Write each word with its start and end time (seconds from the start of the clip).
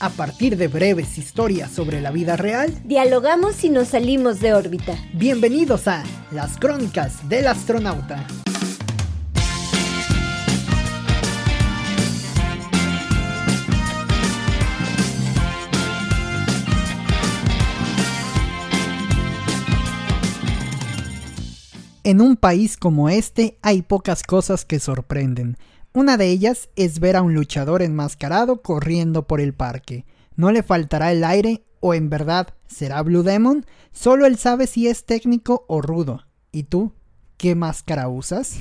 A 0.00 0.10
partir 0.10 0.56
de 0.56 0.66
breves 0.66 1.18
historias 1.18 1.70
sobre 1.70 2.00
la 2.00 2.10
vida 2.10 2.36
real, 2.36 2.74
dialogamos 2.84 3.62
y 3.62 3.70
nos 3.70 3.88
salimos 3.88 4.40
de 4.40 4.52
órbita. 4.52 4.96
Bienvenidos 5.12 5.86
a 5.86 6.02
Las 6.32 6.58
Crónicas 6.58 7.28
del 7.28 7.46
Astronauta. 7.46 8.26
En 22.02 22.20
un 22.20 22.36
país 22.36 22.76
como 22.76 23.08
este 23.08 23.58
hay 23.62 23.82
pocas 23.82 24.24
cosas 24.24 24.64
que 24.64 24.80
sorprenden. 24.80 25.56
Una 25.96 26.16
de 26.16 26.26
ellas 26.26 26.70
es 26.74 26.98
ver 26.98 27.14
a 27.14 27.22
un 27.22 27.34
luchador 27.34 27.80
enmascarado 27.80 28.62
corriendo 28.62 29.28
por 29.28 29.40
el 29.40 29.54
parque. 29.54 30.04
¿No 30.34 30.50
le 30.50 30.64
faltará 30.64 31.12
el 31.12 31.22
aire 31.22 31.62
o 31.78 31.94
en 31.94 32.10
verdad 32.10 32.48
será 32.66 33.00
Blue 33.02 33.22
Demon? 33.22 33.64
Solo 33.92 34.26
él 34.26 34.36
sabe 34.36 34.66
si 34.66 34.88
es 34.88 35.04
técnico 35.04 35.64
o 35.68 35.82
rudo. 35.82 36.24
¿Y 36.50 36.64
tú? 36.64 36.94
¿Qué 37.36 37.54
máscara 37.54 38.08
usas? 38.08 38.56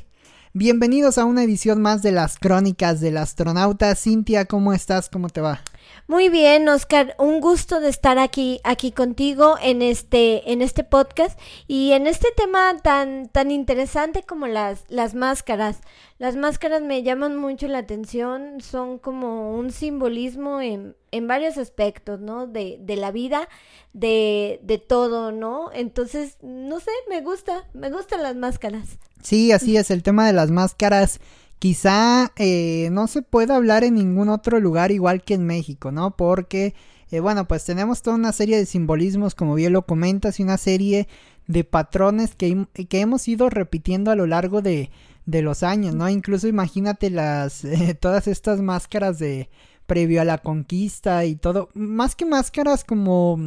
Bienvenidos 0.52 1.16
a 1.16 1.24
una 1.24 1.42
edición 1.42 1.80
más 1.80 2.02
de 2.02 2.12
las 2.12 2.38
crónicas 2.38 3.00
del 3.00 3.16
astronauta. 3.16 3.94
Cintia, 3.94 4.44
¿cómo 4.44 4.74
estás? 4.74 5.08
¿Cómo 5.08 5.30
te 5.30 5.40
va? 5.40 5.62
Muy 6.06 6.28
bien, 6.28 6.68
Oscar, 6.68 7.14
un 7.18 7.40
gusto 7.40 7.80
de 7.80 7.88
estar 7.88 8.18
aquí 8.18 8.60
aquí 8.62 8.92
contigo 8.92 9.56
en 9.62 9.80
este 9.80 10.52
en 10.52 10.60
este 10.60 10.84
podcast 10.84 11.38
y 11.66 11.92
en 11.92 12.06
este 12.06 12.28
tema 12.36 12.76
tan 12.82 13.28
tan 13.28 13.50
interesante 13.50 14.22
como 14.22 14.46
las 14.46 14.84
las 14.88 15.14
máscaras. 15.14 15.80
Las 16.18 16.36
máscaras 16.36 16.82
me 16.82 17.02
llaman 17.02 17.36
mucho 17.36 17.68
la 17.68 17.78
atención, 17.78 18.60
son 18.60 18.98
como 18.98 19.56
un 19.56 19.70
simbolismo 19.70 20.60
en, 20.60 20.94
en 21.10 21.26
varios 21.26 21.58
aspectos, 21.58 22.20
¿no? 22.20 22.46
De, 22.46 22.76
de 22.80 22.96
la 22.96 23.10
vida, 23.10 23.48
de, 23.92 24.60
de 24.62 24.78
todo, 24.78 25.32
¿no? 25.32 25.70
Entonces, 25.72 26.36
no 26.40 26.80
sé, 26.80 26.92
me 27.08 27.20
gusta, 27.20 27.64
me 27.72 27.90
gustan 27.90 28.22
las 28.22 28.36
máscaras. 28.36 28.98
Sí, 29.22 29.52
así 29.52 29.76
es, 29.76 29.90
el 29.90 30.02
tema 30.02 30.26
de 30.26 30.34
las 30.34 30.50
máscaras 30.50 31.18
quizá 31.64 32.30
eh, 32.36 32.90
no 32.92 33.06
se 33.06 33.22
pueda 33.22 33.56
hablar 33.56 33.84
en 33.84 33.94
ningún 33.94 34.28
otro 34.28 34.60
lugar 34.60 34.92
igual 34.92 35.22
que 35.22 35.32
en 35.32 35.46
México, 35.46 35.92
¿no? 35.92 36.14
Porque, 36.14 36.74
eh, 37.10 37.20
bueno, 37.20 37.48
pues 37.48 37.64
tenemos 37.64 38.02
toda 38.02 38.16
una 38.16 38.32
serie 38.32 38.58
de 38.58 38.66
simbolismos, 38.66 39.34
como 39.34 39.54
bien 39.54 39.72
lo 39.72 39.86
comentas, 39.86 40.38
y 40.38 40.42
una 40.42 40.58
serie 40.58 41.08
de 41.46 41.64
patrones 41.64 42.34
que, 42.34 42.66
que 42.74 43.00
hemos 43.00 43.26
ido 43.28 43.48
repitiendo 43.48 44.10
a 44.10 44.14
lo 44.14 44.26
largo 44.26 44.60
de, 44.60 44.90
de 45.24 45.40
los 45.40 45.62
años, 45.62 45.94
¿no? 45.94 46.06
Incluso 46.10 46.48
imagínate 46.48 47.08
las, 47.08 47.64
eh, 47.64 47.94
todas 47.94 48.28
estas 48.28 48.60
máscaras 48.60 49.18
de 49.18 49.48
previo 49.86 50.20
a 50.20 50.26
la 50.26 50.36
conquista 50.36 51.24
y 51.24 51.34
todo, 51.34 51.70
más 51.72 52.14
que 52.14 52.26
máscaras 52.26 52.84
como 52.84 53.38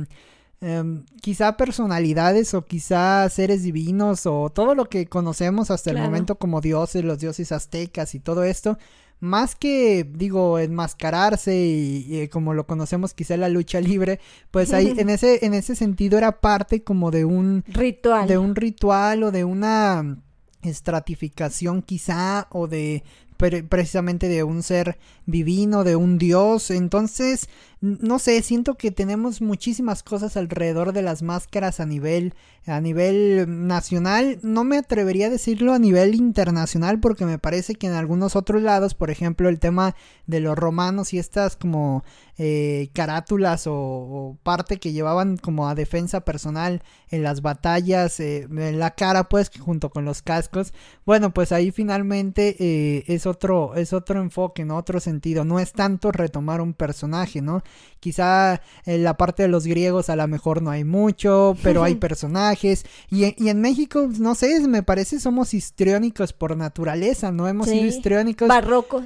Em, 0.60 1.04
quizá 1.22 1.56
personalidades 1.56 2.56
o 2.56 2.66
quizá 2.66 3.30
seres 3.30 3.62
divinos 3.62 4.26
o 4.26 4.50
todo 4.50 4.74
lo 4.74 4.86
que 4.90 5.06
conocemos 5.06 5.70
hasta 5.70 5.92
el 5.92 6.00
momento 6.00 6.40
como 6.40 6.62
dioses, 6.62 7.06
los 7.06 7.20
dioses 7.20 7.52
aztecas 7.52 8.16
y 8.16 8.20
todo 8.20 8.44
esto, 8.44 8.80
más 9.20 9.56
que 9.56 10.04
digo 10.04 10.58
enmascararse 10.58 11.56
y, 11.56 12.22
eh, 12.22 12.30
como 12.30 12.56
lo 12.56 12.66
conocemos 12.66 13.14
quizá 13.14 13.38
la 13.38 13.50
lucha 13.50 13.80
libre, 13.82 14.20
pues 14.50 14.74
ahí 14.74 14.96
en 14.98 15.12
ese 15.12 15.46
en 15.46 15.54
ese 15.54 15.76
sentido 15.76 16.18
era 16.18 16.40
parte 16.42 16.84
como 16.84 17.12
de 17.12 17.24
un 17.24 17.64
ritual, 17.68 18.28
de 18.28 18.40
un 18.40 18.56
ritual 18.56 19.22
o 19.24 19.32
de 19.32 19.44
una 19.44 20.18
estratificación 20.64 21.84
quizá 21.84 22.48
o 22.50 22.68
de 22.68 23.04
precisamente 23.38 24.28
de 24.28 24.44
un 24.44 24.64
ser 24.64 24.98
divino, 25.26 25.84
de 25.84 25.96
un 25.96 26.18
dios. 26.18 26.72
Entonces, 26.72 27.50
no 27.80 28.20
sé, 28.20 28.42
siento 28.42 28.76
que 28.76 28.92
tenemos 28.92 29.42
muchísimas 29.42 30.04
cosas 30.04 30.38
alrededor 30.38 30.94
de 30.94 31.04
las 31.04 31.22
máscaras 31.22 31.80
a 31.80 31.86
nivel 31.86 32.34
a 32.72 32.82
nivel 32.82 33.68
nacional, 33.68 34.40
no 34.42 34.64
me 34.64 34.78
atrevería 34.78 35.28
a 35.28 35.30
decirlo 35.30 35.74
a 35.74 35.80
nivel 35.80 36.16
internacional 36.16 37.00
porque 37.00 37.26
me 37.26 37.40
parece 37.40 37.76
que 37.76 37.88
en 37.88 37.94
algunos 37.94 38.36
otros 38.36 38.62
lados, 38.62 38.94
por 38.94 39.10
ejemplo, 39.10 39.48
el 39.48 39.60
tema 39.60 39.96
de 40.26 40.42
los 40.42 40.58
romanos 40.58 41.14
y 41.14 41.20
estas 41.20 41.56
como 41.56 42.04
eh, 42.38 42.90
carátulas 42.94 43.64
o, 43.68 44.38
parte 44.44 44.78
que 44.78 44.92
llevaban 44.92 45.38
como 45.38 45.70
a 45.70 45.76
defensa 45.76 46.22
personal 46.22 46.84
en 47.10 47.24
las 47.24 47.42
batallas, 47.42 48.20
eh, 48.20 48.44
en 48.44 48.80
la 48.80 48.92
cara 48.92 49.30
pues 49.30 49.50
junto 49.58 49.90
con 49.90 50.04
los 50.04 50.22
cascos, 50.22 50.74
bueno 51.06 51.34
pues 51.34 51.52
ahí 51.52 51.72
finalmente 51.72 52.56
eh, 52.60 53.06
es 53.08 53.26
otro 53.28 53.76
es 53.76 53.94
otro 53.94 54.20
enfoque, 54.22 54.66
¿no? 54.66 54.78
Otro 54.78 55.00
sentido, 55.00 55.46
no 55.46 55.60
es 55.60 55.74
tanto 55.74 56.12
retomar 56.12 56.62
un 56.62 56.74
personaje, 56.74 57.42
¿no? 57.42 57.62
Quizá 58.00 58.62
en 58.86 59.04
la 59.04 59.18
parte 59.18 59.44
de 59.44 59.50
los 59.50 59.66
griegos 59.66 60.10
a 60.10 60.16
lo 60.16 60.28
mejor 60.28 60.62
no 60.62 60.72
hay 60.72 60.84
mucho, 60.84 61.56
pero 61.64 61.84
hay 61.84 61.96
personajes. 62.08 62.86
Y, 63.10 63.26
en 63.48 63.62
México, 63.62 64.10
no 64.20 64.36
sé, 64.36 64.68
me 64.68 64.84
parece 64.84 65.20
somos 65.20 65.54
histriónicos 65.54 66.34
por 66.34 66.56
naturaleza, 66.58 67.32
¿no? 67.32 67.48
Hemos 67.48 67.68
sido 67.68 67.86
histriónicos. 67.86 68.48
Barrocos. 68.48 69.06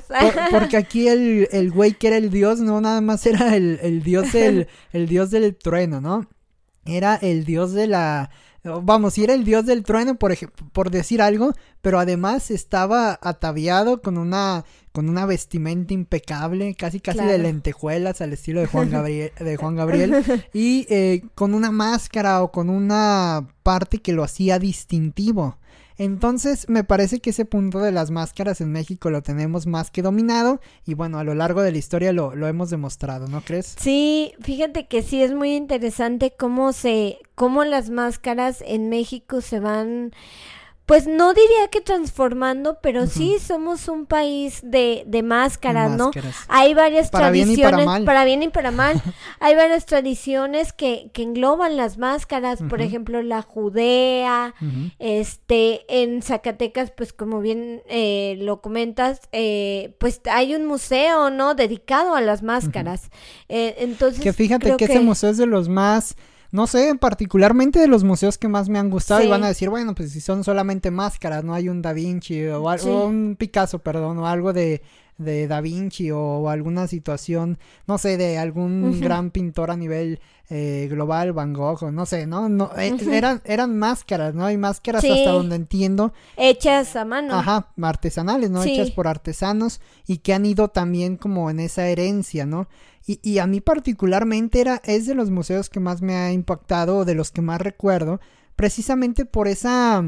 porque 0.52 0.78
aquí 0.78 1.08
el, 1.08 1.48
el 1.52 1.72
güey 1.72 1.94
que 1.94 2.08
era 2.08 2.18
el 2.18 2.30
dios, 2.30 2.60
no 2.60 2.81
nada 2.81 3.02
más 3.02 3.26
era 3.26 3.56
el, 3.56 3.80
el 3.81 4.04
dios 4.04 4.31
del, 4.31 4.68
el 4.94 5.08
dios 5.08 5.31
del 5.31 5.56
trueno, 5.56 6.02
¿no? 6.02 6.28
Era 6.86 7.16
el 7.16 7.46
dios 7.46 7.74
de 7.74 7.88
la 7.88 8.31
Vamos, 8.64 9.16
si 9.16 9.24
era 9.24 9.34
el 9.34 9.44
dios 9.44 9.66
del 9.66 9.84
trueno, 9.84 10.16
por, 10.16 10.36
por 10.72 10.92
decir 10.92 11.22
algo, 11.22 11.54
pero 11.82 12.00
además 12.00 12.52
estaba 12.52 13.18
ataviado 13.22 14.02
con 14.02 14.20
una, 14.20 14.66
con 14.92 15.10
una 15.10 15.26
vestimenta 15.26 15.96
impecable, 15.96 16.76
casi 16.76 17.00
casi 17.00 17.20
de 17.20 17.40
lentejuelas 17.40 18.22
al 18.22 18.34
estilo 18.34 18.60
de 18.60 18.68
Juan 18.68 18.90
Gabriel, 18.92 19.32
de 19.40 19.58
Juan 19.58 19.76
Gabriel 19.76 20.24
y 20.54 20.86
eh, 20.90 21.24
con 21.34 21.56
una 21.56 21.72
máscara 21.72 22.44
o 22.44 22.52
con 22.52 22.70
una 22.70 23.48
parte 23.64 24.00
que 24.00 24.14
lo 24.14 24.24
hacía 24.24 24.60
distintivo. 24.60 25.58
Entonces 26.03 26.67
me 26.67 26.84
parece 26.84 27.19
que 27.19 27.29
ese 27.29 27.45
punto 27.45 27.78
de 27.78 27.91
las 27.91 28.09
máscaras 28.09 28.59
en 28.59 28.72
México 28.72 29.12
lo 29.12 29.22
tenemos 29.22 29.67
más 29.67 29.91
que 29.91 30.01
dominado 30.01 30.59
y 30.84 30.95
bueno, 30.95 31.19
a 31.19 31.23
lo 31.23 31.35
largo 31.35 31.62
de 31.62 31.72
la 31.72 31.78
historia 31.78 32.12
lo, 32.12 32.34
lo 32.34 32.47
hemos 32.47 32.72
demostrado, 32.72 33.28
¿no 33.28 33.41
crees? 33.41 33.75
Sí, 33.79 34.34
fíjate 34.39 34.88
que 34.88 35.03
sí 35.03 35.22
es 35.22 35.31
muy 35.31 35.53
interesante 35.53 36.34
cómo 36.35 36.73
se, 36.73 37.19
cómo 37.35 37.66
las 37.66 37.91
máscaras 37.91 38.63
en 38.66 38.89
México 38.89 39.41
se 39.41 39.59
van 39.59 40.12
pues 40.91 41.07
no 41.07 41.34
diría 41.34 41.69
que 41.72 41.79
transformando, 41.79 42.79
pero 42.81 43.07
sí 43.07 43.38
somos 43.40 43.88
un 43.88 44.06
país 44.06 44.59
de, 44.62 45.06
de 45.07 45.24
máscaras, 45.24 45.91
¿no? 45.91 46.12
Hay 46.50 46.74
varias 46.74 47.12
tradiciones, 47.12 47.56
para, 48.03 48.25
bien 48.25 48.44
y 48.44 48.50
para 48.50 48.72
mal, 48.72 49.01
hay 49.40 49.56
varias 49.56 49.85
tradiciones 49.85 50.74
que, 50.74 51.09
que 51.13 51.24
engloban 51.24 51.78
las 51.78 51.97
máscaras, 51.97 52.62
por 52.69 52.81
ejemplo, 52.81 53.22
la 53.22 53.41
judea, 53.41 54.53
este, 55.00 55.85
en 55.88 56.22
Zacatecas, 56.22 56.91
pues 56.91 57.13
como 57.13 57.40
bien 57.40 57.81
eh, 57.88 58.35
lo 58.40 58.59
comentas, 58.59 59.22
eh, 59.31 59.96
pues 59.97 60.19
hay 60.30 60.56
un 60.56 60.66
museo, 60.66 61.30
¿no? 61.30 61.56
Dedicado 61.56 62.16
a 62.16 62.22
las 62.22 62.44
máscaras. 62.44 63.12
Eh, 63.47 63.75
entonces, 63.78 64.22
que 64.22 64.34
fíjate 64.34 64.75
que 64.75 64.84
ese 64.84 65.00
museo 65.00 65.30
es 65.30 65.38
de 65.38 65.46
los 65.46 65.69
más 65.69 66.18
no 66.51 66.67
sé, 66.67 66.95
particularmente 67.00 67.79
de 67.79 67.88
los 67.88 68.03
museos 68.03 68.38
que 68.38 68.47
más 68.47 68.67
me 68.67 68.78
han 68.78 68.89
gustado 68.89 69.23
y 69.23 69.28
van 69.28 69.44
a 69.44 69.47
decir, 69.47 69.69
bueno, 69.69 69.95
pues 69.95 70.12
si 70.12 70.19
son 70.19 70.44
solamente 70.44 70.91
máscaras, 70.91 71.44
no 71.44 71.53
hay 71.53 71.69
un 71.69 71.81
Da 71.81 71.94
Vinci 71.94 72.45
o, 72.47 72.69
algo, 72.69 73.06
un 73.06 73.35
Picasso, 73.38 73.79
perdón, 73.79 74.17
o 74.17 74.28
algo 74.28 74.51
de, 74.51 74.81
de 75.24 75.48
Da 75.48 75.62
Vinci 75.62 76.12
o, 76.12 76.50
alguna 76.50 76.88
situación, 76.88 77.58
no 77.88 77.98
sé, 77.98 78.18
de 78.18 78.38
algún 78.38 79.00
gran 79.00 79.32
pintor 79.32 79.72
a 79.72 79.78
nivel 79.78 80.20
eh, 80.50 80.88
global, 80.90 81.32
Van 81.32 81.54
Gogh, 81.54 81.92
no 81.92 82.06
sé, 82.06 82.28
¿no? 82.28 82.50
no 82.50 82.72
eh, 82.78 82.94
eran, 83.09 83.42
eran 83.46 83.80
máscaras, 83.80 84.36
¿no? 84.36 84.46
Hay 84.46 84.58
máscaras 84.58 85.04
hasta 85.04 85.31
donde 85.31 85.56
entiendo. 85.56 86.12
Hechas 86.36 86.96
a 86.98 87.06
mano. 87.06 87.36
Ajá, 87.36 87.70
artesanales, 87.81 88.50
¿no? 88.50 88.62
Hechas 88.62 88.92
por 88.92 89.08
artesanos 89.08 89.80
y 90.06 90.18
que 90.18 90.34
han 90.34 90.46
ido 90.46 90.68
también 90.68 91.16
como 91.16 91.50
en 91.50 91.62
esa 91.62 91.88
herencia, 91.88 92.46
¿no? 92.46 92.68
Y, 93.08 93.20
y, 93.24 93.40
a 93.40 93.48
mí 93.48 93.62
particularmente 93.62 94.62
era, 94.62 94.81
es 94.86 95.07
de 95.07 95.16
los 95.16 95.31
museos 95.31 95.69
que 95.69 95.80
más 95.80 96.01
me 96.01 96.16
ha 96.16 96.31
impactado, 96.31 97.04
de 97.06 97.16
los 97.16 97.31
que 97.31 97.42
más 97.42 97.62
recuerdo, 97.62 98.19
precisamente 98.56 99.25
por 99.25 99.48
esa... 99.48 100.04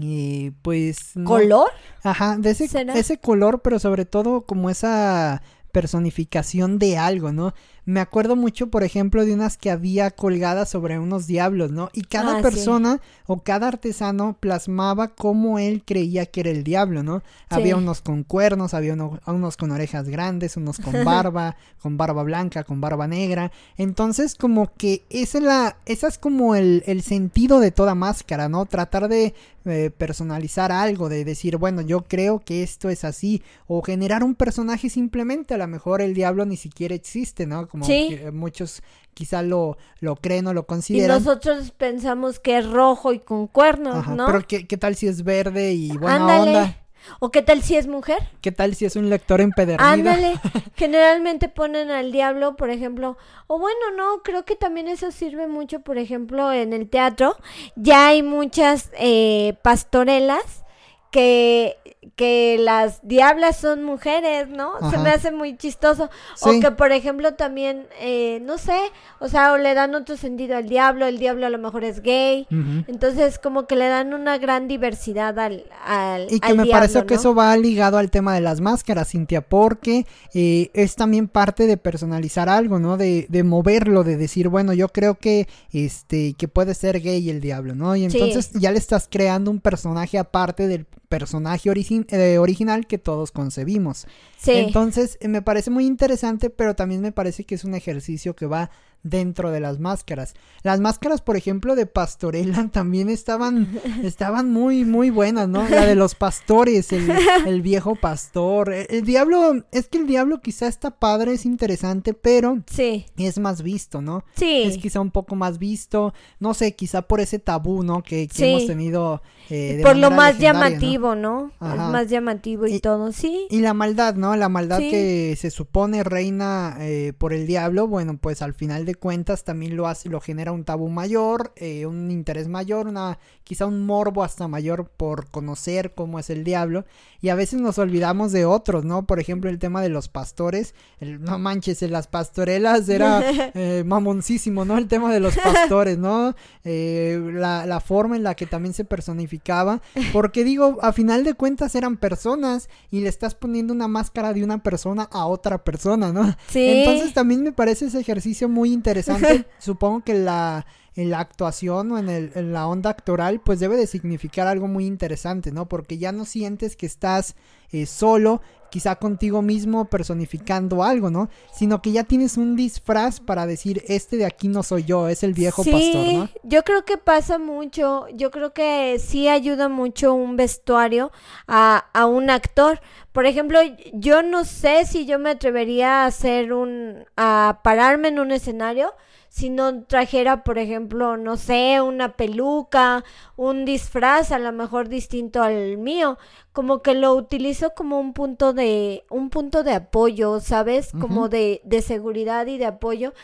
Eh, 0.00 0.52
pues... 0.62 1.12
¿Color? 1.24 1.70
Ajá, 2.02 2.36
de 2.38 2.50
ese, 2.50 2.68
ese 2.94 3.18
color, 3.18 3.60
pero 3.62 3.78
sobre 3.78 4.04
todo 4.04 4.42
como 4.42 4.70
esa 4.70 5.42
personificación 5.72 6.78
de 6.78 6.98
algo, 6.98 7.32
¿no? 7.32 7.54
Me 7.84 7.98
acuerdo 7.98 8.36
mucho, 8.36 8.68
por 8.68 8.84
ejemplo, 8.84 9.24
de 9.24 9.34
unas 9.34 9.56
que 9.56 9.70
había 9.70 10.12
colgadas 10.12 10.68
sobre 10.68 11.00
unos 11.00 11.26
diablos, 11.26 11.72
¿no? 11.72 11.90
Y 11.92 12.02
cada 12.02 12.38
ah, 12.38 12.42
persona 12.42 13.00
o 13.26 13.42
cada 13.42 13.66
artesano 13.66 14.36
plasmaba 14.38 15.08
cómo 15.08 15.58
él 15.58 15.82
creía 15.84 16.26
que 16.26 16.40
era 16.40 16.50
el 16.50 16.62
diablo, 16.62 17.02
¿no? 17.02 17.22
Había 17.48 17.76
unos 17.76 18.00
con 18.00 18.22
cuernos, 18.22 18.72
había 18.72 18.94
unos 18.94 19.56
con 19.56 19.72
orejas 19.72 20.08
grandes, 20.08 20.56
unos 20.56 20.78
con 20.78 20.92
barba, 21.04 21.56
con 21.80 21.96
barba 21.96 22.22
blanca, 22.22 22.62
con 22.62 22.80
barba 22.80 23.08
negra. 23.08 23.50
Entonces, 23.76 24.36
como 24.36 24.72
que 24.74 25.04
esa 25.10 25.38
es 25.38 25.44
la, 25.44 25.76
esa 25.84 26.06
es 26.06 26.18
como 26.18 26.54
el, 26.54 26.84
el 26.86 27.02
sentido 27.02 27.58
de 27.58 27.72
toda 27.72 27.96
máscara, 27.96 28.48
¿no? 28.48 28.64
Tratar 28.66 29.08
de 29.08 29.34
eh, 29.64 29.90
personalizar 29.96 30.72
algo, 30.72 31.08
de 31.08 31.24
decir, 31.24 31.56
bueno, 31.56 31.82
yo 31.82 32.02
creo 32.02 32.40
que 32.40 32.64
esto 32.64 32.88
es 32.88 33.04
así, 33.04 33.44
o 33.68 33.80
generar 33.80 34.24
un 34.24 34.34
personaje 34.34 34.90
simplemente, 34.90 35.54
a 35.54 35.56
lo 35.56 35.68
mejor 35.68 36.02
el 36.02 36.14
diablo 36.14 36.44
ni 36.44 36.56
siquiera 36.56 36.96
existe, 36.96 37.46
¿no? 37.46 37.68
Como 37.72 37.84
Sí. 37.84 38.06
que 38.10 38.30
muchos 38.30 38.82
quizá 39.14 39.42
lo, 39.42 39.76
lo 40.00 40.14
creen 40.16 40.46
o 40.46 40.54
lo 40.54 40.60
Y 40.60 40.64
consideran. 40.64 41.18
nosotros 41.18 41.72
pensamos 41.72 42.38
que 42.38 42.58
es 42.58 42.70
rojo 42.70 43.12
y 43.12 43.18
con 43.18 43.46
cuernos, 43.48 43.96
Ajá, 43.96 44.14
¿no? 44.14 44.26
Pero 44.26 44.46
¿qué, 44.46 44.66
qué 44.68 44.76
tal 44.76 44.94
si 44.94 45.08
es 45.08 45.24
verde 45.24 45.72
y 45.72 45.90
buena 45.96 46.16
Ándale. 46.16 46.56
onda? 46.58 46.78
¿O 47.18 47.32
qué 47.32 47.42
tal 47.42 47.62
si 47.64 47.74
es 47.74 47.88
mujer? 47.88 48.18
¿Qué 48.42 48.52
tal 48.52 48.76
si 48.76 48.84
es 48.84 48.94
un 48.94 49.10
lector 49.10 49.40
empedernido? 49.40 49.90
Ándale. 49.90 50.34
Generalmente 50.76 51.48
ponen 51.48 51.90
al 51.90 52.12
diablo, 52.12 52.54
por 52.54 52.70
ejemplo, 52.70 53.16
o 53.48 53.58
bueno, 53.58 53.80
no, 53.96 54.22
creo 54.22 54.44
que 54.44 54.54
también 54.54 54.86
eso 54.86 55.10
sirve 55.10 55.48
mucho, 55.48 55.80
por 55.80 55.98
ejemplo, 55.98 56.52
en 56.52 56.72
el 56.72 56.88
teatro. 56.88 57.34
Ya 57.74 58.06
hay 58.08 58.22
muchas 58.22 58.90
eh, 58.98 59.54
pastorelas 59.62 60.62
que, 61.10 61.76
que 62.16 62.56
las 62.58 62.98
diablas 63.06 63.56
son 63.56 63.84
mujeres, 63.84 64.48
¿no? 64.48 64.72
Se 64.90 64.98
me 64.98 65.10
hace 65.10 65.30
muy 65.30 65.56
chistoso. 65.56 66.10
Sí. 66.34 66.48
O 66.48 66.60
que, 66.60 66.70
por 66.72 66.90
ejemplo, 66.92 67.34
también, 67.34 67.86
eh, 68.00 68.40
no 68.42 68.58
sé, 68.58 68.76
o 69.20 69.28
sea, 69.28 69.52
o 69.52 69.56
le 69.56 69.72
dan 69.74 69.94
otro 69.94 70.16
sentido 70.16 70.56
al 70.56 70.68
diablo, 70.68 71.06
el 71.06 71.18
diablo 71.18 71.46
a 71.46 71.50
lo 71.50 71.58
mejor 71.58 71.84
es 71.84 72.02
gay. 72.02 72.46
Entonces, 72.88 73.38
como 73.38 73.66
que 73.66 73.76
le 73.76 73.86
dan 73.86 74.14
una 74.14 74.38
gran 74.38 74.66
diversidad 74.68 75.38
al, 75.38 75.64
al 75.84 76.26
Y 76.30 76.40
que 76.40 76.48
al 76.48 76.56
me 76.56 76.64
diablo, 76.64 76.80
parece 76.80 77.06
que 77.06 77.14
eso 77.14 77.34
va 77.34 77.56
ligado 77.56 77.98
al 77.98 78.10
tema 78.10 78.34
de 78.34 78.40
las 78.40 78.60
máscaras, 78.60 79.08
Cintia, 79.10 79.40
porque 79.40 80.06
eh, 80.34 80.70
es 80.74 80.96
también 80.96 81.28
parte 81.28 81.66
de 81.66 81.76
personalizar 81.76 82.48
algo, 82.48 82.78
¿no? 82.78 82.96
De, 82.96 83.26
de 83.28 83.42
moverlo, 83.44 84.02
de 84.04 84.16
decir, 84.16 84.48
bueno, 84.48 84.72
yo 84.72 84.88
creo 84.88 85.14
que 85.14 85.46
este 85.72 86.34
que 86.34 86.48
puede 86.48 86.74
ser 86.74 87.00
gay 87.00 87.30
el 87.30 87.40
diablo, 87.40 87.74
¿no? 87.74 87.94
Y 87.96 88.10
Sí. 88.10 88.18
entonces 88.18 88.50
ya 88.54 88.70
le 88.72 88.78
estás 88.78 89.08
creando 89.10 89.50
un 89.50 89.60
personaje 89.60 90.18
aparte 90.18 90.66
del 90.66 90.86
personaje 91.16 91.70
origi- 91.70 92.06
eh, 92.10 92.38
original 92.38 92.86
que 92.86 92.96
todos 92.98 93.32
concebimos. 93.32 94.06
Sí. 94.38 94.52
Entonces, 94.52 95.18
eh, 95.20 95.28
me 95.28 95.42
parece 95.42 95.70
muy 95.70 95.84
interesante, 95.86 96.48
pero 96.48 96.74
también 96.74 97.00
me 97.02 97.12
parece 97.12 97.44
que 97.44 97.54
es 97.54 97.64
un 97.64 97.74
ejercicio 97.74 98.34
que 98.34 98.46
va 98.46 98.70
dentro 99.02 99.50
de 99.50 99.60
las 99.60 99.78
máscaras. 99.80 100.34
Las 100.62 100.78
máscaras, 100.80 101.20
por 101.20 101.36
ejemplo, 101.36 101.74
de 101.74 101.86
Pastorela 101.86 102.68
también 102.72 103.08
estaban, 103.08 103.68
estaban 104.02 104.52
muy, 104.52 104.84
muy 104.84 105.10
buenas, 105.10 105.48
¿no? 105.48 105.68
La 105.68 105.86
de 105.86 105.94
los 105.96 106.14
pastores, 106.14 106.92
el, 106.92 107.10
el 107.46 107.62
viejo 107.62 107.96
pastor. 107.96 108.72
El, 108.72 108.86
el 108.90 109.02
diablo, 109.04 109.64
es 109.72 109.88
que 109.88 109.98
el 109.98 110.06
diablo 110.06 110.40
quizá 110.40 110.66
está 110.68 110.90
padre, 110.92 111.32
es 111.32 111.46
interesante, 111.46 112.14
pero 112.14 112.62
sí, 112.70 113.06
es 113.16 113.38
más 113.38 113.62
visto, 113.62 114.00
¿no? 114.00 114.24
sí. 114.34 114.62
Es 114.64 114.78
quizá 114.78 115.00
un 115.00 115.10
poco 115.10 115.34
más 115.34 115.58
visto, 115.58 116.14
no 116.38 116.54
sé, 116.54 116.74
quizá 116.76 117.02
por 117.02 117.20
ese 117.20 117.38
tabú, 117.38 117.82
¿no? 117.82 118.02
Que, 118.02 118.28
que 118.28 118.34
Sí. 118.34 118.44
hemos 118.44 118.66
tenido. 118.66 119.22
eh, 119.50 119.76
de 119.78 119.82
por 119.82 119.96
lo 119.96 120.10
más 120.10 120.38
llamativo, 120.38 121.14
¿no? 121.14 121.50
Es 121.60 121.76
más 121.76 122.08
llamativo 122.08 122.66
y, 122.66 122.74
Y- 122.76 122.80
todo, 122.80 123.12
sí. 123.12 123.46
Y 123.50 123.60
la 123.60 123.74
maldad, 123.74 124.14
¿no? 124.14 124.36
La 124.36 124.48
maldad 124.48 124.78
Sí. 124.78 124.90
que 124.90 125.36
se 125.38 125.50
supone 125.50 126.04
reina 126.04 126.76
eh, 126.80 127.12
por 127.18 127.32
el 127.32 127.46
diablo, 127.46 127.86
bueno, 127.88 128.16
pues 128.16 128.42
al 128.42 128.54
final 128.54 128.84
de 128.86 128.91
cuentas 128.94 129.44
también 129.44 129.76
lo 129.76 129.86
hace, 129.86 130.08
lo 130.08 130.20
genera 130.20 130.52
un 130.52 130.64
tabú 130.64 130.88
mayor, 130.88 131.52
eh, 131.56 131.86
un 131.86 132.10
interés 132.10 132.48
mayor, 132.48 132.88
una, 132.88 133.18
quizá 133.44 133.66
un 133.66 133.84
morbo 133.86 134.24
hasta 134.24 134.48
mayor 134.48 134.88
por 134.88 135.28
conocer 135.28 135.94
cómo 135.94 136.18
es 136.18 136.30
el 136.30 136.44
diablo. 136.44 136.84
Y 137.20 137.28
a 137.28 137.34
veces 137.34 137.60
nos 137.60 137.78
olvidamos 137.78 138.32
de 138.32 138.44
otros, 138.44 138.84
¿no? 138.84 139.06
Por 139.06 139.20
ejemplo, 139.20 139.48
el 139.48 139.58
tema 139.58 139.80
de 139.80 139.88
los 139.88 140.08
pastores. 140.08 140.74
El, 140.98 141.22
no 141.22 141.38
manches, 141.38 141.82
en 141.82 141.92
las 141.92 142.08
pastorelas 142.08 142.88
era 142.88 143.22
eh, 143.54 143.84
mamoncísimo, 143.86 144.64
¿no? 144.64 144.76
El 144.76 144.88
tema 144.88 145.12
de 145.12 145.20
los 145.20 145.36
pastores, 145.36 145.98
¿no? 145.98 146.34
Eh, 146.64 147.20
la, 147.32 147.64
la 147.66 147.80
forma 147.80 148.16
en 148.16 148.24
la 148.24 148.34
que 148.34 148.46
también 148.46 148.74
se 148.74 148.84
personificaba. 148.84 149.82
Porque 150.12 150.42
digo, 150.42 150.78
a 150.82 150.92
final 150.92 151.22
de 151.22 151.34
cuentas 151.34 151.74
eran 151.74 151.96
personas 151.96 152.68
y 152.90 153.00
le 153.00 153.08
estás 153.08 153.34
poniendo 153.34 153.72
una 153.72 153.86
máscara 153.86 154.32
de 154.32 154.42
una 154.42 154.62
persona 154.62 155.08
a 155.12 155.26
otra 155.26 155.62
persona, 155.62 156.12
¿no? 156.12 156.34
Sí. 156.48 156.66
Entonces 156.66 157.14
también 157.14 157.42
me 157.42 157.52
parece 157.52 157.86
ese 157.86 158.00
ejercicio 158.00 158.48
muy 158.48 158.72
interesante. 158.72 158.81
Supongo 159.58 160.02
que 160.02 160.14
la, 160.14 160.66
en 160.94 161.10
la 161.10 161.20
actuación 161.20 161.92
o 161.92 161.98
en, 161.98 162.08
el, 162.08 162.32
en 162.34 162.52
la 162.52 162.66
onda 162.66 162.90
actoral 162.90 163.40
pues 163.40 163.60
debe 163.60 163.76
de 163.76 163.86
significar 163.86 164.46
algo 164.46 164.68
muy 164.68 164.86
interesante, 164.86 165.52
¿no? 165.52 165.68
Porque 165.68 165.98
ya 165.98 166.12
no 166.12 166.24
sientes 166.24 166.76
que 166.76 166.86
estás 166.86 167.34
eh, 167.70 167.86
solo, 167.86 168.42
quizá 168.72 168.96
contigo 168.96 169.42
mismo 169.42 169.84
personificando 169.84 170.82
algo, 170.82 171.10
¿no? 171.10 171.28
Sino 171.52 171.82
que 171.82 171.92
ya 171.92 172.04
tienes 172.04 172.38
un 172.38 172.56
disfraz 172.56 173.20
para 173.20 173.46
decir, 173.46 173.84
este 173.86 174.16
de 174.16 174.24
aquí 174.24 174.48
no 174.48 174.62
soy 174.62 174.84
yo, 174.84 175.08
es 175.08 175.22
el 175.22 175.34
viejo 175.34 175.62
sí, 175.62 175.70
pastor, 175.70 176.12
¿no? 176.14 176.28
yo 176.42 176.62
creo 176.64 176.82
que 176.86 176.96
pasa 176.96 177.38
mucho, 177.38 178.06
yo 178.14 178.30
creo 178.30 178.54
que 178.54 178.98
sí 178.98 179.28
ayuda 179.28 179.68
mucho 179.68 180.14
un 180.14 180.36
vestuario 180.36 181.12
a, 181.46 181.84
a 181.92 182.06
un 182.06 182.30
actor. 182.30 182.80
Por 183.12 183.26
ejemplo, 183.26 183.60
yo 183.92 184.22
no 184.22 184.46
sé 184.46 184.86
si 184.86 185.04
yo 185.04 185.18
me 185.18 185.28
atrevería 185.28 186.04
a 186.04 186.06
hacer 186.06 186.54
un, 186.54 187.04
a 187.18 187.60
pararme 187.62 188.08
en 188.08 188.20
un 188.20 188.30
escenario 188.32 188.94
si 189.32 189.48
no 189.48 189.84
trajera, 189.84 190.44
por 190.44 190.58
ejemplo, 190.58 191.16
no 191.16 191.38
sé, 191.38 191.80
una 191.80 192.18
peluca, 192.18 193.02
un 193.34 193.64
disfraz 193.64 194.30
a 194.30 194.38
lo 194.38 194.52
mejor 194.52 194.90
distinto 194.90 195.42
al 195.42 195.78
mío, 195.78 196.18
como 196.52 196.82
que 196.82 196.92
lo 196.92 197.14
utilizo 197.14 197.72
como 197.74 197.98
un 197.98 198.12
punto 198.12 198.52
de, 198.52 199.06
un 199.08 199.30
punto 199.30 199.62
de 199.62 199.72
apoyo, 199.72 200.38
¿sabes? 200.40 200.92
Como 201.00 201.30
de, 201.30 201.62
de 201.64 201.80
seguridad 201.80 202.46
y 202.46 202.58
de 202.58 202.66
apoyo 202.66 203.14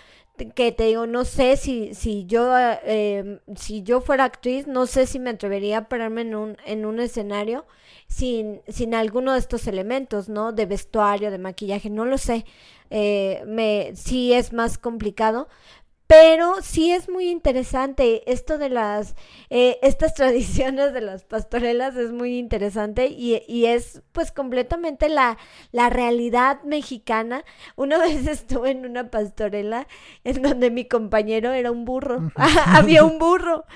que 0.55 0.72
te 0.72 0.84
digo, 0.84 1.06
no 1.06 1.25
sé 1.25 1.56
si, 1.56 1.94
si 1.94 2.25
yo 2.25 2.54
eh, 2.56 3.40
si 3.56 3.82
yo 3.82 4.00
fuera 4.00 4.25
actriz, 4.25 4.66
no 4.66 4.87
sé 4.87 5.06
si 5.06 5.19
me 5.19 5.31
atrevería 5.31 5.78
a 5.78 5.88
pararme 5.88 6.22
en 6.22 6.34
un, 6.34 6.56
en 6.64 6.87
un 6.87 7.00
escenario 7.00 7.66
sin, 8.06 8.62
sin 8.69 8.94
alguno 8.94 9.32
de 9.32 9.40
estos 9.40 9.66
elementos, 9.66 10.28
¿no? 10.28 10.52
De 10.52 10.66
vestuario, 10.66 11.31
de 11.31 11.38
maquillaje, 11.38 11.90
no 11.90 12.04
lo 12.04 12.19
sé. 12.19 12.44
Eh, 12.90 13.43
me, 13.46 13.93
sí 13.94 14.32
es 14.32 14.52
más 14.52 14.78
complicado. 14.78 15.49
Pero 16.08 16.55
sí 16.62 16.90
es 16.90 17.10
muy 17.10 17.28
interesante 17.28 18.22
esto 18.32 18.56
de 18.56 18.70
las, 18.70 19.14
eh, 19.50 19.78
estas 19.82 20.14
tradiciones 20.14 20.94
de 20.94 21.02
las 21.02 21.25
pastorelas 21.25 21.96
es 21.96 22.12
muy 22.12 22.38
interesante 22.38 23.08
y, 23.08 23.43
y 23.46 23.66
es 23.66 24.00
pues 24.12 24.32
completamente 24.32 25.10
la, 25.10 25.37
la 25.70 25.90
realidad 25.90 26.62
mexicana. 26.62 27.44
Una 27.76 27.99
vez 28.05 28.26
estuve 28.26 28.70
en 28.70 28.87
una 28.87 29.10
pastorela 29.10 29.87
en 30.25 30.40
donde 30.40 30.70
mi 30.70 30.87
compañero 30.87 31.52
era 31.52 31.70
un 31.70 31.84
burro. 31.84 32.32
Había 32.66 33.04
un 33.04 33.19
burro. 33.19 33.66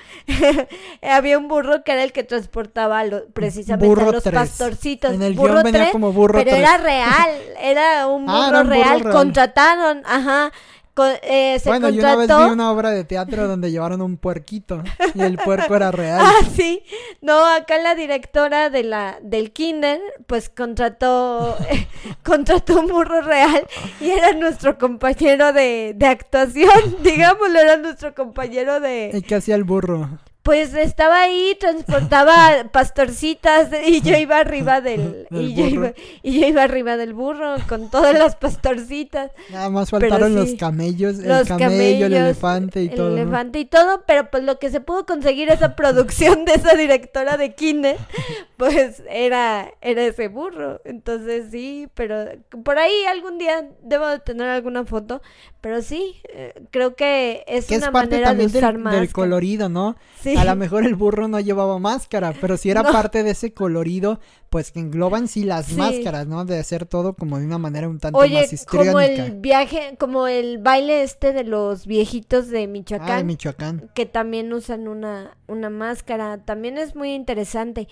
Había 1.03 1.37
un 1.37 1.47
burro 1.47 1.83
que 1.83 1.91
era 1.91 2.03
el 2.03 2.11
que 2.13 2.23
transportaba 2.23 2.99
a 3.01 3.05
lo- 3.05 3.27
precisamente 3.27 3.85
Burro 3.87 4.09
a 4.09 4.11
los 4.11 4.23
tres. 4.23 4.33
pastorcitos. 4.33 5.13
En 5.13 5.21
el 5.21 5.33
burro 5.35 5.61
venía 5.63 5.81
tres, 5.81 5.91
como 5.91 6.11
burro 6.11 6.33
pero 6.39 6.49
tres. 6.49 6.61
era 6.63 6.77
real, 6.77 7.29
era 7.61 8.07
un 8.07 8.25
burro, 8.25 8.37
Ah, 8.41 8.47
era 8.49 8.61
un 8.61 8.67
burro 8.69 8.75
real. 8.75 8.99
real. 9.01 9.13
Contrataron, 9.13 10.01
ajá. 10.05 10.51
Co- 10.93 11.05
eh, 11.23 11.59
se 11.59 11.69
Bueno, 11.69 11.89
yo 11.89 11.99
una 12.01 12.15
vez 12.15 12.27
contrató. 12.27 12.45
vi 12.47 12.53
una 12.53 12.71
obra 12.71 12.91
de 12.91 13.03
teatro 13.03 13.47
donde 13.47 13.71
llevaron 13.71 14.01
un 14.01 14.17
puerquito 14.17 14.83
y 15.15 15.21
el 15.21 15.37
puerco 15.37 15.75
era 15.75 15.91
real. 15.91 16.21
Ah, 16.23 16.45
sí. 16.55 16.83
No, 17.21 17.45
acá 17.45 17.77
la 17.79 17.95
directora 17.95 18.69
de 18.69 18.83
la 18.83 19.17
del 19.21 19.51
kinder, 19.51 19.99
pues 20.27 20.49
contrató 20.49 21.55
contrató 22.23 22.79
un 22.79 22.87
burro 22.87 23.21
real 23.21 23.65
y 23.99 24.09
era 24.11 24.33
nuestro 24.33 24.77
compañero 24.77 25.53
de, 25.53 25.93
de 25.95 26.05
actuación, 26.05 26.69
digámoslo, 27.03 27.59
era 27.59 27.77
nuestro 27.77 28.13
compañero 28.13 28.79
de... 28.79 29.11
¿Y 29.13 29.21
qué 29.21 29.35
hacía 29.35 29.55
el 29.55 29.63
burro? 29.63 30.09
Pues 30.43 30.73
estaba 30.73 31.21
ahí, 31.21 31.55
transportaba 31.57 32.65
pastorcitas 32.73 33.69
y 33.87 34.01
yo 34.01 34.17
iba 34.17 34.39
arriba 34.39 34.81
del... 34.81 35.25
Del 35.29 35.45
y, 35.45 35.55
yo 35.55 35.63
burro. 35.63 35.75
iba, 35.75 35.93
y 36.21 36.39
yo 36.41 36.47
iba 36.47 36.63
arriba 36.63 36.97
del 36.97 37.13
burro 37.13 37.55
con 37.69 37.89
todas 37.89 38.13
las 38.13 38.35
pastorcitas. 38.35 39.31
Nada 39.51 39.69
más 39.69 39.89
faltaron 39.89 40.33
sí, 40.33 40.35
los 40.35 40.59
camellos, 40.59 41.19
el 41.19 41.29
los 41.29 41.47
camello, 41.47 42.07
el 42.07 42.13
elefante 42.13 42.83
y 42.83 42.89
el 42.89 42.95
todo. 42.95 43.11
¿no? 43.11 43.17
elefante 43.21 43.59
y 43.59 43.65
todo, 43.65 44.03
pero 44.05 44.29
pues 44.29 44.43
lo 44.43 44.59
que 44.59 44.69
se 44.69 44.81
pudo 44.81 45.05
conseguir 45.05 45.49
esa 45.49 45.77
producción 45.77 46.43
de 46.43 46.55
esa 46.55 46.75
directora 46.75 47.37
de 47.37 47.55
kinder, 47.55 47.95
pues 48.57 49.01
era, 49.09 49.71
era 49.79 50.03
ese 50.03 50.27
burro. 50.27 50.81
Entonces 50.83 51.45
sí, 51.51 51.87
pero 51.93 52.25
por 52.65 52.79
ahí 52.79 53.05
algún 53.09 53.37
día 53.37 53.65
debo 53.81 54.07
de 54.07 54.19
tener 54.19 54.49
alguna 54.49 54.83
foto, 54.83 55.21
pero 55.61 55.81
sí, 55.81 56.21
eh, 56.33 56.53
creo 56.71 56.97
que 56.97 57.45
es 57.47 57.67
Que 57.67 57.75
es 57.75 57.83
una 57.83 57.93
parte 57.93 58.15
manera 58.17 58.33
de 58.33 58.43
también 58.43 58.51
del, 58.51 58.57
usar 58.57 58.73
del 58.73 58.83
más. 58.83 59.13
colorido, 59.13 59.69
¿no? 59.69 59.95
Sí. 60.21 60.32
A 60.37 60.45
lo 60.45 60.55
mejor 60.55 60.85
el 60.85 60.95
burro 60.95 61.27
no 61.27 61.39
llevaba 61.39 61.79
máscara, 61.79 62.33
pero 62.39 62.57
si 62.57 62.69
era 62.69 62.83
No. 62.83 62.91
parte 62.91 63.23
de 63.23 63.31
ese 63.31 63.53
colorido, 63.53 64.19
pues 64.49 64.71
que 64.71 64.79
engloban 64.79 65.27
sí 65.27 65.43
las 65.43 65.65
Sí. 65.67 65.75
máscaras, 65.75 66.27
¿no? 66.27 66.45
De 66.45 66.59
hacer 66.59 66.85
todo 66.85 67.13
como 67.15 67.39
de 67.39 67.45
una 67.45 67.57
manera 67.57 67.89
un 67.89 67.99
tanto 67.99 68.19
Oye, 68.19 68.41
más 68.41 68.65
como 68.67 68.81
histriónica. 68.91 69.25
el 69.25 69.31
viaje, 69.39 69.95
como 69.99 70.27
el 70.27 70.57
baile 70.59 71.03
este 71.03 71.33
de 71.33 71.43
los 71.43 71.85
viejitos 71.87 72.49
de 72.49 72.57
Ah, 72.99 73.17
de 73.17 73.23
Michoacán. 73.23 73.89
Que 73.95 74.05
también 74.05 74.51
usan 74.53 74.87
una, 74.87 75.37
una 75.47 75.69
máscara, 75.69 76.37
también 76.45 76.77
es 76.77 76.95
muy 76.95 77.13
interesante. 77.13 77.87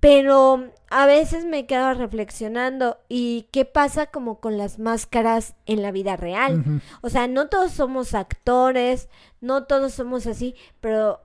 Pero 0.00 0.70
a 0.90 1.06
veces 1.06 1.44
me 1.44 1.66
quedo 1.66 1.92
reflexionando 1.92 2.98
y 3.08 3.48
qué 3.50 3.64
pasa 3.64 4.06
como 4.06 4.38
con 4.38 4.56
las 4.56 4.78
máscaras 4.78 5.54
en 5.66 5.82
la 5.82 5.90
vida 5.90 6.16
real. 6.16 6.80
O 7.02 7.08
sea, 7.10 7.26
no 7.26 7.48
todos 7.48 7.72
somos 7.72 8.14
actores, 8.14 9.08
no 9.40 9.64
todos 9.64 9.92
somos 9.94 10.28
así, 10.28 10.54
pero 10.80 11.20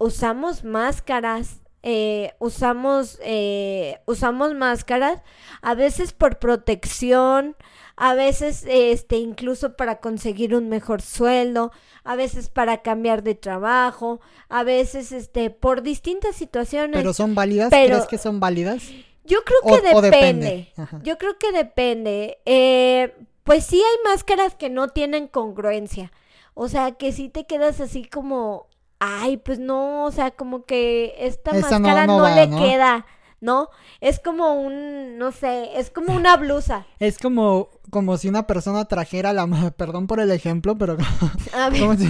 usamos 0.00 0.64
máscaras 0.64 1.60
eh, 1.82 2.34
usamos, 2.40 3.18
eh, 3.22 4.00
usamos 4.04 4.54
máscaras, 4.54 5.22
a 5.62 5.74
veces 5.74 6.12
por 6.12 6.38
protección, 6.38 7.56
a 7.96 8.12
veces 8.14 8.66
este, 8.68 9.16
incluso 9.16 9.76
para 9.76 10.00
conseguir 10.00 10.54
un 10.54 10.68
mejor 10.68 11.00
sueldo, 11.00 11.72
a 12.04 12.16
veces 12.16 12.50
para 12.50 12.82
cambiar 12.82 13.22
de 13.22 13.34
trabajo, 13.34 14.20
a 14.50 14.62
veces 14.62 15.10
este, 15.12 15.48
por 15.48 15.82
distintas 15.82 16.36
situaciones. 16.36 16.98
¿Pero 16.98 17.14
son 17.14 17.34
válidas? 17.34 17.70
¿Crees 17.70 18.06
que 18.06 18.18
son 18.18 18.40
válidas? 18.40 18.82
Yo 19.24 19.38
creo 19.44 19.80
que 19.80 20.10
depende. 20.10 20.72
Yo 21.02 21.16
creo 21.16 21.38
que 21.38 21.52
depende. 21.52 22.40
Eh, 22.44 23.14
pues 23.44 23.64
sí 23.64 23.76
hay 23.76 24.10
máscaras 24.10 24.54
que 24.54 24.68
no 24.68 24.88
tienen 24.88 25.28
congruencia. 25.28 26.12
O 26.54 26.68
sea, 26.68 26.92
que 26.92 27.12
sí 27.12 27.28
te 27.28 27.46
quedas 27.46 27.80
así 27.80 28.04
como, 28.04 28.66
ay, 29.00 29.38
pues 29.38 29.58
no, 29.58 30.04
o 30.04 30.12
sea, 30.12 30.30
como 30.30 30.64
que 30.64 31.14
esta 31.18 31.52
máscara 31.52 32.06
no, 32.06 32.28
le 32.28 32.48
queda, 32.48 33.06
¿no? 33.40 33.70
Es 34.00 34.20
como 34.20 34.54
un, 34.54 35.18
no 35.18 35.32
sé, 35.32 35.78
es 35.78 35.90
como 35.90 36.14
una 36.14 36.36
blusa. 36.36 36.86
Es 37.00 37.18
como, 37.18 37.70
como 37.90 38.16
si 38.18 38.28
una 38.28 38.46
persona 38.46 38.84
trajera 38.84 39.32
la, 39.32 39.46
perdón 39.76 40.06
por 40.06 40.20
el 40.20 40.30
ejemplo, 40.30 40.76
pero 40.76 40.96
como 41.80 41.96
si, 41.96 42.08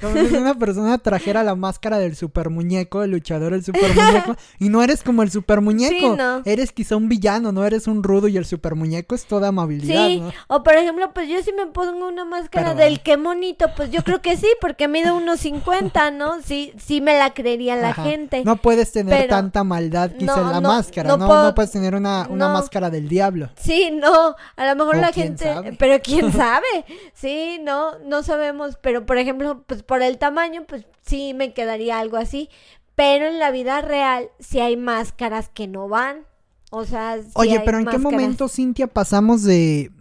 como 0.00 0.14
si 0.26 0.34
una 0.34 0.54
persona 0.54 0.98
trajera 0.98 1.42
la 1.42 1.54
máscara 1.54 1.98
del 1.98 2.16
super 2.16 2.50
muñeco, 2.50 3.02
el 3.02 3.10
luchador 3.10 3.52
del 3.52 3.64
super 3.64 3.94
muñeco, 3.94 4.36
y 4.58 4.68
no 4.68 4.82
eres 4.82 5.02
como 5.02 5.22
el 5.22 5.30
super 5.30 5.60
muñeco. 5.60 6.16
Eres 6.44 6.72
quizá 6.72 6.96
un 6.96 7.08
villano, 7.08 7.52
no 7.52 7.64
eres 7.64 7.86
un 7.86 8.02
rudo 8.02 8.28
y 8.28 8.36
el 8.36 8.44
super 8.44 8.74
muñeco 8.74 9.14
es 9.14 9.26
toda 9.26 9.48
amabilidad. 9.48 10.06
Sí, 10.06 10.22
o 10.48 10.62
por 10.62 10.74
ejemplo, 10.74 11.12
pues 11.12 11.28
yo 11.28 11.42
si 11.42 11.52
me 11.52 11.66
pongo 11.66 12.08
una 12.08 12.24
máscara 12.24 12.74
del 12.74 13.00
qué 13.00 13.16
monito, 13.16 13.66
pues 13.76 13.90
yo 13.90 14.02
creo 14.02 14.20
que 14.20 14.36
sí, 14.36 14.48
porque 14.60 14.88
mide 14.88 15.12
unos 15.12 15.40
50, 15.40 16.10
¿no? 16.10 16.40
Sí, 16.42 16.72
sí 16.76 17.00
me 17.00 17.18
la 17.18 17.34
creería 17.34 17.76
la 17.76 17.94
gente. 17.94 18.44
No 18.44 18.56
puedes 18.56 18.92
tener 18.92 19.28
tanta 19.28 19.64
maldad 19.64 20.10
quizá 20.18 20.40
en 20.40 20.50
la 20.50 20.60
máscara, 20.60 21.16
¿no? 21.16 21.44
No 21.44 21.54
puedes 21.54 21.70
tener 21.70 21.94
una, 21.94 22.26
una 22.28 22.48
máscara 22.48 22.90
del 22.90 23.08
diablo. 23.08 23.50
Sí, 23.56 23.90
no, 23.92 24.34
a 24.56 24.66
lo 24.66 24.76
mejor 24.76 24.96
la 24.96 25.12
gente, 25.12 25.76
pero 25.78 26.00
quién 26.02 26.32
sabe, 26.32 26.84
sí, 27.12 27.60
no, 27.62 27.98
no 28.00 28.22
sabemos, 28.22 28.76
pero 28.80 29.06
por 29.06 29.18
ejemplo, 29.18 29.62
pues 29.66 29.82
por 29.86 30.02
el 30.02 30.18
tamaño, 30.18 30.64
pues 30.66 30.86
sí 31.02 31.34
me 31.34 31.52
quedaría 31.52 31.98
algo 31.98 32.16
así. 32.16 32.48
Pero 32.94 33.26
en 33.26 33.38
la 33.38 33.50
vida 33.50 33.80
real 33.80 34.30
sí 34.38 34.60
hay 34.60 34.76
máscaras 34.76 35.48
que 35.48 35.66
no 35.66 35.88
van. 35.88 36.24
O 36.70 36.84
sea, 36.84 37.18
Oye, 37.34 37.60
pero 37.64 37.78
¿en 37.78 37.86
qué 37.86 37.98
momento, 37.98 38.48
Cintia, 38.48 38.88
pasamos 38.88 39.44
de, 39.44 39.92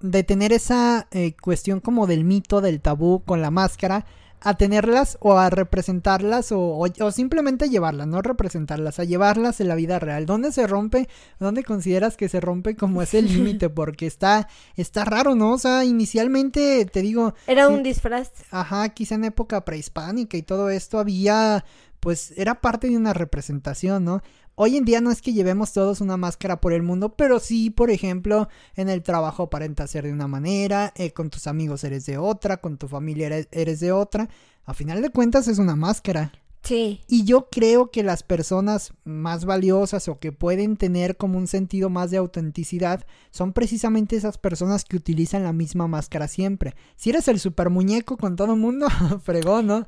de 0.00 0.24
tener 0.24 0.52
esa 0.52 1.06
eh, 1.12 1.34
cuestión 1.40 1.80
como 1.80 2.06
del 2.08 2.24
mito, 2.24 2.60
del 2.60 2.80
tabú 2.80 3.22
con 3.24 3.40
la 3.40 3.52
máscara, 3.52 4.04
a 4.40 4.54
tenerlas 4.56 5.18
o 5.20 5.36
a 5.36 5.50
representarlas 5.50 6.52
o, 6.52 6.78
o, 6.78 7.10
simplemente 7.10 7.68
llevarlas, 7.68 8.06
no 8.06 8.22
representarlas, 8.22 8.98
a 8.98 9.04
llevarlas 9.04 9.60
en 9.60 9.68
la 9.68 9.74
vida 9.74 9.98
real. 9.98 10.26
¿Dónde 10.26 10.52
se 10.52 10.66
rompe? 10.66 11.08
¿Dónde 11.38 11.64
consideras 11.64 12.16
que 12.16 12.28
se 12.28 12.40
rompe 12.40 12.76
como 12.76 13.02
ese 13.02 13.22
límite? 13.22 13.68
Porque 13.68 14.06
está, 14.06 14.48
está 14.76 15.04
raro, 15.04 15.34
¿no? 15.34 15.52
O 15.52 15.58
sea, 15.58 15.84
inicialmente 15.84 16.84
te 16.86 17.02
digo... 17.02 17.34
Era 17.46 17.68
un 17.68 17.82
disfraz. 17.82 18.30
Ajá, 18.50 18.88
quizá 18.90 19.16
en 19.16 19.24
época 19.24 19.64
prehispánica 19.64 20.36
y 20.36 20.42
todo 20.42 20.70
esto 20.70 20.98
había 20.98 21.64
pues 22.00 22.32
era 22.36 22.60
parte 22.60 22.88
de 22.88 22.96
una 22.96 23.12
representación, 23.12 24.04
¿no? 24.04 24.22
Hoy 24.60 24.76
en 24.76 24.84
día 24.84 25.00
no 25.00 25.12
es 25.12 25.22
que 25.22 25.32
llevemos 25.32 25.72
todos 25.72 26.00
una 26.00 26.16
máscara 26.16 26.60
por 26.60 26.72
el 26.72 26.82
mundo, 26.82 27.14
pero 27.14 27.38
sí, 27.38 27.70
por 27.70 27.92
ejemplo, 27.92 28.48
en 28.74 28.88
el 28.88 29.04
trabajo 29.04 29.44
aparenta 29.44 29.86
ser 29.86 30.04
de 30.04 30.12
una 30.12 30.26
manera, 30.26 30.92
eh, 30.96 31.12
con 31.12 31.30
tus 31.30 31.46
amigos 31.46 31.84
eres 31.84 32.06
de 32.06 32.18
otra, 32.18 32.56
con 32.56 32.76
tu 32.76 32.88
familia 32.88 33.46
eres, 33.52 33.78
de 33.78 33.92
otra. 33.92 34.28
A 34.64 34.74
final 34.74 35.00
de 35.00 35.10
cuentas 35.10 35.46
es 35.46 35.60
una 35.60 35.76
máscara. 35.76 36.32
Sí. 36.64 37.02
Y 37.06 37.22
yo 37.22 37.48
creo 37.52 37.92
que 37.92 38.02
las 38.02 38.24
personas 38.24 38.94
más 39.04 39.44
valiosas 39.44 40.08
o 40.08 40.18
que 40.18 40.32
pueden 40.32 40.76
tener 40.76 41.16
como 41.16 41.38
un 41.38 41.46
sentido 41.46 41.88
más 41.88 42.10
de 42.10 42.16
autenticidad 42.16 43.06
son 43.30 43.52
precisamente 43.52 44.16
esas 44.16 44.38
personas 44.38 44.84
que 44.84 44.96
utilizan 44.96 45.44
la 45.44 45.52
misma 45.52 45.86
máscara 45.86 46.26
siempre. 46.26 46.74
Si 46.96 47.10
eres 47.10 47.28
el 47.28 47.38
super 47.38 47.70
muñeco 47.70 48.16
con 48.16 48.34
todo 48.34 48.54
el 48.54 48.58
mundo, 48.58 48.88
fregón, 49.22 49.68
¿no? 49.68 49.86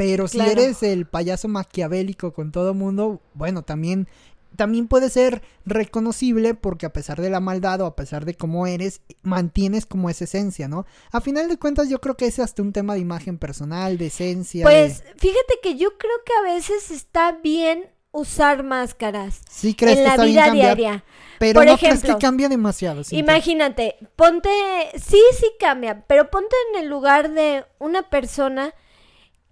Pero 0.00 0.28
si 0.28 0.40
eres 0.40 0.82
el 0.82 1.04
payaso 1.04 1.46
maquiavélico 1.46 2.32
con 2.32 2.52
todo 2.52 2.72
mundo, 2.72 3.20
bueno, 3.34 3.64
también 3.64 4.08
también 4.56 4.88
puede 4.88 5.10
ser 5.10 5.42
reconocible 5.66 6.54
porque 6.54 6.86
a 6.86 6.92
pesar 6.94 7.20
de 7.20 7.28
la 7.28 7.38
maldad 7.38 7.82
o 7.82 7.86
a 7.86 7.96
pesar 7.96 8.24
de 8.24 8.32
cómo 8.34 8.66
eres, 8.66 9.02
mantienes 9.20 9.84
como 9.84 10.08
esa 10.08 10.24
esencia, 10.24 10.68
¿no? 10.68 10.86
A 11.12 11.20
final 11.20 11.48
de 11.48 11.58
cuentas 11.58 11.90
yo 11.90 12.00
creo 12.00 12.16
que 12.16 12.26
es 12.26 12.38
hasta 12.38 12.62
un 12.62 12.72
tema 12.72 12.94
de 12.94 13.00
imagen 13.00 13.36
personal, 13.36 13.98
de 13.98 14.06
esencia. 14.06 14.64
Pues 14.64 15.04
fíjate 15.18 15.58
que 15.62 15.76
yo 15.76 15.98
creo 15.98 16.16
que 16.24 16.32
a 16.32 16.54
veces 16.54 16.90
está 16.90 17.32
bien 17.32 17.84
usar 18.10 18.64
máscaras. 18.64 19.42
Sí, 19.50 19.74
crees 19.74 19.98
en 19.98 20.04
la 20.04 20.16
vida 20.16 20.50
diaria. 20.50 21.04
Pero 21.38 21.62
no 21.62 21.76
crees 21.76 22.02
que 22.02 22.16
cambia 22.16 22.48
demasiado. 22.48 23.02
Imagínate, 23.10 23.96
ponte, 24.16 24.48
sí, 24.94 25.20
sí 25.38 25.46
cambia, 25.60 26.06
pero 26.06 26.30
ponte 26.30 26.56
en 26.72 26.84
el 26.84 26.88
lugar 26.88 27.34
de 27.34 27.66
una 27.78 28.08
persona 28.08 28.74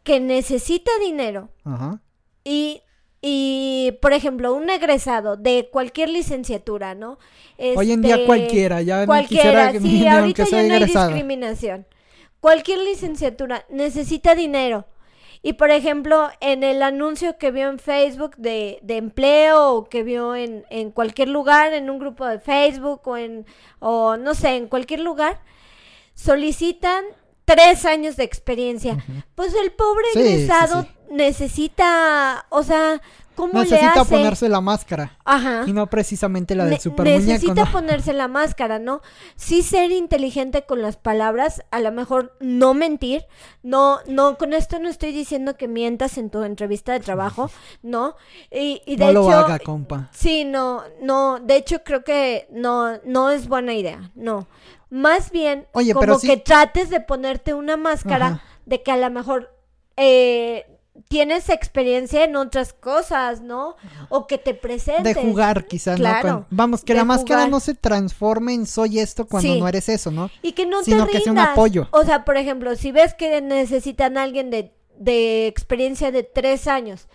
que 0.08 0.20
necesita 0.20 0.90
dinero 1.00 1.50
Ajá. 1.64 2.00
y 2.42 2.80
y, 3.20 3.98
por 4.00 4.12
ejemplo, 4.12 4.54
un 4.54 4.70
egresado 4.70 5.36
de 5.36 5.68
cualquier 5.70 6.08
licenciatura, 6.08 6.94
¿no? 6.94 7.18
Hoy 7.76 7.90
en 7.90 8.00
día 8.00 8.14
este, 8.14 8.26
cualquiera, 8.26 8.80
ya 8.80 9.04
cualquiera, 9.04 9.72
que 9.72 9.80
sí, 9.80 10.06
ahorita 10.08 10.44
ya 10.44 10.62
no 10.62 10.74
hay 10.74 10.84
discriminación. 10.84 11.86
Cualquier 12.40 12.78
licenciatura 12.78 13.66
necesita 13.68 14.34
dinero. 14.36 14.86
Y, 15.42 15.54
por 15.54 15.70
ejemplo, 15.70 16.30
en 16.40 16.62
el 16.62 16.82
anuncio 16.82 17.38
que 17.38 17.50
vio 17.50 17.68
en 17.68 17.80
Facebook 17.80 18.36
de, 18.36 18.78
de 18.82 18.96
empleo 18.96 19.74
o 19.74 19.88
que 19.88 20.04
vio 20.04 20.36
en, 20.36 20.64
en, 20.70 20.92
cualquier 20.92 21.28
lugar, 21.28 21.74
en 21.74 21.90
un 21.90 21.98
grupo 21.98 22.24
de 22.24 22.38
Facebook 22.38 23.00
o 23.04 23.16
en, 23.16 23.46
o 23.80 24.16
no 24.16 24.34
sé, 24.34 24.56
en 24.56 24.68
cualquier 24.68 25.00
lugar, 25.00 25.40
solicitan 26.14 27.04
tres 27.48 27.84
años 27.84 28.16
de 28.16 28.24
experiencia. 28.24 29.04
Pues 29.34 29.54
el 29.54 29.72
pobre 29.72 30.04
egresado 30.14 30.86
necesita, 31.10 32.46
o 32.50 32.62
sea, 32.62 33.00
¿cómo 33.34 33.54
necesita 33.54 33.94
le 33.94 34.00
hace? 34.00 34.16
ponerse 34.16 34.48
la 34.48 34.60
máscara. 34.60 35.16
Ajá. 35.24 35.64
Y 35.66 35.72
no 35.72 35.88
precisamente 35.88 36.54
la 36.54 36.66
del 36.66 36.78
super 36.78 37.06
Necesita 37.06 37.64
ponerse 37.72 38.12
la 38.12 38.28
máscara, 38.28 38.78
¿no? 38.78 39.00
Sí 39.36 39.62
ser 39.62 39.90
inteligente 39.92 40.62
con 40.66 40.82
las 40.82 40.96
palabras, 40.96 41.62
a 41.70 41.80
lo 41.80 41.90
mejor 41.90 42.36
no 42.40 42.74
mentir. 42.74 43.24
No, 43.62 44.00
no, 44.06 44.36
con 44.36 44.52
esto 44.52 44.78
no 44.78 44.88
estoy 44.88 45.12
diciendo 45.12 45.56
que 45.56 45.68
mientas 45.68 46.18
en 46.18 46.30
tu 46.30 46.42
entrevista 46.42 46.92
de 46.92 47.00
trabajo, 47.00 47.50
¿no? 47.82 48.14
Y, 48.50 48.82
y 48.84 48.96
de 48.96 49.04
no 49.06 49.10
hecho, 49.10 49.22
lo 49.22 49.30
haga, 49.30 49.58
compa. 49.58 50.10
Sí, 50.12 50.44
no, 50.44 50.82
no, 51.00 51.40
de 51.40 51.56
hecho 51.56 51.82
creo 51.82 52.04
que 52.04 52.46
no, 52.50 52.98
no 53.04 53.30
es 53.30 53.48
buena 53.48 53.72
idea, 53.72 54.10
no. 54.14 54.46
Más 54.90 55.30
bien, 55.30 55.66
como 55.73 56.18
que 56.18 56.37
trates 56.38 56.90
de 56.90 57.00
ponerte 57.00 57.54
una 57.54 57.76
máscara 57.76 58.42
de 58.64 58.83
que 58.83 58.90
a 58.90 58.97
lo 58.97 59.11
mejor 59.11 59.54
eh, 59.97 60.66
tienes 61.09 61.49
experiencia 61.49 62.25
en 62.25 62.37
otras 62.37 62.73
cosas, 62.73 63.40
¿no? 63.40 63.76
O 64.09 64.26
que 64.26 64.38
te 64.38 64.54
presentes. 64.54 65.14
De 65.14 65.14
jugar, 65.14 65.66
quizás, 65.66 65.99
¿no? 65.99 66.47
vamos, 66.50 66.83
que 66.83 66.95
la 66.95 67.04
máscara 67.04 67.49
no 67.49 67.61
se 67.61 67.75
transforme 67.75 68.54
en 68.54 68.66
soy 68.66 68.99
esto 68.99 69.26
cuando 69.26 69.54
no 69.57 69.68
eres 69.68 69.88
eso, 69.88 70.11
¿no? 70.11 70.30
Y 70.42 70.52
que 70.52 70.66
no 70.66 70.83
Sino 70.83 71.07
que 71.07 71.21
sea 71.21 71.33
un 71.33 71.38
apoyo. 71.38 71.88
O 71.90 72.04
sea, 72.04 72.25
por 72.25 72.37
ejemplo, 72.37 72.75
si 72.76 72.92
ves 72.92 73.14
que 73.14 73.40
necesitan 73.40 74.16
a 74.18 74.23
alguien 74.23 74.50
de, 74.50 74.73
de 74.99 75.47
experiencia 75.47 76.11
de 76.11 76.23
tres 76.23 76.66
años 76.66 77.09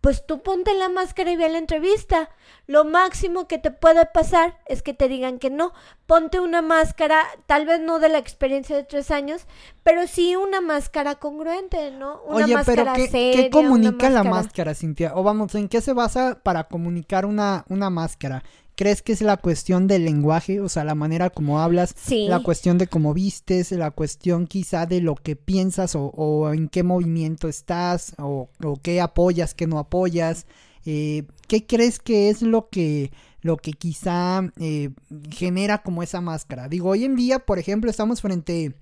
pues 0.00 0.26
tú 0.26 0.42
ponte 0.42 0.72
la 0.74 0.88
máscara 0.88 1.30
y 1.30 1.36
ve 1.36 1.48
la 1.48 1.58
entrevista. 1.58 2.30
Lo 2.66 2.84
máximo 2.84 3.46
que 3.46 3.58
te 3.58 3.70
puede 3.70 4.06
pasar 4.06 4.58
es 4.66 4.82
que 4.82 4.94
te 4.94 5.08
digan 5.08 5.38
que 5.38 5.50
no. 5.50 5.72
Ponte 6.06 6.40
una 6.40 6.62
máscara, 6.62 7.22
tal 7.46 7.66
vez 7.66 7.80
no 7.80 7.98
de 7.98 8.08
la 8.08 8.18
experiencia 8.18 8.76
de 8.76 8.84
tres 8.84 9.10
años, 9.10 9.46
pero 9.82 10.06
sí 10.06 10.36
una 10.36 10.60
máscara 10.60 11.16
congruente, 11.16 11.90
¿no? 11.90 12.22
Una 12.22 12.44
Oye, 12.44 12.56
pero 12.64 12.84
¿qué, 12.94 13.08
¿qué 13.10 13.50
comunica 13.50 14.08
la 14.08 14.24
máscara, 14.24 14.74
Cintia? 14.74 15.12
O 15.14 15.22
vamos, 15.22 15.54
¿en 15.54 15.68
qué 15.68 15.80
se 15.80 15.92
basa 15.92 16.40
para 16.42 16.64
comunicar 16.64 17.26
una, 17.26 17.64
una 17.68 17.90
máscara? 17.90 18.42
¿Crees 18.80 19.02
que 19.02 19.12
es 19.12 19.20
la 19.20 19.36
cuestión 19.36 19.86
del 19.88 20.06
lenguaje? 20.06 20.62
O 20.62 20.70
sea, 20.70 20.84
la 20.84 20.94
manera 20.94 21.28
como 21.28 21.60
hablas, 21.60 21.94
la 22.08 22.42
cuestión 22.42 22.78
de 22.78 22.86
cómo 22.86 23.12
vistes, 23.12 23.72
la 23.72 23.90
cuestión 23.90 24.46
quizá 24.46 24.86
de 24.86 25.02
lo 25.02 25.16
que 25.16 25.36
piensas 25.36 25.92
o, 25.94 26.50
en 26.54 26.70
qué 26.70 26.82
movimiento 26.82 27.46
estás 27.46 28.14
o, 28.16 28.48
qué 28.82 29.02
apoyas, 29.02 29.52
qué 29.52 29.66
no 29.66 29.78
apoyas. 29.78 30.46
Eh, 30.86 31.24
¿Qué 31.46 31.66
crees 31.66 31.98
que 31.98 32.30
es 32.30 32.40
lo 32.40 32.70
que, 32.70 33.12
lo 33.42 33.58
que 33.58 33.72
quizá 33.72 34.50
eh, 34.58 34.88
genera 35.30 35.82
como 35.82 36.02
esa 36.02 36.22
máscara? 36.22 36.66
Digo, 36.70 36.88
hoy 36.88 37.04
en 37.04 37.16
día, 37.16 37.40
por 37.40 37.58
ejemplo, 37.58 37.90
estamos 37.90 38.22
frente 38.22 38.72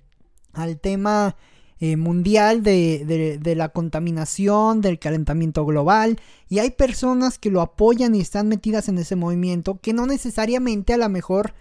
al 0.53 0.79
tema 0.79 1.35
eh, 1.79 1.95
mundial 1.95 2.61
de, 2.61 3.39
de, 3.41 3.55
la 3.55 3.69
contaminación, 3.69 4.81
del 4.81 4.99
calentamiento 4.99 5.65
global, 5.65 6.19
y 6.49 6.59
hay 6.59 6.71
personas 6.71 7.37
que 7.37 7.51
lo 7.51 7.61
apoyan 7.61 8.15
y 8.15 8.21
están 8.21 8.47
metidas 8.47 8.89
en 8.89 8.97
ese 8.97 9.15
movimiento 9.15 9.79
que 9.81 9.93
no 9.93 10.05
necesariamente 10.05 10.93
a 10.93 10.97
lo 10.97 11.07
mejor 11.09 11.53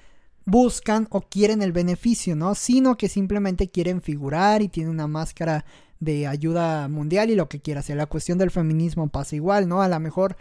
buscan 0.45 1.07
o 1.11 1.21
quieren 1.21 1.63
el 1.63 1.73
beneficio, 1.73 2.35
¿no? 2.35 2.55
Sino 2.55 2.97
que 2.97 3.09
simplemente 3.09 3.69
quieren 3.69 4.01
figurar 4.01 4.63
y 4.63 4.69
tienen 4.69 4.91
una 4.91 5.07
máscara 5.07 5.65
de 6.01 6.27
ayuda 6.27 6.89
mundial 6.89 7.31
y 7.31 7.35
lo 7.35 7.49
que 7.49 7.61
quieras. 7.61 7.91
Y 7.91 7.95
la 7.95 8.07
cuestión 8.07 8.39
del 8.39 8.51
feminismo 8.51 9.09
pasa 9.09 9.37
igual, 9.37 9.69
¿no? 9.69 9.83
A 9.83 9.89
lo 9.89 10.01
mejor 10.01 10.37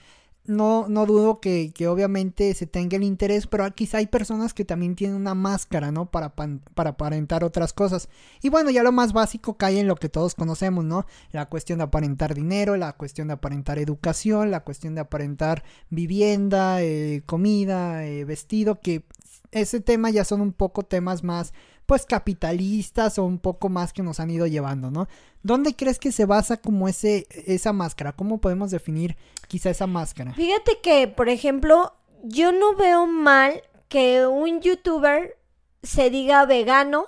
no, 0.48 0.88
no 0.88 1.06
dudo 1.06 1.40
que, 1.40 1.72
que, 1.74 1.88
obviamente 1.88 2.54
se 2.54 2.66
tenga 2.66 2.98
el 2.98 3.04
interés, 3.04 3.48
pero 3.48 3.70
quizá 3.76 3.98
hay 4.00 4.08
personas 4.08 4.54
que 4.54 4.66
también 4.66 4.96
tienen 4.96 5.16
una 5.16 5.36
máscara, 5.36 5.92
¿no? 5.92 6.10
Para, 6.10 6.34
para 6.36 6.90
aparentar 6.90 7.44
otras 7.44 7.74
cosas. 7.74 8.10
Y 8.42 8.50
bueno, 8.50 8.70
ya 8.70 8.84
lo 8.84 8.92
más 8.92 9.14
básico 9.14 9.58
cae 9.58 9.80
en 9.80 9.88
lo 9.88 9.96
que 9.96 10.10
todos 10.10 10.36
conocemos, 10.36 10.86
¿no? 10.86 11.06
La 11.32 11.48
cuestión 11.48 11.80
de 11.80 11.84
aparentar 11.86 12.34
dinero, 12.34 12.78
la 12.78 12.94
cuestión 12.94 13.28
de 13.28 13.36
aparentar 13.36 13.78
educación, 13.78 14.50
la 14.50 14.64
cuestión 14.64 14.96
de 14.96 15.02
aparentar 15.02 15.64
vivienda, 15.90 16.82
eh, 16.82 17.24
comida, 17.26 18.06
eh, 18.06 18.24
vestido, 18.24 18.80
que 18.80 19.04
ese 19.52 19.80
tema 19.80 20.10
ya 20.10 20.24
son 20.24 20.42
un 20.42 20.54
poco 20.54 20.84
temas 20.84 21.24
más 21.24 21.54
pues 21.88 22.06
capitalistas 22.06 23.18
o 23.18 23.24
un 23.24 23.40
poco 23.40 23.70
más 23.70 23.94
que 23.94 24.04
nos 24.04 24.20
han 24.20 24.30
ido 24.30 24.46
llevando, 24.46 24.92
¿no? 24.92 25.08
¿Dónde 25.42 25.76
crees 25.76 25.98
que 25.98 26.12
se 26.12 26.26
basa 26.26 26.58
como 26.58 26.88
ese 26.88 27.26
esa 27.32 27.74
máscara? 27.74 28.12
¿Cómo 28.12 28.40
podemos 28.40 28.70
definir 28.70 29.16
quizá 29.48 29.70
esa 29.70 29.88
máscara? 29.88 30.34
Fíjate 30.34 30.80
que, 30.84 31.08
por 31.08 31.30
ejemplo, 31.30 31.94
yo 32.24 32.52
no 32.52 32.76
veo 32.76 33.08
mal 33.08 33.64
que 33.88 34.28
un 34.28 34.60
youtuber 34.60 35.38
se 35.82 36.10
diga 36.10 36.46
vegano 36.46 37.06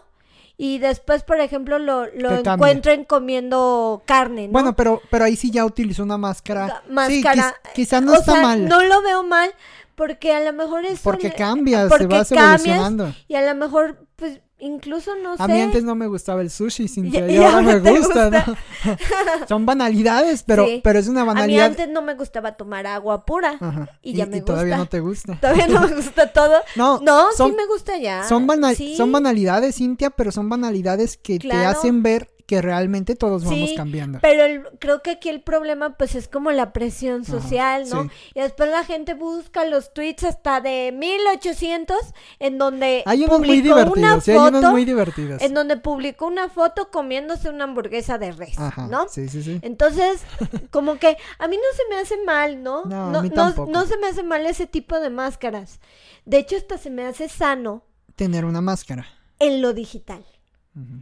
y 0.56 0.80
después, 0.80 1.24
por 1.24 1.42
ejemplo, 1.42 1.78
lo, 1.78 2.06
lo 2.08 2.32
encuentren 2.38 3.04
comiendo 3.04 4.02
carne, 4.06 4.48
¿no? 4.48 4.54
Bueno, 4.54 4.76
pero, 4.76 5.02
pero 5.10 5.26
ahí 5.26 5.36
sí 5.36 5.52
ya 5.52 5.66
utilizó 5.66 6.04
una 6.04 6.18
máscara. 6.18 6.84
Máscara. 6.90 7.56
Sí, 7.64 7.72
quizá 7.76 8.00
no 8.00 8.14
está 8.14 8.42
mal. 8.42 8.68
No 8.68 8.82
lo 8.84 9.02
veo 9.02 9.24
mal 9.24 9.54
porque 9.96 10.34
a 10.34 10.40
lo 10.40 10.54
mejor 10.54 10.86
es... 10.86 11.02
Porque 11.02 11.34
cambias, 11.34 11.90
se 11.90 12.08
va 12.08 12.22
evolucionando. 12.22 13.14
Y 13.28 13.36
a 13.36 13.42
lo 13.42 13.54
mejor, 13.56 14.06
pues, 14.16 14.40
incluso 14.60 15.16
no 15.16 15.38
sé. 15.38 15.44
A 15.44 15.48
mí 15.48 15.60
antes 15.60 15.84
no 15.84 15.96
me 15.96 16.08
gustaba 16.08 16.42
el 16.42 16.50
sushi, 16.50 16.88
sin 16.88 17.14
y, 17.14 17.38
ahora 17.38 17.62
me 17.62 17.80
gusta, 17.80 18.30
¿no? 18.30 18.56
Son 19.48 19.66
banalidades, 19.66 20.44
pero, 20.44 20.68
pero 20.84 21.00
es 21.00 21.08
una 21.08 21.24
banalidad. 21.24 21.66
A 21.66 21.70
mí 21.70 21.72
antes 21.74 21.90
no 21.90 22.02
me 22.02 22.16
gustaba 22.16 22.54
tomar 22.54 22.88
agua 22.88 23.26
pura. 23.26 23.58
Y, 24.02 24.14
ya 24.14 24.26
me 24.26 24.38
y 24.38 24.42
todavía 24.42 24.78
no 24.78 24.88
te 24.88 25.00
gusta. 25.00 25.38
Todavía 25.40 25.68
no 25.68 25.82
me 25.82 25.96
gusta 25.96 26.32
todo. 26.32 26.50
No, 26.76 27.00
no 27.02 27.28
sí 27.36 27.44
me 27.44 27.66
gusta 27.68 27.98
ya. 27.98 28.24
Son, 28.24 28.48
son 28.96 29.12
banalidades, 29.12 29.76
Cintia, 29.76 30.10
pero 30.12 30.32
son 30.32 30.50
banalidades 30.50 31.18
que 31.18 31.40
te 31.40 31.52
hacen 31.52 32.04
ver 32.04 32.30
que 32.50 32.64
realmente 32.64 33.16
todos 33.16 33.46
vamos 33.46 33.70
cambiando. 33.78 34.18
Pero 34.24 34.72
creo 34.80 35.04
que 35.04 35.12
aquí 35.12 35.30
el 35.30 35.40
problema 35.40 35.96
pues 35.98 36.16
es 36.16 36.28
como 36.28 36.52
la 36.52 36.74
presión 36.74 37.24
social, 37.24 37.88
¿no? 37.88 38.10
Y 38.34 38.40
después 38.40 38.72
la 38.72 38.84
gente 38.84 39.14
busca 39.14 39.66
los 39.66 39.94
tweets 39.94 40.24
hasta 40.24 40.60
de 40.60 40.92
1800 40.92 41.96
en 42.40 42.58
donde 42.58 43.04
hay 43.06 43.26
unos 43.26 43.38
muy 43.42 43.62
divertidos, 43.62 44.28
hay 44.28 44.36
unos 44.36 44.72
muy 44.72 44.84
divertidos. 44.84 45.44
En 45.44 45.54
donde 45.54 45.78
publicó 45.78 46.26
una 46.26 46.50
foto 46.50 46.90
comiéndose 46.90 47.50
una 47.50 47.66
hamburguesa 47.66 48.18
de 48.18 48.32
res, 48.32 48.58
¿no? 48.90 49.08
Sí, 49.10 49.30
sí, 49.30 49.44
sí. 49.44 49.60
Entonces, 49.62 50.24
como 50.72 50.98
que 50.98 51.18
a 51.38 51.48
mí 51.48 51.56
no 51.56 51.78
se 51.78 51.84
me 51.88 52.02
hace 52.02 52.18
mal, 52.24 52.64
¿no? 52.64 52.84
No, 52.86 53.12
no, 53.12 53.22
no, 53.22 53.66
no 53.68 53.86
se 53.86 53.96
me 54.00 54.08
hace 54.08 54.24
mal 54.24 54.44
ese 54.48 54.66
tipo 54.66 55.00
de 55.00 55.12
máscaras. 55.12 55.80
De 56.26 56.40
hecho, 56.40 56.58
hasta 56.58 56.80
se 56.80 56.90
me 56.90 57.06
hace 57.06 57.30
sano 57.30 57.84
tener 58.16 58.44
una 58.44 58.60
máscara 58.60 59.06
en 59.38 59.62
lo 59.62 59.74
digital. 59.74 60.26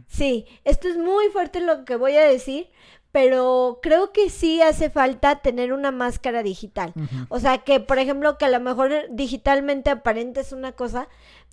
Sí, 0.08 0.46
esto 0.64 0.88
es 0.88 0.96
muy 0.96 1.26
fuerte 1.28 1.60
lo 1.60 1.84
que 1.84 1.96
voy 1.96 2.16
a 2.16 2.22
decir, 2.22 2.68
pero 3.12 3.78
creo 3.82 4.12
que 4.12 4.28
sí 4.28 4.60
hace 4.60 4.90
falta 4.90 5.40
tener 5.40 5.72
una 5.72 5.90
máscara 5.90 6.42
digital. 6.42 6.92
O 7.28 7.40
sea, 7.40 7.58
que 7.58 7.80
por 7.80 7.98
ejemplo, 7.98 8.38
que 8.38 8.46
a 8.46 8.50
lo 8.50 8.60
mejor 8.60 8.92
digitalmente 9.10 9.90
aparentes 9.90 10.52
una 10.52 10.72
cosa, 10.72 11.08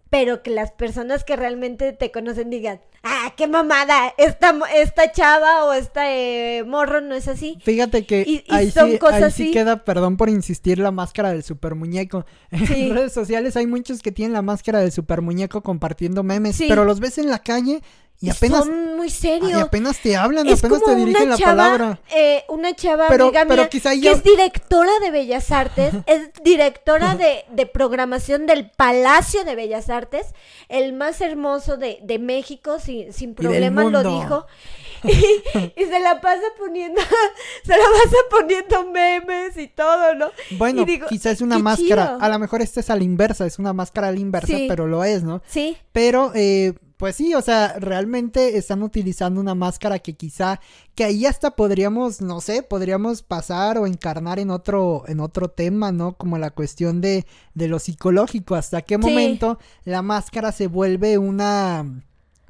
pero 0.09 0.43
que 0.43 0.51
las 0.51 0.71
personas 0.71 1.23
que 1.23 1.35
realmente 1.35 1.91
te 1.93 2.11
conocen 2.11 2.49
digan, 2.49 2.79
ah, 3.03 3.33
qué 3.35 3.47
mamada, 3.47 4.13
esta, 4.17 4.57
esta 4.75 5.11
chava 5.11 5.65
o 5.65 5.73
esta 5.73 6.13
eh, 6.13 6.63
morro 6.65 7.01
no 7.01 7.15
es 7.15 7.27
así. 7.27 7.57
Fíjate 7.63 8.05
que 8.05 8.43
ahí, 8.49 8.71
sí, 8.71 8.79
ahí 9.03 9.31
sí 9.31 9.51
queda, 9.51 9.83
perdón 9.83 10.15
por 10.17 10.29
insistir, 10.29 10.79
la 10.79 10.91
máscara 10.91 11.31
del 11.31 11.43
super 11.43 11.75
muñeco. 11.75 12.25
En 12.51 12.93
redes 12.93 13.13
sociales 13.13 13.57
hay 13.57 13.67
muchos 13.67 14.01
que 14.01 14.11
tienen 14.11 14.33
la 14.33 14.41
máscara 14.41 14.79
del 14.79 14.91
super 14.91 15.21
muñeco 15.21 15.61
compartiendo 15.63 16.23
memes, 16.23 16.59
pero 16.67 16.85
los 16.85 16.99
ves 16.99 17.17
en 17.17 17.29
la 17.29 17.39
calle 17.39 17.81
y 18.21 18.29
apenas, 18.29 18.65
son 18.65 18.95
muy 18.95 19.09
serios. 19.09 19.51
Y 19.51 19.53
apenas 19.53 20.01
te 20.01 20.15
hablan, 20.15 20.47
apenas 20.47 20.81
te 20.83 20.95
dirigen 20.95 21.29
la 21.29 21.37
palabra. 21.37 21.99
Eh, 22.15 22.43
una 22.47 22.73
chava 22.73 23.07
amiga 23.07 23.45
mía, 23.45 23.69
que 23.69 23.77
es 24.11 24.23
directora 24.23 24.91
de 25.01 25.11
Bellas 25.11 25.51
Artes, 25.51 25.93
es 26.05 26.31
directora 26.43 27.15
de, 27.15 27.45
de, 27.51 27.65
programación 27.65 28.45
del 28.45 28.69
Palacio 28.71 29.43
de 29.43 29.55
Bellas 29.55 29.89
Artes, 29.89 30.27
el 30.69 30.93
más 30.93 31.19
hermoso 31.21 31.77
de, 31.77 31.99
de 32.03 32.19
México, 32.19 32.79
sin, 32.79 33.11
sin 33.11 33.35
problema 33.35 33.83
lo 33.83 34.03
dijo. 34.03 34.45
Y, 35.05 35.83
se 35.85 35.99
la 35.99 36.19
pasa 36.19 36.41
poniendo, 36.57 36.99
se 37.63 37.73
la 37.73 37.77
pasa 37.77 38.17
poniendo 38.31 38.91
memes 38.91 39.55
y 39.55 39.67
todo, 39.67 40.15
¿no? 40.15 40.31
Bueno, 40.57 40.83
quizás 41.07 41.33
es 41.33 41.41
una 41.41 41.59
máscara, 41.59 42.17
a 42.19 42.27
lo 42.27 42.39
mejor 42.39 42.63
esta 42.63 42.79
es 42.79 42.89
a 42.89 42.95
la 42.95 43.03
inversa, 43.03 43.45
es 43.45 43.59
una 43.59 43.71
máscara 43.71 44.07
a 44.07 44.11
la 44.11 44.19
inversa, 44.19 44.57
pero 44.67 44.87
lo 44.87 45.03
es, 45.03 45.21
¿no? 45.21 45.43
Sí. 45.47 45.77
Pero 45.91 46.31
eh, 46.33 46.73
pues 46.97 47.17
sí, 47.17 47.33
o 47.33 47.41
sea, 47.41 47.73
realmente 47.79 48.57
están 48.57 48.81
utilizando 48.81 49.41
una 49.41 49.55
máscara 49.55 49.99
que 49.99 50.13
quizá, 50.13 50.61
que 50.95 51.03
ahí 51.03 51.25
hasta 51.25 51.51
podríamos, 51.51 52.21
no 52.21 52.39
sé, 52.41 52.63
podríamos 52.63 53.21
pasar 53.21 53.77
o 53.77 53.85
encarnar 53.85 54.39
en 54.39 54.49
otro, 54.49 55.03
en 55.07 55.19
otro 55.19 55.49
tema, 55.49 55.91
¿no? 55.91 56.13
Como 56.13 56.37
la 56.37 56.51
cuestión 56.51 57.01
de, 57.01 57.25
de 57.53 57.67
lo 57.67 57.79
psicológico, 57.79 58.55
hasta 58.55 58.81
qué 58.81 58.97
momento 58.97 59.59
la 59.83 60.01
máscara 60.01 60.51
se 60.51 60.67
vuelve 60.67 61.17
una, 61.17 62.03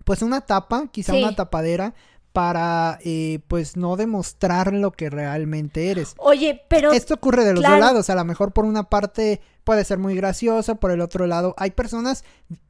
pues 0.04 0.22
una 0.22 0.42
tapa, 0.42 0.90
quizá 0.92 1.14
una 1.14 1.36
tapadera 1.36 1.96
para 2.36 3.00
eh, 3.06 3.40
pues 3.48 3.78
no 3.78 3.96
demostrar 3.96 4.74
lo 4.74 4.92
que 4.92 5.10
realmente 5.10 5.90
eres. 5.90 6.16
Oye, 6.18 6.64
pero 6.68 6.92
esto 6.92 7.14
ocurre 7.14 7.46
de 7.46 7.54
los 7.54 7.64
dos 7.64 7.80
lados, 7.80 8.10
a 8.10 8.16
lo 8.16 8.26
mejor 8.26 8.52
por 8.52 8.66
una 8.66 8.90
parte 8.90 9.40
puede 9.64 9.86
ser 9.86 10.00
muy 10.00 10.16
gracioso, 10.16 10.76
por 10.76 10.92
el 10.92 11.00
otro 11.00 11.28
lado 11.28 11.56
hay 11.58 11.72
personas, 11.72 12.26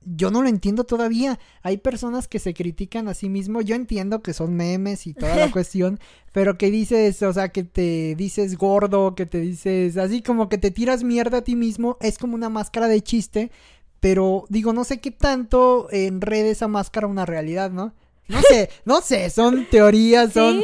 yo 0.06 0.30
no 0.30 0.44
lo 0.44 0.50
entiendo 0.50 0.84
todavía, 0.84 1.40
hay 1.64 1.78
personas 1.78 2.28
que 2.28 2.38
se 2.38 2.54
critican 2.54 3.08
a 3.08 3.16
sí 3.16 3.28
mismo, 3.28 3.60
yo 3.62 3.74
entiendo 3.74 4.22
que 4.22 4.34
son 4.34 4.54
memes 4.54 5.08
y 5.08 5.16
toda 5.16 5.36
la 5.36 5.50
cuestión, 5.52 6.00
pero 6.32 6.60
que 6.60 6.70
dices, 6.70 7.24
o 7.24 7.34
sea, 7.34 7.50
que 7.50 7.64
te 7.64 8.14
dices 8.16 8.60
gordo, 8.60 9.16
que 9.16 9.26
te 9.26 9.40
dices 9.40 9.98
así 9.98 10.22
como 10.22 10.48
que 10.48 10.60
te 10.60 10.70
tiras 10.70 11.04
mierda 11.04 11.40
a 11.40 11.44
ti 11.44 11.56
mismo, 11.56 11.98
es 12.02 12.20
como 12.20 12.36
una 12.36 12.50
máscara 12.50 12.88
de 12.88 13.02
chiste, 13.02 13.52
pero 14.00 14.46
digo, 14.50 14.74
no 14.74 14.84
sé 14.84 15.00
qué 15.00 15.10
tanto 15.10 15.88
en 15.90 16.22
red 16.22 16.46
esa 16.46 16.68
máscara 16.68 17.08
una 17.08 17.26
realidad, 17.26 17.72
¿no? 17.72 17.96
No 18.28 18.42
sé, 18.42 18.70
no 18.86 19.02
sé, 19.02 19.30
son 19.30 19.66
teorías, 19.66 20.34
son... 20.34 20.64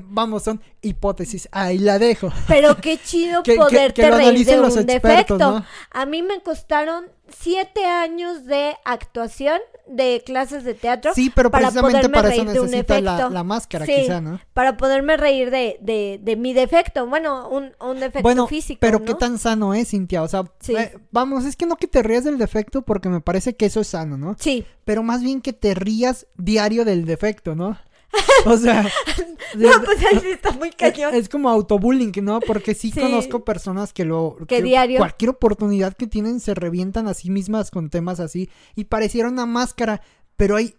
Vamos, 0.00 0.44
son 0.44 0.60
hipótesis, 0.82 1.48
ahí 1.50 1.78
la 1.78 1.98
dejo. 1.98 2.30
Pero 2.46 2.76
qué 2.76 2.98
chido 2.98 3.42
poderte 3.56 4.10
reír 4.10 4.46
de 4.46 4.60
un 4.60 4.86
defecto. 4.86 5.64
A 5.90 6.06
mí 6.06 6.22
me 6.22 6.40
costaron 6.42 7.06
siete 7.30 7.84
años 7.84 8.44
de 8.44 8.74
actuación, 8.84 9.58
de 9.86 10.22
clases 10.24 10.64
de 10.64 10.74
teatro. 10.74 11.12
Sí, 11.14 11.30
pero 11.34 11.50
para 11.50 11.70
precisamente 11.70 12.08
para 12.08 12.34
eso 12.34 12.44
necesita 12.44 13.00
la, 13.00 13.30
la, 13.30 13.44
máscara, 13.44 13.86
quizá, 13.86 14.20
¿no? 14.20 14.40
Para 14.54 14.76
poderme 14.76 15.16
reír 15.16 15.50
de, 15.50 15.78
de, 15.80 16.20
de 16.22 16.36
mi 16.36 16.52
defecto, 16.52 17.06
bueno, 17.06 17.48
un, 17.48 17.72
un 17.80 18.00
defecto 18.00 18.22
bueno, 18.22 18.46
físico. 18.46 18.78
Pero 18.80 19.04
qué 19.04 19.14
tan 19.14 19.38
sano 19.38 19.74
es, 19.74 19.88
Cintia. 19.88 20.22
O 20.22 20.28
sea, 20.28 20.44
eh, 20.68 20.96
vamos, 21.10 21.44
es 21.44 21.56
que 21.56 21.66
no 21.66 21.76
que 21.76 21.86
te 21.86 22.02
rías 22.02 22.24
del 22.24 22.38
defecto 22.38 22.82
porque 22.82 23.08
me 23.08 23.20
parece 23.20 23.56
que 23.56 23.66
eso 23.66 23.80
es 23.80 23.88
sano, 23.88 24.16
¿no? 24.16 24.36
Sí. 24.38 24.64
Pero 24.84 25.02
más 25.02 25.22
bien 25.22 25.40
que 25.40 25.52
te 25.52 25.74
rías 25.74 26.26
diario 26.36 26.84
del 26.84 27.04
defecto, 27.04 27.54
¿no? 27.54 27.78
O 28.46 28.56
sea, 28.56 28.82
no, 29.54 29.70
pues 29.84 29.98
ahí 30.04 30.20
sí 30.20 30.28
está 30.30 30.52
muy 30.52 30.70
cañón. 30.70 31.14
Es, 31.14 31.28
como 31.28 31.48
autobullying, 31.50 32.12
¿no? 32.22 32.40
Porque 32.40 32.74
sí, 32.74 32.90
conozco 32.90 33.44
personas 33.44 33.92
que 33.92 34.04
lo 34.04 34.36
que, 34.46 34.62
diario 34.62 34.98
cualquier 34.98 35.30
oportunidad 35.30 35.94
que 35.94 36.06
tienen 36.06 36.40
se 36.40 36.54
revientan 36.54 37.08
a 37.08 37.14
sí 37.14 37.30
mismas 37.30 37.70
con 37.70 37.90
temas 37.90 38.20
así 38.20 38.48
y 38.74 38.84
pareciera 38.84 39.28
una 39.28 39.46
máscara, 39.46 40.00
pero 40.36 40.56
hay 40.56 40.74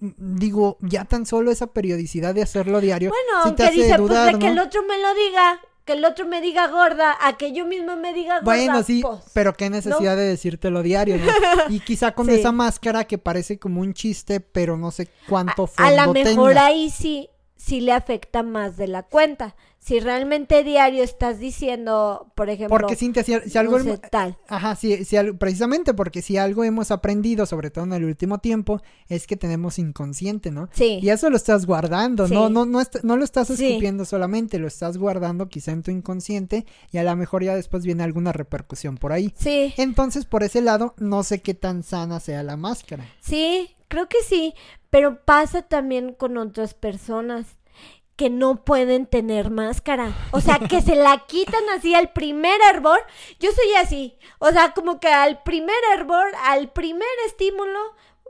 digo, 0.00 0.78
ya 0.80 1.04
tan 1.04 1.26
solo 1.26 1.50
esa 1.50 1.72
periodicidad 1.72 2.34
de 2.34 2.42
hacerlo 2.42 2.80
diario. 2.80 3.10
Bueno, 3.10 3.54
te 3.54 3.70
dice, 3.70 3.96
pues 3.98 4.32
de 4.32 4.38
que 4.38 4.48
el 4.48 4.58
otro 4.58 4.82
me 4.84 4.96
lo 4.98 5.14
diga 5.14 5.60
que 5.88 5.94
el 5.94 6.04
otro 6.04 6.26
me 6.26 6.42
diga 6.42 6.68
gorda, 6.68 7.16
a 7.18 7.38
que 7.38 7.52
yo 7.52 7.64
misma 7.64 7.96
me 7.96 8.12
diga 8.12 8.40
gorda. 8.40 8.44
Bueno, 8.44 8.82
sí, 8.82 9.00
pues, 9.00 9.20
pero 9.32 9.54
qué 9.54 9.70
necesidad 9.70 10.16
de 10.16 10.24
decírtelo 10.24 10.82
diario, 10.82 11.16
¿no? 11.16 11.24
Y 11.70 11.80
quizá 11.80 12.12
con 12.12 12.28
esa 12.28 12.52
máscara 12.52 13.04
que 13.04 13.16
parece 13.16 13.58
como 13.58 13.80
un 13.80 13.94
chiste, 13.94 14.40
pero 14.40 14.76
no 14.76 14.90
sé 14.90 15.08
cuánto 15.26 15.66
fondo 15.66 15.90
A 15.90 16.06
lo 16.06 16.12
mejor 16.12 16.58
ahí 16.58 16.90
sí, 16.90 17.30
sí 17.58 17.82
le 17.82 17.92
afecta 17.92 18.42
más 18.42 18.78
de 18.78 18.88
la 18.88 19.02
cuenta 19.02 19.54
si 19.80 20.00
realmente 20.00 20.64
diario 20.64 21.02
estás 21.02 21.38
diciendo, 21.38 22.30
por 22.34 22.50
ejemplo, 22.50 22.76
porque 22.76 22.96
Cintia, 22.96 23.22
si, 23.22 23.56
algo 23.56 23.78
tal. 24.10 24.36
Ajá, 24.48 24.74
sí, 24.76 25.04
si, 25.04 25.16
precisamente 25.38 25.94
porque 25.94 26.20
si 26.20 26.36
algo 26.36 26.64
hemos 26.64 26.90
aprendido, 26.90 27.46
sobre 27.46 27.70
todo 27.70 27.84
en 27.84 27.92
el 27.92 28.04
último 28.04 28.38
tiempo, 28.38 28.82
es 29.08 29.26
que 29.26 29.36
tenemos 29.36 29.78
inconsciente, 29.78 30.50
¿no? 30.50 30.68
Sí. 30.72 30.98
Y 31.00 31.08
eso 31.10 31.30
lo 31.30 31.36
estás 31.36 31.64
guardando, 31.64 32.28
no 32.28 32.50
no 32.50 32.66
no, 32.66 32.82
no 33.02 33.16
lo 33.16 33.24
estás 33.24 33.50
escupiendo 33.50 34.04
solamente, 34.04 34.58
lo 34.58 34.66
estás 34.66 34.98
guardando 34.98 35.48
quizá 35.48 35.72
en 35.72 35.82
tu 35.82 35.90
inconsciente 35.90 36.66
y 36.90 36.98
a 36.98 37.04
lo 37.04 37.16
mejor 37.16 37.44
ya 37.44 37.54
después 37.54 37.84
viene 37.84 38.02
alguna 38.02 38.32
repercusión 38.32 38.98
por 38.98 39.12
ahí. 39.12 39.32
Sí. 39.38 39.72
Entonces, 39.78 40.26
por 40.26 40.42
ese 40.42 40.60
lado, 40.60 40.94
no 40.98 41.22
sé 41.22 41.40
qué 41.40 41.54
tan 41.54 41.82
sana 41.82 42.20
sea 42.20 42.42
la 42.42 42.56
máscara. 42.56 43.06
Sí, 43.20 43.70
creo 43.88 44.08
que 44.08 44.22
sí, 44.22 44.54
pero 44.90 45.24
pasa 45.24 45.62
también 45.62 46.14
con 46.14 46.36
otras 46.38 46.74
personas 46.74 47.58
que 48.18 48.30
no 48.30 48.64
pueden 48.64 49.06
tener 49.06 49.48
máscara. 49.48 50.12
O 50.32 50.40
sea, 50.40 50.58
que 50.58 50.82
se 50.82 50.96
la 50.96 51.24
quitan 51.26 51.62
así 51.76 51.94
al 51.94 52.12
primer 52.12 52.60
hervor. 52.68 52.98
Yo 53.38 53.52
soy 53.52 53.74
así. 53.80 54.18
O 54.40 54.50
sea, 54.50 54.72
como 54.72 54.98
que 54.98 55.06
al 55.06 55.44
primer 55.44 55.76
hervor, 55.94 56.26
al 56.42 56.72
primer 56.72 57.06
estímulo, 57.26 57.78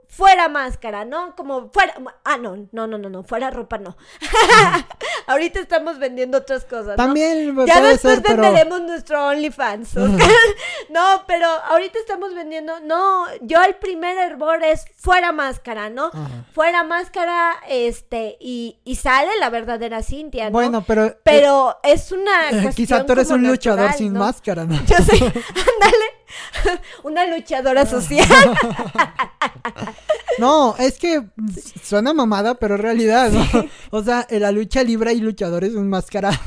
fuera 0.08 0.48
máscara, 0.48 1.04
¿no? 1.04 1.36
Como 1.36 1.70
fuera, 1.70 1.94
ah, 2.24 2.38
no, 2.38 2.56
no, 2.72 2.86
no, 2.86 2.98
no, 2.98 3.10
no, 3.10 3.22
fuera 3.22 3.50
ropa 3.50 3.78
no. 3.78 3.96
Ahorita 5.26 5.60
estamos 5.60 5.98
vendiendo 5.98 6.38
otras 6.38 6.64
cosas. 6.64 6.88
¿no? 6.88 6.96
También 6.96 7.54
ya 7.66 7.82
después 7.82 8.14
ser, 8.14 8.22
pero... 8.22 8.42
venderemos 8.42 8.80
nuestro 8.82 9.26
OnlyFans. 9.28 9.94
no, 10.90 11.24
pero 11.26 11.46
ahorita 11.46 11.98
estamos 11.98 12.34
vendiendo, 12.34 12.80
no, 12.80 13.26
yo 13.42 13.62
el 13.62 13.76
primer 13.76 14.16
hervor 14.16 14.64
es 14.64 14.86
fuera 14.96 15.30
máscara, 15.30 15.90
¿no? 15.90 16.06
Ajá. 16.06 16.44
Fuera 16.52 16.82
máscara, 16.84 17.56
este, 17.68 18.38
y, 18.40 18.78
y 18.84 18.96
sale 18.96 19.30
la 19.38 19.50
verdadera 19.50 20.02
Cintia, 20.02 20.46
¿no? 20.46 20.52
Bueno, 20.52 20.82
pero... 20.86 21.16
pero 21.22 21.78
es 21.82 22.12
una 22.12 22.48
eh, 22.50 22.62
cuestión 22.62 22.72
quizá 22.72 23.06
tú 23.06 23.12
eres 23.12 23.28
como 23.28 23.40
un 23.40 23.48
luchador 23.48 23.92
sin 23.92 24.14
¿no? 24.14 24.20
máscara, 24.20 24.64
¿no? 24.64 24.74
Yo 24.86 24.96
soy, 24.96 25.18
ándale, 25.18 26.17
una 27.02 27.26
luchadora 27.26 27.86
social. 27.86 28.26
No, 30.38 30.76
es 30.78 30.98
que 30.98 31.24
suena 31.82 32.14
mamada, 32.14 32.54
pero 32.54 32.76
es 32.76 32.80
realidad, 32.80 33.32
¿no? 33.32 33.44
O 33.90 34.04
sea, 34.04 34.24
en 34.30 34.42
la 34.42 34.52
lucha 34.52 34.84
libre 34.84 35.10
hay 35.10 35.20
luchadores 35.20 35.74
enmascarados 35.74 36.38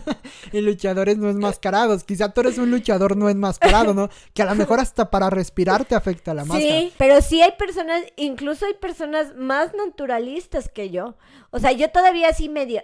y 0.52 0.60
luchadores 0.60 1.16
no 1.16 1.30
enmascarados. 1.30 2.02
Quizá 2.02 2.30
tú 2.30 2.40
eres 2.40 2.58
un 2.58 2.72
luchador 2.72 3.16
no 3.16 3.28
enmascarado, 3.28 3.94
¿no? 3.94 4.08
Que 4.34 4.42
a 4.42 4.46
lo 4.46 4.56
mejor 4.56 4.80
hasta 4.80 5.10
para 5.10 5.30
respirar 5.30 5.84
te 5.84 5.94
afecta 5.94 6.34
la 6.34 6.44
máscara. 6.44 6.80
Sí, 6.80 6.92
pero 6.98 7.22
sí 7.22 7.40
hay 7.40 7.52
personas, 7.52 8.02
incluso 8.16 8.66
hay 8.66 8.74
personas 8.74 9.36
más 9.36 9.72
naturalistas 9.74 10.68
que 10.68 10.90
yo. 10.90 11.14
O 11.50 11.60
sea, 11.60 11.70
yo 11.70 11.90
todavía 11.90 12.32
sí 12.32 12.48
medio, 12.48 12.82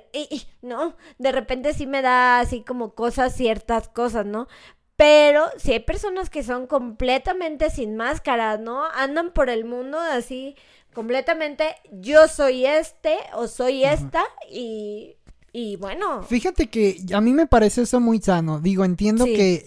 ¿no? 0.62 0.97
De 1.19 1.33
repente 1.33 1.75
sí 1.75 1.87
me 1.87 2.03
da 2.03 2.38
así 2.38 2.62
como 2.62 2.95
cosas, 2.95 3.35
ciertas 3.35 3.88
cosas, 3.88 4.27
¿no? 4.27 4.47
Pero 4.96 5.46
sí 5.57 5.72
hay 5.72 5.81
personas 5.81 6.31
que 6.31 6.42
son 6.42 6.66
completamente 6.66 7.70
sin 7.70 7.96
máscara, 7.96 8.59
¿no? 8.59 8.85
Andan 8.94 9.33
por 9.33 9.48
el 9.50 9.64
mundo 9.64 9.98
así, 9.98 10.55
completamente, 10.94 11.64
yo 11.90 12.28
soy 12.28 12.66
este 12.66 13.16
o 13.35 13.48
soy 13.48 13.85
esta 13.85 14.22
y, 14.50 15.16
y 15.52 15.76
bueno, 15.76 16.22
Fíjate 16.22 16.68
que 16.68 16.98
a 17.14 17.20
mí 17.20 17.33
me 17.33 17.46
parece 17.46 17.83
eso 17.83 18.00
muy 18.00 18.20
sano. 18.20 18.61
Digo, 18.61 18.85
entiendo 18.85 19.24
Sí. 19.24 19.35
que 19.35 19.64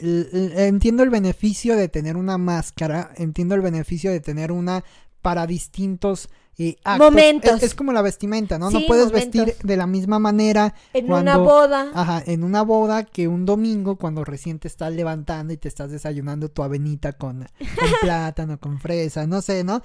entiendo 0.68 1.04
el 1.04 1.10
beneficio 1.10 1.76
de 1.76 1.90
tener 1.90 2.16
una 2.18 2.38
máscara, 2.38 3.12
entiendo 3.18 3.56
el 3.56 3.62
beneficio 3.62 4.12
de 4.12 4.20
tener 4.20 4.52
una 4.52 4.84
para 5.22 5.48
distintos 5.48 6.30
actos. 6.84 7.12
Momentos. 7.12 7.58
Es, 7.58 7.64
es 7.64 7.76
como 7.76 7.92
la 7.92 8.02
vestimenta, 8.02 8.58
¿no? 8.58 8.72
no 8.72 8.80
puedes 8.88 9.08
momentos. 9.08 9.46
vestir 9.46 9.56
de 9.62 9.78
la 9.78 9.88
misma 9.88 10.20
manera 10.20 10.74
en 10.94 11.08
cuando 11.08 11.32
una 11.32 11.38
boda. 11.38 11.92
Ajá, 11.94 12.24
en 12.26 12.44
una 12.44 12.62
boda 12.62 13.04
que 13.04 13.28
un 13.28 13.46
domingo 13.46 13.98
cuando 13.98 14.24
recién 14.24 14.60
te 14.60 14.68
estás 14.68 14.94
levantando 14.94 15.54
y 15.54 15.58
te 15.58 15.68
estás 15.68 15.92
desayunando 15.92 16.50
tu 16.50 16.64
avenita 16.64 17.14
con, 17.14 17.40
con 17.40 17.48
plátano, 18.02 18.60
con 18.60 18.80
fresa, 18.80 19.28
no 19.28 19.42
sé, 19.42 19.64
¿no? 19.64 19.82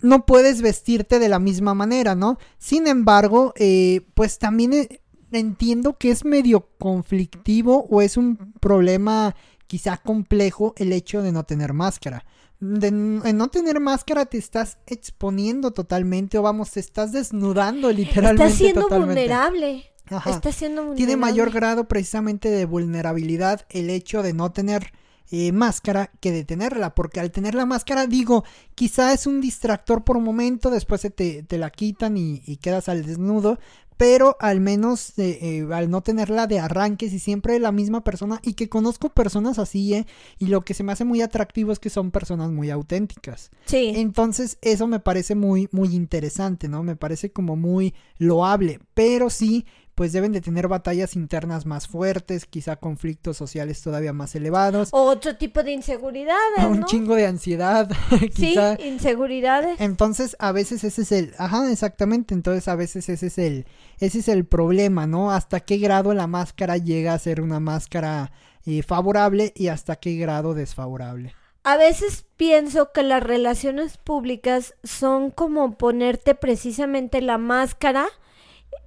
No 0.00 0.24
puedes 0.24 0.62
vestirte 0.62 1.18
de 1.18 1.28
la 1.28 1.38
misma 1.38 1.74
manera, 1.74 2.14
¿no? 2.14 2.38
Sin 2.58 2.86
embargo, 2.86 3.52
eh, 3.56 4.06
pues 4.14 4.38
también 4.38 4.72
eh, 4.72 5.00
entiendo 5.32 5.96
que 5.98 6.10
es 6.10 6.24
medio 6.24 6.68
conflictivo 6.78 7.86
o 7.90 8.02
es 8.02 8.16
un 8.16 8.52
problema 8.60 9.34
quizá 9.66 9.98
complejo 9.98 10.74
el 10.76 10.92
hecho 10.92 11.22
de 11.22 11.32
no 11.32 11.44
tener 11.44 11.72
máscara. 11.72 12.24
De 12.60 12.90
no 12.90 13.48
tener 13.48 13.80
máscara 13.80 14.26
te 14.26 14.36
estás 14.36 14.78
exponiendo 14.86 15.70
totalmente 15.70 16.36
o 16.36 16.42
vamos, 16.42 16.72
te 16.72 16.80
estás 16.80 17.10
desnudando 17.12 17.90
literalmente. 17.90 18.44
Está 18.44 18.56
siendo 18.56 18.82
totalmente. 18.82 19.14
vulnerable. 19.14 19.92
Ajá. 20.06 20.30
Está 20.30 20.52
siendo 20.52 20.82
vulnerable. 20.82 21.06
Tiene 21.06 21.16
mayor 21.16 21.50
grado 21.50 21.88
precisamente 21.88 22.50
de 22.50 22.66
vulnerabilidad 22.66 23.66
el 23.70 23.88
hecho 23.88 24.22
de 24.22 24.34
no 24.34 24.52
tener 24.52 24.92
eh, 25.32 25.52
máscara 25.52 26.10
que 26.20 26.32
de 26.32 26.44
tenerla, 26.44 26.94
porque 26.94 27.20
al 27.20 27.30
tener 27.30 27.54
la 27.54 27.64
máscara, 27.64 28.08
digo, 28.08 28.44
quizá 28.74 29.12
es 29.12 29.28
un 29.28 29.40
distractor 29.40 30.02
por 30.02 30.16
un 30.16 30.24
momento, 30.24 30.70
después 30.70 31.00
se 31.00 31.10
te, 31.10 31.44
te 31.44 31.56
la 31.56 31.70
quitan 31.70 32.16
y, 32.16 32.42
y 32.44 32.56
quedas 32.56 32.88
al 32.88 33.06
desnudo, 33.06 33.60
pero 34.00 34.38
al 34.40 34.60
menos 34.60 35.18
eh, 35.18 35.38
eh, 35.42 35.74
al 35.74 35.90
no 35.90 36.00
tenerla 36.00 36.46
de 36.46 36.58
arranques 36.58 37.12
y 37.12 37.18
siempre 37.18 37.58
la 37.58 37.70
misma 37.70 38.02
persona, 38.02 38.40
y 38.42 38.54
que 38.54 38.70
conozco 38.70 39.10
personas 39.10 39.58
así, 39.58 39.92
eh, 39.92 40.06
y 40.38 40.46
lo 40.46 40.62
que 40.62 40.72
se 40.72 40.82
me 40.82 40.92
hace 40.92 41.04
muy 41.04 41.20
atractivo 41.20 41.70
es 41.70 41.78
que 41.78 41.90
son 41.90 42.10
personas 42.10 42.50
muy 42.50 42.70
auténticas. 42.70 43.50
Sí. 43.66 43.92
Entonces, 43.94 44.56
eso 44.62 44.86
me 44.86 45.00
parece 45.00 45.34
muy, 45.34 45.68
muy 45.70 45.94
interesante, 45.94 46.66
¿no? 46.66 46.82
Me 46.82 46.96
parece 46.96 47.30
como 47.30 47.56
muy 47.56 47.92
loable, 48.16 48.80
pero 48.94 49.28
sí, 49.28 49.66
pues 50.00 50.12
deben 50.12 50.32
de 50.32 50.40
tener 50.40 50.66
batallas 50.66 51.14
internas 51.14 51.66
más 51.66 51.86
fuertes, 51.86 52.46
quizá 52.46 52.76
conflictos 52.76 53.36
sociales 53.36 53.82
todavía 53.82 54.14
más 54.14 54.34
elevados, 54.34 54.88
O 54.92 55.02
otro 55.02 55.36
tipo 55.36 55.62
de 55.62 55.72
inseguridades, 55.72 56.64
un 56.70 56.84
chingo 56.84 57.14
de 57.16 57.26
ansiedad, 57.26 57.86
Sí, 58.34 58.56
inseguridades. 58.82 59.78
Entonces, 59.78 60.36
a 60.38 60.52
veces 60.52 60.84
ese 60.84 61.02
es 61.02 61.12
el, 61.12 61.34
ajá, 61.36 61.70
exactamente, 61.70 62.32
entonces 62.32 62.66
a 62.66 62.76
veces 62.76 63.10
ese 63.10 63.26
es 63.26 63.36
el, 63.36 63.66
ese 63.98 64.20
es 64.20 64.28
el 64.28 64.46
problema, 64.46 65.06
¿no? 65.06 65.32
Hasta 65.32 65.60
qué 65.60 65.76
grado 65.76 66.14
la 66.14 66.26
máscara 66.26 66.78
llega 66.78 67.12
a 67.12 67.18
ser 67.18 67.42
una 67.42 67.60
máscara 67.60 68.32
eh, 68.64 68.82
favorable 68.82 69.52
y 69.54 69.68
hasta 69.68 69.96
qué 69.96 70.16
grado 70.16 70.54
desfavorable. 70.54 71.34
A 71.62 71.76
veces 71.76 72.24
pienso 72.38 72.90
que 72.92 73.02
las 73.02 73.22
relaciones 73.22 73.98
públicas 73.98 74.76
son 74.82 75.30
como 75.30 75.76
ponerte 75.76 76.34
precisamente 76.34 77.20
la 77.20 77.36
máscara 77.36 78.08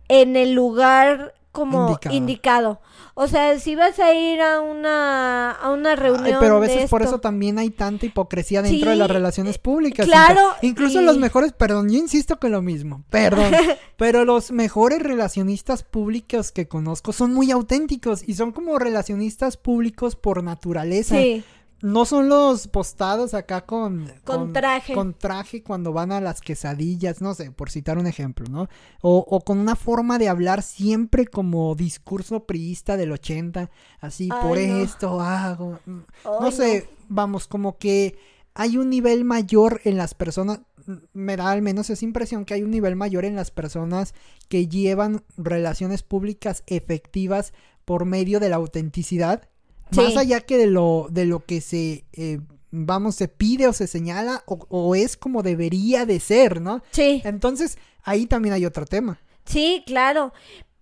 en 0.08 0.36
el 0.36 0.54
lugar 0.54 1.34
como 1.52 1.88
Indicado. 1.90 2.16
indicado. 2.16 2.82
O 3.16 3.28
sea, 3.28 3.60
si 3.60 3.76
vas 3.76 4.00
a 4.00 4.12
ir 4.16 4.42
a 4.42 4.60
una 4.60 5.52
a 5.52 5.70
una 5.72 5.96
reunión 5.96 6.26
Ay, 6.26 6.34
pero 6.40 6.58
a 6.58 6.60
de 6.62 6.68
veces 6.68 6.90
por 6.90 7.04
esto- 7.04 7.16
eso 7.18 7.22
también 7.22 7.60
hay 7.60 7.70
tanta 7.70 8.08
hipocresía 8.08 8.64
dentro 8.64 8.90
de 8.90 8.96
las 8.96 9.08
relaciones 9.12 9.60
públicas. 9.60 10.08
claro. 10.08 10.42
Incluso 10.64 11.00
y- 11.00 11.06
los 11.06 11.20
mejores, 11.20 11.54
perdón, 11.54 11.92
yo 11.92 12.00
insisto 12.00 12.40
con 12.40 12.52
lo 12.52 12.64
mismo, 12.64 13.04
perdón, 13.12 13.52
pero 13.98 14.26
los 14.26 14.52
mejores 14.52 14.98
relacionistas 15.00 15.84
públicos 15.84 16.52
que 16.52 16.68
conozco 16.68 17.14
son 17.14 17.36
muy 17.36 17.52
auténticos 17.52 18.28
y 18.28 18.34
son 18.34 18.52
como 18.52 18.80
relacionistas 18.80 19.56
públicos 19.58 20.16
por 20.16 20.42
naturaleza. 20.44 21.16
Sí, 21.18 21.44
No 21.84 22.06
son 22.06 22.30
los 22.30 22.70
postados 22.70 23.34
acá 23.34 23.66
con, 23.66 24.10
Con 24.24 24.54
traje. 24.54 24.94
Con 24.94 25.14
traje 25.14 25.64
cuando 25.64 25.92
van 25.92 26.14
a 26.14 26.22
las 26.22 26.40
quesadillas, 26.40 27.22
no 27.22 27.34
sé, 27.34 27.52
por 27.52 27.70
citar 27.70 27.98
un 27.98 28.08
ejemplo, 28.08 28.46
¿no? 28.50 28.70
O, 29.02 29.18
o 29.30 29.42
con 29.42 29.58
una 29.60 29.76
forma 29.76 30.18
de 30.18 30.30
hablar 30.30 30.62
siempre 30.64 31.28
como 31.28 31.76
discurso 31.76 32.46
priista 32.46 32.96
del 32.96 33.12
80, 33.12 33.70
así, 34.00 34.30
Ay, 34.32 34.40
por 34.42 34.58
no. 34.58 34.78
esto 34.78 35.20
hago. 35.20 35.78
mm, 35.86 36.00
Ay, 36.24 36.32
no 36.40 36.52
sé, 36.52 36.90
vamos, 37.10 37.48
como 37.48 37.78
que 37.78 38.18
hay 38.54 38.78
un 38.78 38.90
nivel 38.90 39.26
mayor 39.26 39.82
en 39.84 39.98
las 39.98 40.14
personas, 40.14 40.62
mm, 40.86 40.94
me 41.12 41.36
da 41.36 41.52
al 41.52 41.62
menos 41.62 41.90
esa 41.90 42.06
impresión 42.06 42.46
que 42.46 42.54
hay 42.54 42.64
un 42.64 42.72
nivel 42.72 42.96
mayor 42.96 43.26
en 43.26 43.36
las 43.36 43.52
personas 43.52 44.14
que 44.48 44.70
llevan 44.70 45.22
relaciones 45.36 46.02
públicas 46.02 46.64
efectivas 46.66 47.52
por 47.84 48.06
medio 48.06 48.40
de 48.40 48.48
la 48.48 48.56
autenticidad, 48.56 49.50
más 49.96 50.18
allá 50.18 50.42
que 50.42 50.58
de 50.58 50.68
lo, 50.68 51.08
de 51.12 51.26
lo 51.26 51.46
que 51.46 51.62
se, 51.62 52.06
eh, 52.14 52.40
vamos, 52.72 53.16
se 53.16 53.28
pide 53.28 53.68
o 53.68 53.74
se 53.74 53.88
señala 53.88 54.44
o, 54.46 54.66
o 54.70 54.96
es 54.96 55.16
como 55.18 55.44
debería 55.44 56.06
de 56.06 56.20
ser, 56.20 56.62
¿no? 56.62 56.82
sí, 56.92 57.22
Entonces, 57.26 57.78
ahí 58.04 58.26
también 58.26 58.54
hay 58.54 58.66
otro 58.66 58.86
tema. 58.86 59.20
sí, 59.46 59.84
claro, 59.86 60.34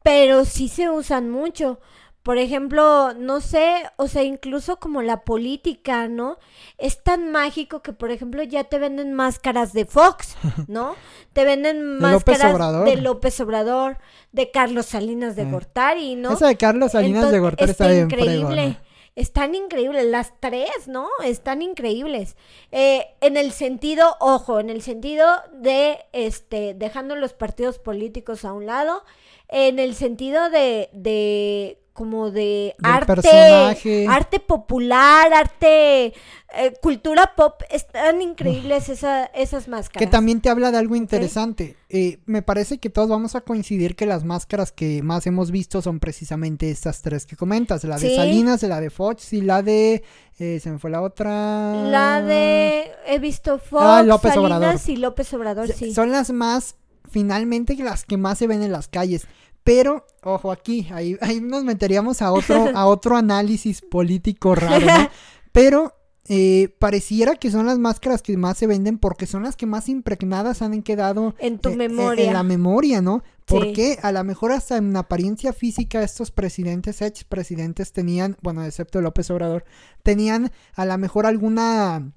pero 0.04 0.46
sí 0.46 0.68
se 0.68 0.90
usan 0.90 1.30
mucho. 1.30 1.80
Por 2.24 2.38
ejemplo, 2.38 3.16
no 3.16 3.42
sé, 3.42 3.74
o 3.98 4.08
sea, 4.08 4.22
incluso 4.22 4.78
como 4.80 5.02
la 5.02 5.22
política, 5.24 6.08
¿no? 6.08 6.38
Es 6.78 7.04
tan 7.04 7.32
mágico 7.32 7.82
que, 7.82 7.94
por 7.94 8.12
ejemplo, 8.12 8.44
ya 8.44 8.64
te 8.66 8.78
venden 8.78 9.14
máscaras 9.14 9.74
de 9.74 9.86
Fox, 9.86 10.36
¿no? 10.68 10.94
Te 11.34 11.46
venden 11.46 12.00
De 12.00 12.12
López 12.12 12.38
máscaras 12.38 12.54
Obrador. 12.54 12.86
de 12.88 12.96
López 12.98 13.40
Obrador, 13.40 13.98
de 14.34 14.52
Carlos 14.52 14.86
Salinas 14.86 15.36
de 15.36 15.42
Eh. 15.44 15.52
Gortari, 15.52 16.14
¿no? 16.14 16.34
Esa 16.34 16.46
de 16.48 16.58
Carlos 16.58 16.92
Salinas 16.92 17.32
de 17.32 17.40
Gortari 17.40 17.72
está 17.72 17.88
bien 17.88 18.04
increíble. 18.06 18.46
fregona. 18.46 18.84
Están 19.16 19.56
increíbles, 19.56 20.06
las 20.06 20.34
tres, 20.40 20.88
¿no? 20.88 21.08
Están 21.24 21.62
increíbles. 21.62 22.38
Eh, 22.72 23.08
en 23.20 23.36
el 23.36 23.52
sentido, 23.52 24.16
ojo, 24.20 24.60
en 24.60 24.70
el 24.70 24.82
sentido 24.82 25.28
de, 25.54 26.00
este, 26.14 26.74
dejando 26.74 27.16
los 27.16 27.34
partidos 27.34 27.78
políticos 27.78 28.46
a 28.46 28.54
un 28.54 28.66
lado, 28.66 29.04
en 29.50 29.80
el 29.80 29.96
sentido 29.96 30.50
de, 30.50 30.90
de 30.94 31.78
como 31.94 32.32
de 32.32 32.74
Del 32.80 32.92
arte, 32.92 33.16
personaje. 33.16 34.08
arte 34.08 34.40
popular, 34.40 35.34
arte, 35.34 36.14
eh, 36.56 36.74
cultura 36.82 37.34
pop, 37.36 37.62
están 37.70 38.22
increíbles 38.22 38.90
esa- 38.90 39.26
esas 39.26 39.68
máscaras. 39.68 40.00
Que 40.06 40.12
también 40.12 40.42
te 40.42 40.50
habla 40.50 40.72
de 40.72 40.78
algo 40.78 40.96
interesante. 40.96 41.78
Eh, 41.90 42.20
me 42.26 42.42
parece 42.42 42.78
que 42.80 42.90
todos 42.90 43.10
vamos 43.10 43.36
a 43.36 43.42
coincidir 43.42 43.96
que 43.96 44.06
las 44.06 44.24
máscaras 44.24 44.72
que 44.72 45.02
más 45.04 45.26
hemos 45.28 45.52
visto 45.52 45.82
son 45.82 46.00
precisamente 46.00 46.70
estas 46.72 47.02
tres 47.02 47.26
que 47.26 47.36
comentas. 47.36 47.84
La 47.84 47.98
de 47.98 48.10
Sí. 48.10 48.16
Salinas, 48.16 48.64
la 48.64 48.80
de 48.82 48.90
Fox 48.90 49.34
y 49.34 49.42
la 49.42 49.62
de... 49.64 50.04
eh, 50.40 50.60
se 50.62 50.72
me 50.72 50.80
fue 50.80 50.90
la 50.92 51.02
otra... 51.02 51.74
La 51.90 52.22
de, 52.22 52.92
he 53.08 53.20
visto 53.20 53.58
Fox, 53.60 53.84
Ah, 53.86 54.04
López 54.04 54.34
Salinas 54.34 54.58
Obrador. 54.60 54.80
y 54.88 54.96
López 54.98 55.34
Obrador, 55.34 55.68
sí. 55.72 55.94
Son 55.94 56.12
las 56.12 56.32
más 56.32 56.76
finalmente 57.10 57.76
las 57.76 58.06
que 58.06 58.18
más 58.18 58.38
se 58.38 58.48
ven 58.48 58.62
en 58.64 58.72
las 58.72 58.88
calles. 58.88 59.28
Pero, 59.64 60.08
ojo 60.24 60.52
aquí, 60.52 60.88
ahí, 60.92 61.18
ahí 61.22 61.40
nos 61.40 61.64
meteríamos 61.64 62.22
a 62.24 62.32
otro, 62.32 62.70
a 62.74 62.86
otro 62.88 63.16
análisis 63.18 63.82
político 63.82 64.56
raro, 64.56 64.86
¿no? 64.86 65.10
Pero 65.52 65.94
eh, 66.28 66.70
pareciera 66.80 67.36
que 67.36 67.50
son 67.50 67.66
las 67.66 67.80
máscaras 67.80 68.22
que 68.22 68.38
más 68.38 68.58
se 68.58 68.68
venden 68.68 68.98
porque 69.00 69.26
son 69.26 69.44
las 69.44 69.56
que 69.56 69.66
más 69.66 69.90
impregnadas 69.90 70.62
han 70.62 70.82
quedado 70.84 71.36
En 71.40 71.58
tu 71.58 71.70
eh, 71.70 71.74
eh, 71.74 71.78
memoria. 71.78 72.26
en 72.28 72.34
la 72.34 72.44
memoria, 72.44 73.02
¿no? 73.02 73.24
Sí. 73.48 73.56
Porque 73.56 73.98
a 74.02 74.12
lo 74.12 74.24
mejor 74.24 74.52
hasta 74.52 74.78
en 74.78 74.96
apariencia 74.96 75.52
física 75.52 76.04
estos 76.04 76.32
presidentes, 76.32 77.02
ex 77.02 77.24
presidentes 77.24 77.92
tenían, 77.92 78.38
bueno, 78.42 78.64
excepto 78.64 79.02
López 79.02 79.30
Obrador, 79.32 79.66
tenían 80.04 80.52
a 80.76 80.86
lo 80.86 80.98
mejor 80.98 81.26
alguna 81.26 82.12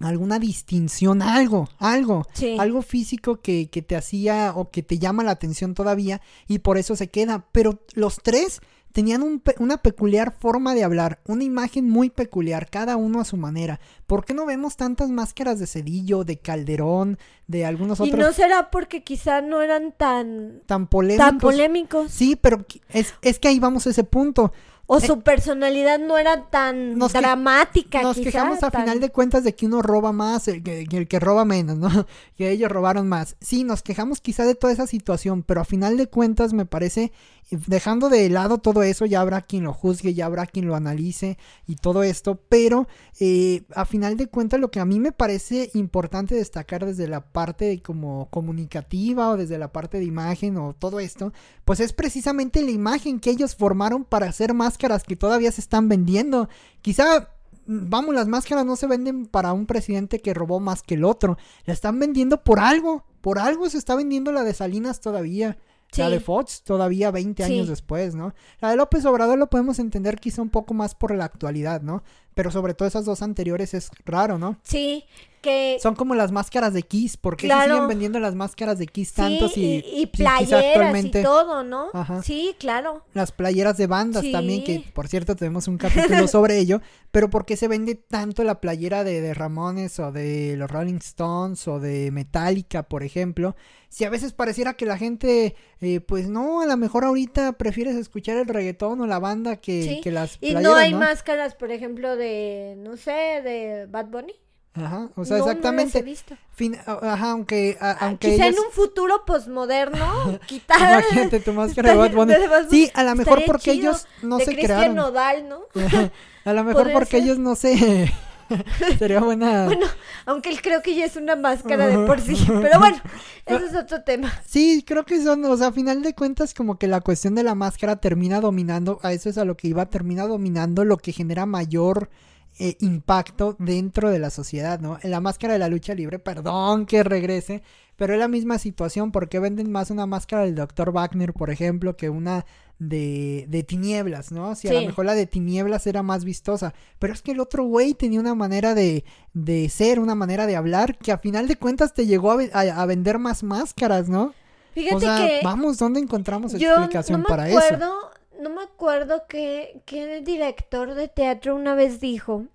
alguna 0.00 0.38
distinción, 0.38 1.20
algo, 1.20 1.68
algo, 1.78 2.26
Sí. 2.32 2.56
algo 2.58 2.80
físico 2.80 3.42
que, 3.42 3.68
que 3.68 3.82
te 3.82 3.96
hacía 3.96 4.54
o 4.56 4.70
que 4.70 4.82
te 4.82 4.98
llama 4.98 5.22
la 5.22 5.32
atención 5.32 5.74
todavía 5.74 6.22
y 6.48 6.60
por 6.60 6.78
eso 6.78 6.96
se 6.96 7.08
queda. 7.08 7.44
Pero 7.52 7.80
los 7.94 8.16
tres 8.22 8.60
tenían 8.92 9.22
un 9.22 9.40
pe- 9.40 9.54
una 9.58 9.78
peculiar 9.78 10.32
forma 10.38 10.74
de 10.74 10.82
hablar, 10.84 11.20
una 11.26 11.44
imagen 11.44 11.88
muy 11.88 12.10
peculiar, 12.10 12.68
cada 12.70 12.96
uno 12.96 13.20
a 13.20 13.24
su 13.24 13.36
manera. 13.36 13.80
¿Por 14.06 14.24
qué 14.24 14.34
no 14.34 14.46
vemos 14.46 14.76
tantas 14.76 15.10
máscaras 15.10 15.58
de 15.60 15.66
Cedillo, 15.66 16.24
de 16.24 16.38
Calderón, 16.38 17.18
de 17.46 17.64
algunos 17.66 18.00
Y 18.00 18.04
otros 18.04 18.18
no 18.18 18.32
será 18.32 18.70
porque 18.70 19.02
quizá 19.04 19.40
no 19.42 19.62
eran 19.62 19.92
tan, 19.96 20.62
tan 20.66 20.86
polémicos? 20.88 21.26
tan 21.26 21.38
polémicos. 21.38 22.10
Sí, 22.12 22.36
pero 22.36 22.64
es, 22.88 23.14
es 23.22 23.38
que 23.38 23.48
ahí 23.48 23.60
vamos 23.60 23.86
a 23.86 23.90
ese 23.90 24.04
punto. 24.04 24.52
O 24.92 24.98
su 24.98 25.20
personalidad 25.20 26.00
no 26.00 26.18
era 26.18 26.50
tan 26.50 26.76
Eh, 26.76 26.94
Nos 26.96 27.12
que- 27.12 27.18
dramática. 27.18 28.02
Nos 28.02 28.16
quizá, 28.16 28.24
quejamos 28.32 28.64
a 28.64 28.72
tan- 28.72 28.82
final 28.82 28.98
de 28.98 29.10
cuentas 29.10 29.44
de 29.44 29.54
que 29.54 29.66
uno 29.66 29.82
roba 29.82 30.10
más, 30.10 30.48
el 30.48 30.64
que, 30.64 30.80
el 30.90 31.06
que 31.06 31.20
roba 31.20 31.44
menos, 31.44 31.78
¿no? 31.78 31.88
Que 32.36 32.50
ellos 32.50 32.72
robaron 32.72 33.08
más. 33.08 33.36
Sí, 33.40 33.62
nos 33.62 33.82
quejamos 33.82 34.20
quizá 34.20 34.44
de 34.44 34.56
toda 34.56 34.72
esa 34.72 34.88
situación, 34.88 35.44
pero 35.44 35.60
a 35.60 35.64
final 35.64 35.96
de 35.96 36.08
cuentas 36.08 36.52
me 36.52 36.66
parece, 36.66 37.04
eh, 37.04 37.12
dejando 37.50 38.08
de 38.08 38.28
lado 38.28 38.58
todo 38.58 38.82
eso, 38.82 39.06
ya 39.06 39.20
habrá 39.20 39.42
quien 39.42 39.64
lo 39.64 39.72
juzgue, 39.72 40.14
ya 40.14 40.26
habrá 40.26 40.46
quien 40.46 40.66
lo 40.66 40.76
analice 40.76 41.36
y 41.66 41.76
todo 41.76 42.04
esto, 42.04 42.40
pero 42.48 42.86
eh, 43.18 43.64
a 43.74 43.84
final 43.84 44.16
de 44.16 44.28
cuentas 44.28 44.60
lo 44.60 44.70
que 44.70 44.78
a 44.78 44.84
mí 44.84 45.00
me 45.00 45.10
parece 45.10 45.70
importante 45.74 46.34
destacar 46.36 46.86
desde 46.86 47.08
la 47.08 47.20
parte 47.32 47.82
como 47.82 48.28
comunicativa 48.30 49.30
o 49.30 49.36
desde 49.36 49.58
la 49.58 49.72
parte 49.72 49.98
de 49.98 50.04
imagen 50.04 50.56
o 50.58 50.74
todo 50.74 51.00
esto, 51.00 51.32
pues 51.64 51.80
es 51.80 51.92
precisamente 51.92 52.62
la 52.62 52.70
imagen 52.70 53.18
que 53.18 53.30
ellos 53.30 53.56
formaron 53.56 54.04
para 54.04 54.28
hacer 54.28 54.54
máscaras 54.54 55.02
que 55.02 55.16
todavía 55.16 55.50
se 55.50 55.60
están 55.60 55.88
vendiendo. 55.88 56.48
Quizá, 56.82 57.30
mm, 57.66 57.90
vamos, 57.90 58.14
las 58.14 58.28
máscaras 58.28 58.64
no 58.64 58.76
se 58.76 58.86
venden 58.86 59.26
para 59.26 59.52
un 59.52 59.66
presidente 59.66 60.20
que 60.20 60.34
robó 60.34 60.60
más 60.60 60.82
que 60.82 60.94
el 60.94 61.04
otro. 61.04 61.36
La 61.64 61.74
están 61.74 61.98
vendiendo 61.98 62.44
por 62.44 62.60
algo. 62.60 63.04
Por 63.20 63.38
algo 63.38 63.68
se 63.68 63.76
está 63.76 63.96
vendiendo 63.96 64.32
la 64.32 64.44
de 64.44 64.54
Salinas 64.54 65.00
todavía. 65.00 65.58
La 65.96 66.08
de 66.08 66.20
Fox 66.20 66.62
todavía 66.62 67.10
20 67.10 67.42
años 67.44 67.68
después, 67.68 68.14
¿no? 68.14 68.34
La 68.60 68.70
de 68.70 68.76
López 68.76 69.04
Obrador 69.04 69.38
lo 69.38 69.50
podemos 69.50 69.78
entender 69.78 70.18
quizá 70.20 70.42
un 70.42 70.50
poco 70.50 70.74
más 70.74 70.94
por 70.94 71.14
la 71.14 71.24
actualidad, 71.24 71.82
¿no? 71.82 72.02
Pero 72.34 72.50
sobre 72.50 72.74
todo 72.74 72.86
esas 72.88 73.04
dos 73.04 73.22
anteriores 73.22 73.74
es 73.74 73.90
raro, 74.04 74.38
¿no? 74.38 74.56
Sí, 74.62 75.04
que 75.42 75.78
Son 75.80 75.94
como 75.94 76.14
las 76.14 76.32
máscaras 76.32 76.74
de 76.74 76.82
Kiss. 76.82 77.16
¿Por 77.16 77.36
qué 77.36 77.42
se 77.42 77.46
Claro. 77.48 77.72
siguen 77.74 77.88
vendiendo 77.88 78.20
las 78.20 78.34
máscaras 78.34 78.78
de 78.78 78.86
Kiss 78.86 79.14
tantos 79.14 79.52
sí, 79.54 79.82
y, 79.86 79.98
y, 79.98 80.02
y 80.02 80.06
playeras 80.06 80.64
actualmente 80.66 81.20
y 81.20 81.22
todo, 81.22 81.64
¿no? 81.64 81.88
Ajá. 81.94 82.22
Sí, 82.22 82.54
claro. 82.58 83.04
las 83.14 83.32
playeras 83.32 83.76
de 83.78 83.86
bandas 83.86 84.22
Sí. 84.22 84.32
también, 84.32 84.62
que 84.64 84.84
por 84.92 85.08
cierto 85.08 85.36
tenemos 85.36 85.66
un 85.66 85.78
capítulo 85.78 86.28
sobre 86.28 86.58
ello, 86.58 86.82
pero 87.10 87.30
¿por 87.30 87.46
qué 87.46 87.56
se 87.56 87.68
vende 87.68 87.94
tanto 87.94 88.44
la 88.44 88.60
playera 88.60 89.02
de, 89.02 89.22
de 89.22 89.32
Ramones 89.34 89.98
o 89.98 90.12
de 90.12 90.56
los 90.58 90.70
Rolling 90.70 90.98
Stones 90.98 91.66
o 91.68 91.80
de 91.80 92.10
Metallica, 92.10 92.82
por 92.84 93.02
ejemplo? 93.02 93.56
Si 93.88 94.04
a 94.04 94.10
veces 94.10 94.32
pareciera 94.32 94.74
que 94.74 94.86
la 94.86 94.96
gente, 94.98 95.56
eh, 95.80 95.98
pues 96.00 96.28
no, 96.28 96.60
a 96.60 96.66
lo 96.66 96.76
mejor 96.76 97.04
ahorita 97.04 97.54
prefieres 97.54 97.96
escuchar 97.96 98.36
el 98.36 98.46
reggaetón 98.46 99.00
o 99.00 99.06
la 99.06 99.18
banda 99.18 99.56
que, 99.56 99.82
Sí. 99.82 100.00
que 100.00 100.12
las 100.12 100.34
Y 100.36 100.52
playeras, 100.52 100.62
no 100.62 100.74
hay 100.76 100.92
¿no? 100.92 100.98
máscaras, 101.00 101.54
por 101.56 101.72
ejemplo, 101.72 102.14
de, 102.20 102.74
no 102.78 102.96
sé, 102.96 103.10
de 103.42 103.86
Bad 103.90 104.06
Bunny. 104.06 104.34
Ajá, 104.74 105.08
o 105.16 105.24
sea, 105.24 105.38
No, 105.38 105.44
no 105.44 105.46
las 105.46 105.56
he 105.56 105.58
exactamente. 105.58 106.02
visto. 106.02 106.36
Fin- 106.52 106.78
ajá, 106.86 107.32
aunque, 107.32 107.76
a- 107.80 108.06
aunque 108.06 108.30
Quizá 108.30 108.46
ellos- 108.46 108.60
en 108.60 108.66
un 108.66 108.70
futuro 108.72 109.24
posmoderno, 109.26 110.38
quitar 110.46 110.78
Imagínate 111.02 111.40
tu 111.40 111.52
máscara 111.52 111.90
de 111.90 111.96
Bad 111.98 112.12
Bunny. 112.12 112.34
Sí, 112.70 112.88
a 112.94 113.02
lo 113.02 113.16
mejor 113.16 113.42
porque 113.46 113.72
ellos 113.72 114.06
no 114.22 114.36
de 114.38 114.44
se 114.44 114.52
Cristian 114.52 114.76
crearon. 114.78 114.94
Nodal, 114.96 115.48
¿no? 115.48 115.62
A 116.44 116.52
lo 116.54 116.62
mejor 116.64 116.92
porque 116.92 117.16
ser. 117.18 117.22
ellos 117.24 117.38
no 117.38 117.54
sé. 117.56 118.12
Sería 118.98 119.20
buena. 119.20 119.64
Bueno, 119.70 119.86
aunque 120.26 120.50
él 120.50 120.60
creo 120.62 120.82
que 120.82 120.94
ya 120.94 121.04
es 121.04 121.16
una 121.16 121.36
máscara 121.36 121.86
de 121.86 121.98
por 122.06 122.20
sí. 122.20 122.36
Pero 122.46 122.78
bueno, 122.78 122.96
ese 123.46 123.66
es 123.66 123.74
otro 123.74 124.02
tema. 124.02 124.32
Sí, 124.46 124.84
creo 124.86 125.04
que 125.04 125.22
son, 125.22 125.44
o 125.44 125.56
sea, 125.56 125.68
a 125.68 125.72
final 125.72 126.02
de 126.02 126.14
cuentas, 126.14 126.54
como 126.54 126.78
que 126.78 126.86
la 126.86 127.00
cuestión 127.00 127.34
de 127.34 127.42
la 127.42 127.54
máscara 127.54 127.96
termina 127.96 128.40
dominando, 128.40 128.98
a 129.02 129.12
eso 129.12 129.28
es 129.28 129.38
a 129.38 129.44
lo 129.44 129.56
que 129.56 129.68
iba, 129.68 129.86
termina 129.86 130.26
dominando 130.26 130.84
lo 130.84 130.96
que 130.96 131.12
genera 131.12 131.46
mayor 131.46 132.10
eh, 132.58 132.76
impacto 132.80 133.56
dentro 133.58 134.10
de 134.10 134.18
la 134.18 134.30
sociedad, 134.30 134.80
¿no? 134.80 134.98
En 135.02 135.10
la 135.10 135.20
máscara 135.20 135.54
de 135.54 135.58
la 135.58 135.68
lucha 135.68 135.94
libre, 135.94 136.18
perdón 136.18 136.84
que 136.86 137.02
regrese, 137.02 137.62
pero 138.00 138.14
es 138.14 138.18
la 138.18 138.28
misma 138.28 138.56
situación, 138.56 139.12
porque 139.12 139.38
venden 139.40 139.70
más 139.70 139.90
una 139.90 140.06
máscara 140.06 140.44
del 140.44 140.54
Dr. 140.54 140.90
Wagner, 140.90 141.34
por 141.34 141.50
ejemplo, 141.50 141.98
que 141.98 142.08
una 142.08 142.46
de, 142.78 143.44
de 143.50 143.62
tinieblas, 143.62 144.32
¿no? 144.32 144.54
Si 144.54 144.68
a 144.68 144.72
lo 144.72 144.86
mejor 144.86 145.04
la 145.04 145.14
de 145.14 145.26
tinieblas 145.26 145.86
era 145.86 146.02
más 146.02 146.24
vistosa, 146.24 146.72
pero 146.98 147.12
es 147.12 147.20
que 147.20 147.32
el 147.32 147.40
otro 147.40 147.64
güey 147.64 147.92
tenía 147.92 148.18
una 148.18 148.34
manera 148.34 148.74
de, 148.74 149.04
de 149.34 149.68
ser, 149.68 150.00
una 150.00 150.14
manera 150.14 150.46
de 150.46 150.56
hablar, 150.56 150.96
que 150.96 151.12
a 151.12 151.18
final 151.18 151.46
de 151.46 151.56
cuentas 151.56 151.92
te 151.92 152.06
llegó 152.06 152.30
a, 152.32 152.36
ve- 152.36 152.50
a- 152.54 152.60
a 152.82 152.86
vender 152.86 153.18
más 153.18 153.42
máscaras, 153.42 154.08
¿no? 154.08 154.32
Fíjate 154.72 154.96
o 154.96 155.00
sea, 155.00 155.16
que 155.18 155.40
vamos, 155.44 155.76
¿dónde 155.76 156.00
encontramos 156.00 156.54
explicación 156.54 157.20
no 157.20 157.26
para 157.26 157.50
eso? 157.50 157.58
acuerdo, 157.58 157.92
no 158.40 158.48
me 158.48 158.62
acuerdo 158.62 159.24
que, 159.28 159.82
que 159.84 160.16
el 160.16 160.24
director 160.24 160.94
de 160.94 161.08
teatro 161.08 161.54
una 161.54 161.74
vez 161.74 162.00
dijo, 162.00 162.46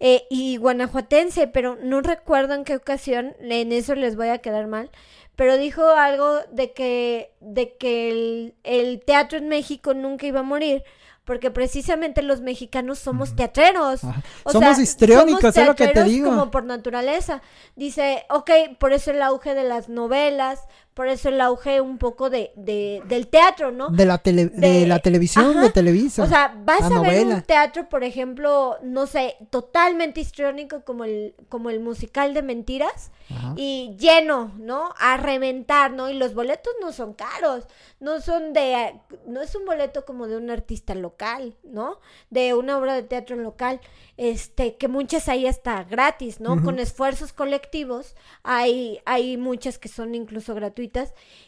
eh, 0.00 0.24
y 0.30 0.56
guanajuatense, 0.56 1.46
pero 1.46 1.76
no 1.82 2.00
recuerdo 2.00 2.54
en 2.54 2.64
qué 2.64 2.74
ocasión, 2.74 3.36
en 3.38 3.70
eso 3.70 3.94
les 3.94 4.16
voy 4.16 4.28
a 4.28 4.38
quedar 4.38 4.66
mal, 4.66 4.90
pero 5.36 5.58
dijo 5.58 5.86
algo 5.86 6.40
de 6.50 6.72
que, 6.72 7.32
de 7.40 7.76
que 7.76 8.10
el, 8.10 8.54
el 8.64 9.02
teatro 9.04 9.38
en 9.38 9.48
México 9.48 9.94
nunca 9.94 10.26
iba 10.26 10.40
a 10.40 10.42
morir. 10.42 10.82
Porque 11.24 11.50
precisamente 11.50 12.22
los 12.22 12.40
mexicanos 12.40 12.98
somos 12.98 13.36
teatreros. 13.36 14.00
O 14.42 14.50
Somos 14.50 14.74
sea, 14.74 14.82
histriónicos, 14.82 15.56
es 15.56 15.66
lo 15.66 15.76
que 15.76 15.88
te 15.88 16.02
digo. 16.02 16.28
como 16.28 16.50
por 16.50 16.64
naturaleza. 16.64 17.40
Dice, 17.76 18.24
ok, 18.30 18.50
por 18.78 18.92
eso 18.92 19.12
el 19.12 19.22
auge 19.22 19.54
de 19.54 19.62
las 19.62 19.88
novelas, 19.88 20.66
por 20.94 21.08
eso 21.08 21.28
el 21.30 21.40
auge 21.40 21.80
un 21.80 21.96
poco 21.98 22.28
de, 22.30 22.52
de 22.56 23.02
del 23.06 23.28
teatro, 23.28 23.70
¿no? 23.72 23.88
De 23.90 24.04
la, 24.04 24.18
tele- 24.22 24.48
de, 24.50 24.80
de- 24.80 24.86
la 24.86 24.98
televisión, 24.98 25.50
ajá. 25.52 25.62
de 25.62 25.70
Televisa. 25.70 26.22
O 26.22 26.26
sea, 26.26 26.54
vas 26.64 26.82
a 26.82 27.00
ver 27.00 27.26
un 27.26 27.42
teatro, 27.42 27.88
por 27.88 28.04
ejemplo, 28.04 28.76
no 28.82 29.06
sé, 29.06 29.36
totalmente 29.50 30.20
histriónico 30.20 30.82
como 30.84 31.04
el, 31.04 31.34
como 31.48 31.70
el 31.70 31.80
musical 31.80 32.34
de 32.34 32.42
mentiras 32.42 33.10
Ajá. 33.30 33.54
y 33.56 33.96
lleno, 33.98 34.52
¿no? 34.58 34.90
A 34.98 35.16
reventar, 35.16 35.92
¿no? 35.92 36.10
Y 36.10 36.14
los 36.14 36.34
boletos 36.34 36.72
no 36.82 36.92
son 36.92 37.14
caros, 37.14 37.64
no 38.00 38.20
son 38.20 38.52
de, 38.52 39.00
no 39.26 39.40
es 39.40 39.54
un 39.54 39.64
boleto 39.64 40.04
como 40.04 40.26
de 40.26 40.36
un 40.36 40.50
artista 40.50 40.94
local, 40.94 41.54
¿no? 41.62 42.00
De 42.28 42.52
una 42.54 42.76
obra 42.76 42.94
de 42.94 43.04
teatro 43.04 43.36
local, 43.36 43.80
este, 44.16 44.76
que 44.76 44.88
muchas 44.88 45.28
hay 45.28 45.46
hasta 45.46 45.82
gratis, 45.84 46.40
¿no? 46.40 46.62
Con 46.62 46.78
esfuerzos 46.78 47.32
colectivos, 47.32 48.16
hay, 48.42 49.00
hay 49.06 49.36
muchas 49.38 49.78
que 49.78 49.88
son 49.88 50.14
incluso 50.14 50.54
gratuitas 50.54 50.89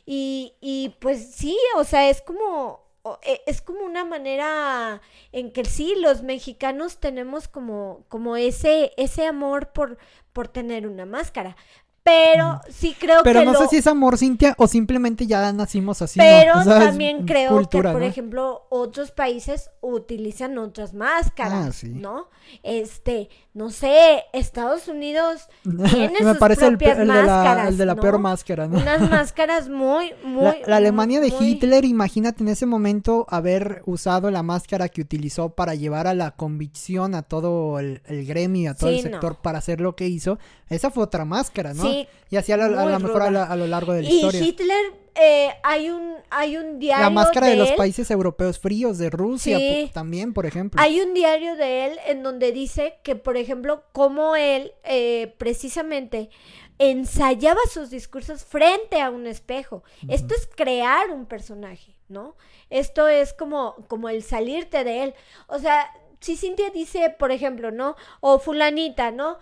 y, 0.07 0.55
y 0.61 0.91
pues 1.01 1.33
sí, 1.35 1.57
o 1.77 1.85
sea, 1.85 2.09
es 2.09 2.23
como, 2.23 2.81
o- 3.03 3.19
e- 3.23 3.43
es 3.47 3.61
como 3.63 3.81
una 3.85 4.05
manera 4.05 5.01
en 5.33 5.53
que 5.53 5.65
sí, 5.65 5.95
los 6.01 6.23
mexicanos 6.23 6.99
tenemos 6.99 7.49
como, 7.49 8.05
como 8.09 8.37
ese, 8.37 8.93
ese 8.97 9.27
amor 9.27 9.73
por, 9.73 9.99
por 10.33 10.49
tener 10.49 10.87
una 10.87 11.07
máscara. 11.07 11.57
Pero 12.05 12.61
sí 12.69 12.97
creo 12.99 13.21
Pero 13.23 13.41
que 13.41 13.47
no 13.47 13.53
lo- 13.53 13.59
sé 13.61 13.69
si 13.69 13.77
es 13.77 13.87
amor, 13.87 14.19
Cintia, 14.19 14.57
o 14.59 14.67
simplemente 14.67 15.25
ya 15.25 15.53
nacimos 15.53 16.03
así. 16.03 16.19
¿no? 16.19 16.25
pero 16.25 16.55
O 16.59 16.63
sea, 16.65 16.79
es 16.79 16.85
también 16.87 17.25
creo 17.27 17.53
cultura, 17.53 17.91
que, 17.91 17.93
por 17.93 18.03
¿no? 18.03 18.09
ejemplo, 18.09 18.67
otros 18.71 19.13
países 19.13 19.71
utilizan 19.81 20.59
otras 20.59 20.95
máscaras, 20.95 21.69
Ah, 21.69 21.73
sí. 21.73 21.91
¿no? 21.91 22.29
Este, 22.65 23.29
no 23.55 23.69
sé, 23.71 24.25
Estados 24.33 24.89
Unidos 24.89 25.49
tiene 25.63 26.15
Me 26.21 26.31
sus 26.31 26.39
parece 26.39 26.67
el, 26.67 26.79
propias 26.79 26.99
el 26.99 27.07
de 27.09 27.15
la, 27.15 27.23
máscaras, 27.23 27.69
el 27.69 27.77
de 27.77 27.87
la 27.87 27.95
¿no? 27.95 28.01
peor 28.01 28.19
máscara, 28.19 28.67
¿no? 28.67 28.79
Unas 28.79 29.01
máscaras 29.11 29.69
muy, 29.69 30.13
muy... 30.25 30.43
La, 30.45 30.57
la 30.67 30.77
Alemania 30.77 31.21
de 31.21 31.31
muy- 31.31 31.47
Hitler, 31.51 31.85
imagínate 31.85 32.43
en 32.43 32.49
ese 32.49 32.65
momento 32.65 33.27
haber 33.29 33.83
usado 33.85 34.31
la 34.31 34.43
máscara 34.43 34.89
que 34.89 35.03
utilizó 35.03 35.51
para 35.51 35.75
llevar 35.75 36.07
a 36.07 36.15
la 36.15 36.31
convicción 36.31 37.15
a 37.15 37.23
todo 37.23 37.79
el, 37.79 38.01
el 38.07 38.25
gremio, 38.25 38.71
a 38.71 38.75
todo 38.75 38.89
el 38.91 38.97
no. 38.97 39.03
sector 39.03 39.37
para 39.43 39.59
hacer 39.59 39.81
lo 39.83 39.97
que 39.97 40.09
hizo. 40.09 40.39
Esa 40.71 40.91
fue 40.91 41.03
otra 41.05 41.25
máscara, 41.27 41.75
¿no? 41.75 41.83
Sí, 41.83 42.09
y 42.31 42.37
así 42.37 42.53
a, 42.53 42.57
la- 42.57 42.65
a 42.83 42.87
lo 42.87 43.01
mejor 43.01 43.21
a, 43.23 43.45
a 43.45 43.57
lo 43.57 43.67
largo 43.67 43.93
de 43.93 44.03
la 44.03 44.09
Y 44.09 44.15
historia. 44.17 44.41
Hitler, 44.43 45.02
eh, 45.15 45.51
hay 45.63 45.91
un, 45.91 46.17
hay 46.31 46.57
un 46.57 46.79
diario 46.79 47.05
La 47.05 47.11
máscara 47.11 47.49
de, 47.49 47.57
los 47.57 47.71
él, 47.71 47.77
países 47.77 48.11
europeos 48.11 48.59
fríos, 48.59 48.99
de 48.99 49.11
Rusia 49.11 49.59
Sí. 49.59 49.91
también, 49.93 50.33
por 50.33 50.47
ejemplo. 50.47 50.81
Hay 50.81 51.01
un 51.01 51.15
diario 51.15 51.57
de 51.57 51.87
él 51.87 51.99
en 52.07 52.23
donde 52.23 52.53
dice 52.53 52.99
que, 53.03 53.15
por 53.17 53.37
ejemplo, 53.37 53.85
cómo 53.93 54.37
él 54.37 54.73
eh, 54.85 55.35
precisamente 55.39 56.31
ensayaba 56.79 57.61
sus 57.71 57.91
discursos 57.91 58.45
frente 58.45 59.01
a 59.01 59.11
un 59.11 59.27
espejo. 59.27 59.85
Esto 60.09 60.35
es 60.35 60.49
crear 60.57 61.11
un 61.11 61.27
personaje, 61.27 61.95
¿no? 62.09 62.37
Esto 62.71 63.07
es 63.09 63.33
como, 63.35 63.77
como 63.89 64.09
el 64.09 64.23
salirte 64.23 64.83
de 64.83 65.05
él. 65.05 65.15
O 65.47 65.59
sea, 65.59 65.91
si 66.21 66.37
Cintia 66.37 66.71
dice, 66.71 67.11
por 67.11 67.31
ejemplo, 67.33 67.71
¿no? 67.71 67.97
O 68.21 68.39
fulanita, 68.39 69.11
¿no? 69.11 69.39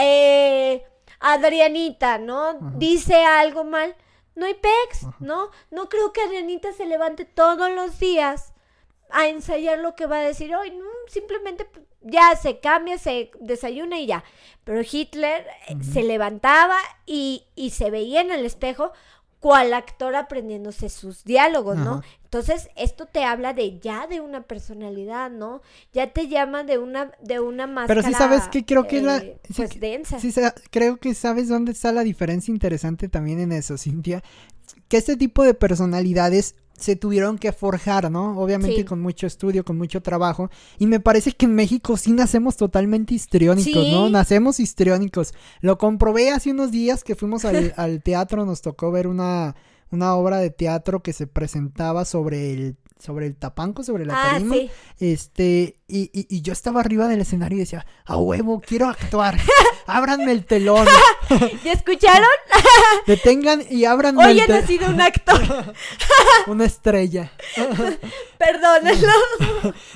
Eh, 0.00 0.84
Adrianita, 1.20 2.18
¿no? 2.18 2.58
Dice 2.76 3.24
algo 3.24 3.64
mal, 3.64 3.96
no 4.34 4.46
hay 4.46 4.54
pex, 4.54 5.06
¿no? 5.20 5.50
No 5.70 5.88
creo 5.88 6.12
que 6.12 6.22
Adrianita 6.22 6.72
se 6.72 6.86
levante 6.86 7.24
todos 7.24 7.70
los 7.70 7.98
días 7.98 8.52
a 9.10 9.28
ensayar 9.28 9.78
lo 9.78 9.94
que 9.94 10.06
va 10.06 10.18
a 10.18 10.22
decir 10.22 10.54
hoy, 10.56 10.70
no, 10.70 10.86
simplemente 11.08 11.68
ya 12.00 12.34
se 12.36 12.58
cambia, 12.60 12.98
se 12.98 13.30
desayuna 13.40 13.98
y 13.98 14.06
ya. 14.06 14.24
Pero 14.64 14.80
Hitler 14.80 15.46
eh, 15.68 15.76
se 15.82 16.02
levantaba 16.02 16.78
y, 17.06 17.46
y 17.54 17.70
se 17.70 17.90
veía 17.90 18.20
en 18.20 18.32
el 18.32 18.44
espejo 18.44 18.92
cual 19.44 19.74
actor 19.74 20.16
aprendiéndose 20.16 20.88
sus 20.88 21.22
diálogos, 21.22 21.76
¿no? 21.76 22.00
Entonces, 22.22 22.70
esto 22.76 23.04
te 23.04 23.24
habla 23.24 23.52
de 23.52 23.78
ya 23.78 24.06
de 24.06 24.22
una 24.22 24.44
personalidad, 24.44 25.30
¿no? 25.30 25.60
Ya 25.92 26.14
te 26.14 26.28
llama 26.28 26.64
de 26.64 26.78
una 26.78 27.12
de 27.20 27.40
una 27.40 27.66
máscara. 27.66 28.00
Pero 28.00 28.08
sí 28.08 28.14
sabes 28.14 28.48
que 28.48 28.64
creo 28.64 28.88
que 28.88 29.02
la 29.02 29.18
eh, 29.18 29.38
pues 29.54 29.78
densa. 29.78 30.18
Sí, 30.18 30.32
creo 30.70 30.96
que 30.96 31.12
sabes 31.12 31.50
dónde 31.50 31.72
está 31.72 31.92
la 31.92 32.04
diferencia 32.04 32.50
interesante 32.50 33.10
también 33.10 33.38
en 33.38 33.52
eso, 33.52 33.76
Cintia, 33.76 34.22
que 34.88 34.96
este 34.96 35.14
tipo 35.14 35.42
de 35.42 35.52
personalidades 35.52 36.54
se 36.78 36.96
tuvieron 36.96 37.38
que 37.38 37.52
forjar, 37.52 38.10
¿no? 38.10 38.38
Obviamente 38.38 38.84
con 38.84 39.00
mucho 39.00 39.26
estudio, 39.26 39.64
con 39.64 39.78
mucho 39.78 40.02
trabajo. 40.02 40.50
Y 40.78 40.86
me 40.86 41.00
parece 41.00 41.32
que 41.32 41.46
en 41.46 41.54
México 41.54 41.96
sí 41.96 42.12
nacemos 42.12 42.56
totalmente 42.56 43.14
histriónicos, 43.14 43.88
¿no? 43.88 44.10
Nacemos 44.10 44.60
histriónicos. 44.60 45.34
Lo 45.60 45.78
comprobé 45.78 46.30
hace 46.30 46.50
unos 46.50 46.70
días 46.70 47.04
que 47.04 47.14
fuimos 47.14 47.44
al, 47.44 47.72
al 47.76 48.02
teatro, 48.02 48.44
nos 48.44 48.60
tocó 48.60 48.90
ver 48.90 49.06
una, 49.06 49.54
una 49.90 50.14
obra 50.14 50.38
de 50.38 50.50
teatro 50.50 51.02
que 51.02 51.12
se 51.12 51.26
presentaba 51.26 52.04
sobre 52.04 52.52
el 52.52 52.76
sobre 53.04 53.26
el 53.26 53.36
tapanco, 53.36 53.84
sobre 53.84 54.06
la 54.06 54.14
ah, 54.16 54.40
Este, 54.98 55.78
y, 55.86 56.10
y, 56.12 56.40
yo 56.40 56.54
estaba 56.54 56.80
arriba 56.80 57.06
del 57.06 57.20
escenario 57.20 57.58
y 57.58 57.60
decía, 57.60 57.84
a 58.06 58.16
huevo, 58.16 58.62
quiero 58.66 58.88
actuar. 58.88 59.38
Ábranme 59.86 60.32
el 60.32 60.46
telón. 60.46 60.86
¿Ya 61.64 61.72
escucharon? 61.72 62.26
Detengan 63.06 63.62
y 63.68 63.84
ábranme 63.84 64.24
Hoy 64.24 64.40
el 64.40 64.46
telón. 64.46 64.56
Hoy 64.56 64.58
he 64.58 64.62
nacido 64.62 64.88
un 64.88 65.00
actor. 65.02 65.74
Una 66.46 66.64
estrella. 66.64 67.30
Perdónenlo. 68.38 69.12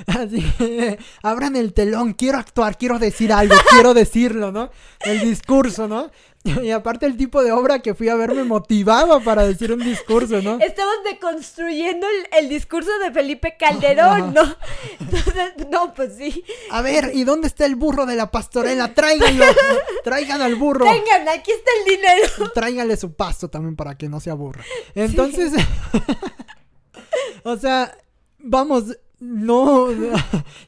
Así, 0.06 0.98
abran 1.22 1.56
el 1.56 1.72
telón, 1.72 2.12
quiero 2.12 2.36
actuar, 2.36 2.76
quiero 2.76 2.98
decir 2.98 3.32
algo, 3.32 3.54
quiero 3.70 3.94
decirlo, 3.94 4.52
¿no? 4.52 4.70
El 5.00 5.20
discurso, 5.20 5.88
¿no? 5.88 6.10
Y 6.62 6.70
aparte 6.70 7.06
el 7.06 7.16
tipo 7.16 7.42
de 7.42 7.52
obra 7.52 7.80
que 7.80 7.94
fui 7.94 8.08
a 8.08 8.14
ver 8.14 8.34
me 8.34 8.44
motivaba 8.44 9.20
para 9.20 9.46
decir 9.46 9.72
un 9.72 9.80
discurso, 9.80 10.40
¿no? 10.42 10.58
Estamos 10.60 10.94
deconstruyendo 11.04 12.06
el, 12.36 12.48
discurso 12.48 12.90
de 12.98 13.12
Felipe 13.12 13.56
Calderón, 13.58 14.34
¿no? 14.34 14.42
Entonces, 15.00 15.68
no, 15.70 15.94
pues 15.94 16.14
sí. 16.16 16.44
A 16.70 16.82
ver, 16.82 17.12
¿y 17.14 17.24
dónde 17.24 17.48
está 17.48 17.66
el 17.66 17.76
burro 17.76 18.06
de 18.06 18.16
la 18.16 18.30
pastorela? 18.30 18.94
Tráiganlo, 18.94 19.44
traigan 20.04 20.40
al 20.40 20.56
burro. 20.56 20.86
Vengan, 20.86 21.28
aquí 21.28 21.50
está 21.50 21.70
el 21.78 21.96
dinero. 21.96 22.52
Tráiganle 22.54 22.96
su 22.96 23.12
pasto 23.12 23.48
también 23.48 23.76
para 23.76 23.96
que 23.96 24.08
no 24.08 24.20
se 24.20 24.30
aburra. 24.30 24.64
Entonces, 24.94 25.52
o 27.42 27.56
sea, 27.56 27.96
vamos, 28.38 28.96
no, 29.20 29.88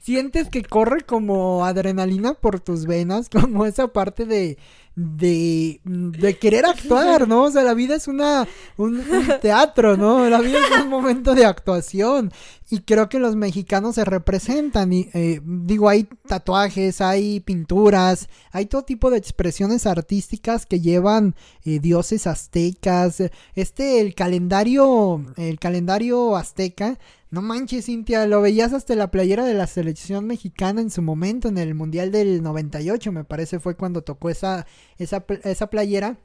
sientes 0.01 0.49
que 0.51 0.63
corre 0.63 1.03
como 1.03 1.65
adrenalina 1.65 2.35
por 2.35 2.61
tus 2.61 2.87
venas, 2.87 3.29
como 3.29 3.65
esa 3.65 3.89
parte 3.89 4.27
de, 4.27 4.59
de, 4.97 5.81
de 5.85 6.39
querer 6.39 6.67
actuar, 6.67 7.27
¿no? 7.29 7.45
O 7.45 7.51
sea, 7.51 7.63
la 7.63 7.75
vida 7.75 7.95
es 7.95 8.09
una, 8.09 8.47
un, 8.77 9.03
teatro, 9.41 9.97
¿no? 9.97 10.29
La 10.29 10.41
vida 10.41 10.59
es 10.59 10.83
un 10.83 10.89
momento 10.89 11.35
de 11.35 11.45
actuación. 11.45 12.33
Y 12.71 12.81
creo 12.81 13.09
que 13.09 13.19
los 13.19 13.35
mexicanos 13.35 13.97
se 13.97 14.05
representan. 14.05 14.93
Eh, 14.93 15.41
digo, 15.45 15.89
hay 15.89 16.05
tatuajes, 16.27 17.01
hay 17.01 17.41
pinturas, 17.41 18.29
hay 18.53 18.67
todo 18.67 18.83
tipo 18.83 19.11
de 19.11 19.19
expresiones 19.19 19.87
artísticas 19.87 20.67
que 20.67 20.81
llevan 20.81 21.35
eh, 21.65 21.81
dioses 21.81 22.27
aztecas. 22.27 23.23
Este, 23.55 24.01
el 24.01 24.15
calendario, 24.15 25.25
el 25.37 25.59
calendario 25.59 26.37
azteca 26.37 26.99
no 27.31 27.43
manches, 27.43 27.87
Cintia, 27.87 28.27
lo 28.27 28.41
veías 28.41 28.73
hasta 28.73 28.95
la 28.97 29.11
playera 29.11 29.45
de 29.45 29.55
la 29.55 29.67
selección 29.69 30.27
mexicana 30.27 30.81
en 30.81 30.91
su 30.91 31.01
momento, 31.01 31.49
en 31.49 31.59
el 31.59 31.75
Mundial 31.75 32.11
del 32.11 32.43
98, 32.43 33.13
me 33.13 33.25
parece 33.25 33.61
fue 33.61 33.77
cuando 33.77 34.03
tocó 34.03 34.31
esa, 34.31 34.67
esa, 34.99 35.25
esa 35.45 35.67
playera. 35.69 36.19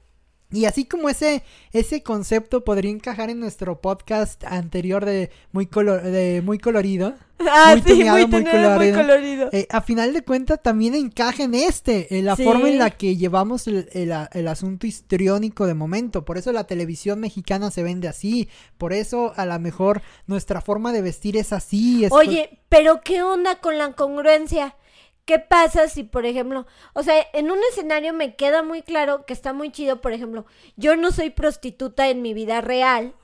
Y 0.52 0.66
así 0.66 0.86
como 0.86 1.10
ese, 1.10 1.44
ese 1.74 2.04
concepto 2.04 2.64
podría 2.64 2.92
encajar 2.92 3.30
en 3.30 3.40
nuestro 3.40 3.82
podcast 3.82 4.44
anterior 4.46 5.04
de 5.04 5.32
muy, 5.52 5.66
de 5.66 6.42
muy 6.44 6.60
colorido. 6.60 7.14
Ah, 7.38 7.76
muy 7.76 7.96
sí, 7.98 8.04
muy, 8.06 8.30
colorido. 8.30 9.50
Eh, 9.52 9.68
a 9.70 9.82
final 9.82 10.14
de 10.14 10.24
cuentas 10.24 10.64
también 10.64 10.96
encaja 10.96 11.44
en 11.44 11.54
este, 11.54 12.18
en 12.18 12.24
la 12.24 12.38
forma 12.38 12.70
en 12.70 12.78
la 12.78 12.92
que 12.92 13.18
llevamos 13.18 13.68
el, 13.68 13.90
el, 13.92 14.48
asunto 14.48 14.88
histriónico 14.88 15.68
de 15.68 15.74
momento. 15.74 16.24
Por 16.24 16.38
eso 16.38 16.54
la 16.54 16.64
televisión 16.64 17.20
mexicana 17.20 17.72
se 17.72 17.84
vende 17.84 18.08
así. 18.08 18.48
Por 18.78 18.94
eso 18.94 19.34
a 19.36 19.46
lo 19.46 19.60
mejor 19.60 20.02
nuestra 20.28 20.62
forma 20.62 20.94
de 20.94 21.02
vestir 21.02 21.36
es 21.36 21.52
así. 21.52 22.08
Oye, 22.10 22.62
pero 22.70 23.02
¿qué 23.02 23.22
onda 23.22 23.60
con 23.60 23.78
la 23.78 23.92
congruencia? 23.92 24.78
¿Qué 25.26 25.40
pasa 25.40 25.88
si, 25.88 26.04
por 26.04 26.28
ejemplo, 26.28 26.68
o 26.94 27.02
sea, 27.02 27.16
en 27.34 27.50
un 27.50 27.58
escenario 27.72 28.14
me 28.14 28.36
queda 28.36 28.62
muy 28.62 28.84
claro 28.84 29.26
que 29.26 29.34
está 29.34 29.54
muy 29.54 29.72
chido, 29.72 30.00
por 30.00 30.14
ejemplo, 30.14 30.46
yo 30.76 30.96
no 30.96 31.12
soy 31.12 31.32
prostituta 31.32 32.10
en 32.10 32.22
mi 32.22 32.36
vida 32.36 32.62
real, 32.62 33.16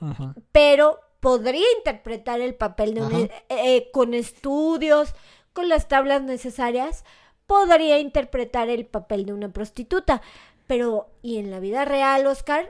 pero 0.50 0.98
podría 1.20 1.64
interpretar 1.76 2.40
el 2.40 2.56
papel 2.56 2.94
de 2.94 3.02
un, 3.02 3.14
eh, 3.14 3.30
eh, 3.48 3.90
con 3.92 4.14
estudios, 4.14 5.14
con 5.52 5.68
las 5.68 5.86
tablas 5.86 6.22
necesarias, 6.22 7.04
podría 7.46 8.00
interpretar 8.00 8.68
el 8.68 8.84
papel 8.84 9.24
de 9.24 9.32
una 9.32 9.50
prostituta. 9.50 10.22
Pero, 10.66 11.08
¿y 11.22 11.38
en 11.38 11.52
la 11.52 11.60
vida 11.60 11.84
real, 11.84 12.26
Oscar? 12.26 12.68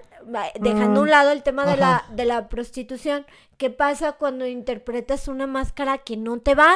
Dejando 0.60 1.00
a 1.00 1.02
un 1.04 1.08
mm, 1.08 1.10
lado 1.10 1.30
el 1.30 1.42
tema 1.42 1.64
de 1.64 1.78
la, 1.78 2.04
de 2.10 2.26
la 2.26 2.48
prostitución, 2.48 3.24
¿qué 3.56 3.70
pasa 3.70 4.12
cuando 4.12 4.46
interpretas 4.46 5.28
una 5.28 5.46
máscara 5.46 5.98
que 5.98 6.18
no 6.18 6.38
te 6.40 6.54
va? 6.54 6.74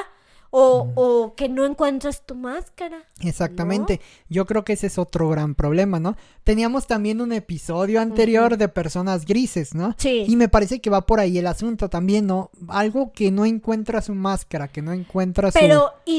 O, 0.51 0.91
o 0.95 1.35
que 1.35 1.49
no 1.49 1.65
encuentras 1.65 2.25
tu 2.25 2.35
máscara. 2.35 3.05
Exactamente. 3.21 4.01
Yo 4.29 4.47
creo 4.47 4.65
que 4.65 4.75
ese 4.75 4.87
es 4.89 4.99
otro 4.99 5.29
gran 5.29 5.55
problema, 5.55 6.01
¿no? 6.01 6.17
Teníamos 6.45 6.87
también 6.87 7.21
un 7.21 7.33
episodio 7.33 8.01
anterior 8.01 8.57
de 8.57 8.69
personas 8.69 9.25
grises, 9.25 9.75
¿no? 9.75 9.95
Sí. 9.99 10.25
Y 10.29 10.37
me 10.37 10.49
parece 10.49 10.81
que 10.81 10.91
va 10.91 11.07
por 11.07 11.21
ahí 11.21 11.39
el 11.39 11.47
asunto 11.47 11.89
también, 11.89 12.27
¿no? 12.27 12.51
Algo 12.69 13.13
que 13.13 13.31
no 13.31 13.47
encuentra 13.47 14.03
su 14.03 14.15
máscara, 14.15 14.69
que 14.69 14.83
no 14.83 14.93
encuentra 14.93 15.51
su, 15.51 15.59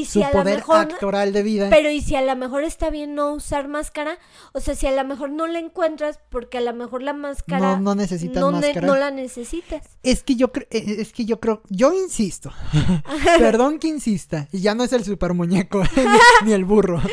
su 0.04 0.20
poder 0.32 0.62
actoral 0.68 1.32
de 1.32 1.42
vida. 1.42 1.70
Pero 1.70 1.90
y 1.90 2.00
si 2.00 2.16
a 2.16 2.22
lo 2.22 2.34
mejor 2.36 2.64
está 2.64 2.90
bien 2.90 3.14
no 3.14 3.32
usar 3.32 3.68
máscara, 3.68 4.18
o 4.52 4.60
sea, 4.60 4.74
si 4.74 4.86
a 4.86 4.92
lo 4.92 5.04
mejor 5.04 5.30
no 5.30 5.46
la 5.46 5.60
encuentras 5.60 6.18
porque 6.30 6.58
a 6.58 6.62
lo 6.62 6.74
mejor 6.74 7.02
la 7.02 7.12
máscara 7.12 7.76
no, 7.76 7.80
no 7.80 7.94
necesitas 7.94 8.42
máscara. 8.42 8.86
no 8.86 8.96
la 8.96 9.10
necesitas. 9.10 9.84
Es 10.02 10.22
que 10.22 10.36
yo 10.36 10.50
eh, 10.70 10.96
es 10.98 11.12
que 11.12 11.24
yo 11.24 11.40
creo, 11.40 11.62
yo 11.68 11.92
insisto. 11.92 12.52
Perdón 13.38 13.78
que 13.78 13.88
insisto 13.88 14.17
y 14.52 14.60
ya 14.60 14.74
no 14.74 14.84
es 14.84 14.92
el 14.92 15.04
super 15.04 15.34
muñeco, 15.34 15.82
ni, 16.44 16.52
el 16.52 16.64
burro. 16.64 17.00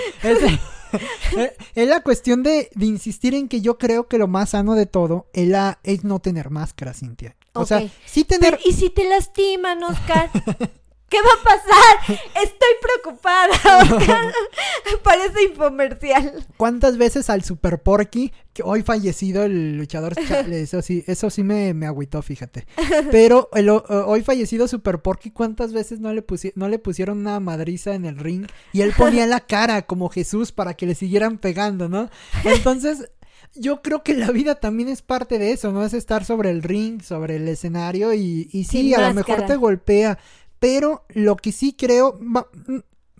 Eh, 1.36 1.52
es, 1.74 1.90
la 1.90 2.02
cuestión 2.02 2.42
de, 2.42 2.70
insistir 2.80 3.34
en 3.34 3.50
que 3.50 3.60
yo 3.60 3.78
creo 3.78 4.08
que 4.08 4.18
lo 4.18 4.28
más 4.28 4.52
sano 4.52 4.76
de 4.76 4.86
todo 4.86 5.28
es, 5.34 5.46
la, 5.46 5.80
es 5.84 6.06
no 6.06 6.20
tener 6.20 6.52
máscara, 6.52 6.94
Cintia. 6.94 7.36
O 7.52 7.66
sea, 7.66 7.86
sí 8.06 8.24
tener... 8.24 8.60
¿Y 8.64 8.72
si 8.72 8.90
te 8.90 9.04
lastiman, 9.04 9.84
Oscar? 9.84 10.30
¿Qué 11.16 11.22
va 11.22 11.32
a 11.32 11.44
pasar? 11.44 12.20
Estoy 12.44 12.70
preocupada. 12.82 14.34
Parece 15.04 15.44
infomercial. 15.50 16.46
¿Cuántas 16.58 16.98
veces 16.98 17.30
al 17.30 17.42
Super 17.42 17.82
Porky, 17.82 18.34
que 18.52 18.64
hoy 18.64 18.82
fallecido 18.82 19.44
el 19.44 19.78
luchador, 19.78 20.14
eso 20.52 20.82
sí, 20.82 21.06
eso 21.08 21.30
sí 21.30 21.44
me, 21.44 21.74
me 21.74 21.86
agüitó, 21.86 22.22
fíjate. 22.22 22.68
Pero 23.12 23.50
el, 23.54 23.70
hoy 23.70 24.24
fallecido 24.24 24.68
Super 24.68 25.02
Porky, 25.02 25.32
¿cuántas 25.32 25.72
veces 25.72 26.02
no 26.02 26.12
le, 26.12 26.26
no 26.56 26.68
le 26.68 26.80
pusieron 26.80 27.20
una 27.20 27.40
madriza 27.40 27.96
en 27.96 28.04
el 28.04 28.18
ring? 28.18 28.48
Y 28.74 28.82
él 28.82 28.92
ponía 28.98 29.26
la 29.26 29.40
cara 29.40 29.84
como 29.84 30.10
Jesús 30.10 30.52
para 30.52 30.74
que 30.74 30.86
le 30.86 30.96
siguieran 30.96 31.38
pegando, 31.38 31.88
¿no? 31.88 32.10
Entonces, 32.44 33.10
yo 33.54 33.82
creo 33.82 34.04
que 34.04 34.16
la 34.16 34.32
vida 34.32 34.56
también 34.56 34.90
es 34.90 35.02
parte 35.02 35.40
de 35.40 35.52
eso, 35.52 35.72
¿no? 35.72 35.86
Es 35.86 35.94
estar 35.94 36.26
sobre 36.26 36.50
el 36.50 36.62
ring, 36.62 37.02
sobre 37.02 37.38
el 37.38 37.48
escenario 37.48 38.14
y, 38.14 38.50
y 38.52 38.66
sí, 38.66 38.94
a 38.94 39.08
lo 39.08 39.14
mejor 39.14 39.46
te 39.46 39.56
golpea, 39.56 40.20
pero 40.66 41.06
lo 41.10 41.36
que 41.36 41.52
sí 41.52 41.74
creo, 41.74 42.20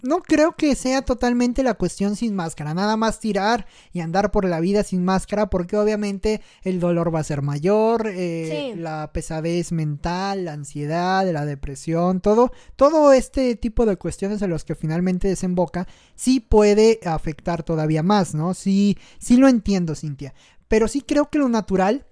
no 0.02 0.22
creo 0.22 0.56
que 0.56 0.74
sea 0.74 1.04
totalmente 1.04 1.62
la 1.62 1.76
cuestión 1.76 2.16
sin 2.16 2.34
máscara, 2.34 2.74
nada 2.74 2.98
más 2.98 3.20
tirar 3.20 3.68
y 3.94 4.00
andar 4.00 4.32
por 4.32 4.46
la 4.46 4.60
vida 4.60 4.84
sin 4.84 5.06
máscara, 5.06 5.52
porque 5.52 5.78
obviamente 5.78 6.42
el 6.64 6.80
dolor 6.80 7.14
va 7.14 7.20
a 7.20 7.24
ser 7.24 7.44
mayor, 7.44 8.08
eh, 8.08 8.74
la 8.76 9.12
pesadez 9.14 9.72
mental, 9.72 10.46
la 10.46 10.54
ansiedad, 10.54 11.32
la 11.32 11.46
depresión, 11.46 12.20
todo, 12.20 12.52
todo 12.78 13.14
este 13.14 13.56
tipo 13.56 13.86
de 13.86 13.98
cuestiones 13.98 14.42
a 14.42 14.48
los 14.48 14.66
que 14.66 14.74
finalmente 14.74 15.28
desemboca, 15.28 15.88
sí 16.16 16.40
puede 16.40 17.00
afectar 17.06 17.62
todavía 17.62 18.02
más, 18.02 18.34
¿no? 18.34 18.56
Sí, 18.56 18.98
sí 19.20 19.38
lo 19.38 19.48
entiendo, 19.48 19.94
Cintia. 19.94 20.34
pero 20.68 20.88
sí 20.88 21.02
creo 21.02 21.30
que 21.30 21.38
lo 21.38 21.48
natural 21.48 22.08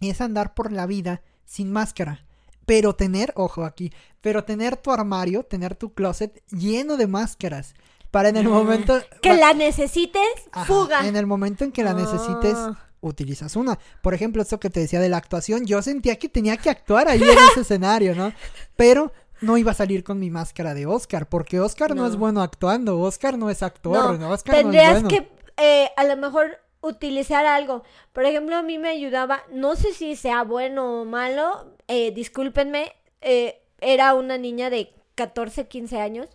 es 0.00 0.20
andar 0.20 0.54
por 0.54 0.72
la 0.72 0.86
vida 0.86 1.22
sin 1.44 1.70
máscara. 1.70 2.26
Pero 2.74 2.94
tener, 2.94 3.34
ojo 3.36 3.64
aquí, 3.66 3.92
pero 4.22 4.44
tener 4.44 4.78
tu 4.78 4.90
armario, 4.92 5.42
tener 5.42 5.74
tu 5.76 5.92
closet 5.92 6.42
lleno 6.48 6.96
de 6.96 7.06
máscaras. 7.06 7.74
Para 8.10 8.30
en 8.30 8.36
el 8.38 8.48
momento... 8.48 8.98
Que 9.20 9.34
la 9.34 9.52
necesites, 9.52 10.26
fuga. 10.66 11.06
En 11.06 11.16
el 11.16 11.26
momento 11.26 11.64
en 11.64 11.72
que 11.72 11.82
la 11.84 11.92
necesites, 11.92 12.54
Ah. 12.56 12.78
utilizas 13.02 13.56
una. 13.56 13.78
Por 14.00 14.14
ejemplo, 14.14 14.40
esto 14.40 14.58
que 14.58 14.70
te 14.70 14.80
decía 14.80 15.00
de 15.00 15.10
la 15.10 15.18
actuación, 15.18 15.66
yo 15.66 15.82
sentía 15.82 16.18
que 16.18 16.30
tenía 16.30 16.56
que 16.56 16.70
actuar 16.70 17.08
ahí 17.08 17.20
en 17.22 17.38
ese 17.50 17.60
escenario, 17.60 18.14
¿no? 18.14 18.32
Pero 18.76 19.12
no 19.42 19.58
iba 19.58 19.72
a 19.72 19.74
salir 19.74 20.02
con 20.02 20.18
mi 20.18 20.30
máscara 20.30 20.72
de 20.72 20.86
Oscar, 20.86 21.28
porque 21.28 21.60
Oscar 21.60 21.94
no, 21.94 22.02
No. 22.04 22.08
es 22.08 22.16
bueno 22.16 22.40
actuando, 22.40 22.98
Oscar 23.00 23.36
no 23.36 23.50
es 23.50 23.62
actor, 23.62 24.18
¿no? 24.18 24.30
Oscar 24.30 24.54
tendrías 24.56 24.92
no 24.92 24.96
es 24.96 25.02
bueno. 25.04 25.26
que 25.56 25.62
eh, 25.84 25.90
a 25.98 26.04
lo 26.04 26.16
mejor 26.16 26.58
utilizar 26.82 27.46
algo. 27.46 27.82
Por 28.12 28.24
ejemplo, 28.26 28.56
a 28.56 28.62
mí 28.62 28.78
me 28.78 28.90
ayudaba, 28.90 29.42
no 29.50 29.76
sé 29.76 29.94
si 29.94 30.16
sea 30.16 30.42
bueno 30.44 31.00
o 31.00 31.04
malo, 31.06 31.76
eh, 31.88 32.10
discúlpenme, 32.10 32.92
eh, 33.22 33.62
era 33.80 34.14
una 34.14 34.36
niña 34.36 34.68
de 34.68 34.92
14, 35.14 35.68
15 35.68 36.00
años, 36.00 36.28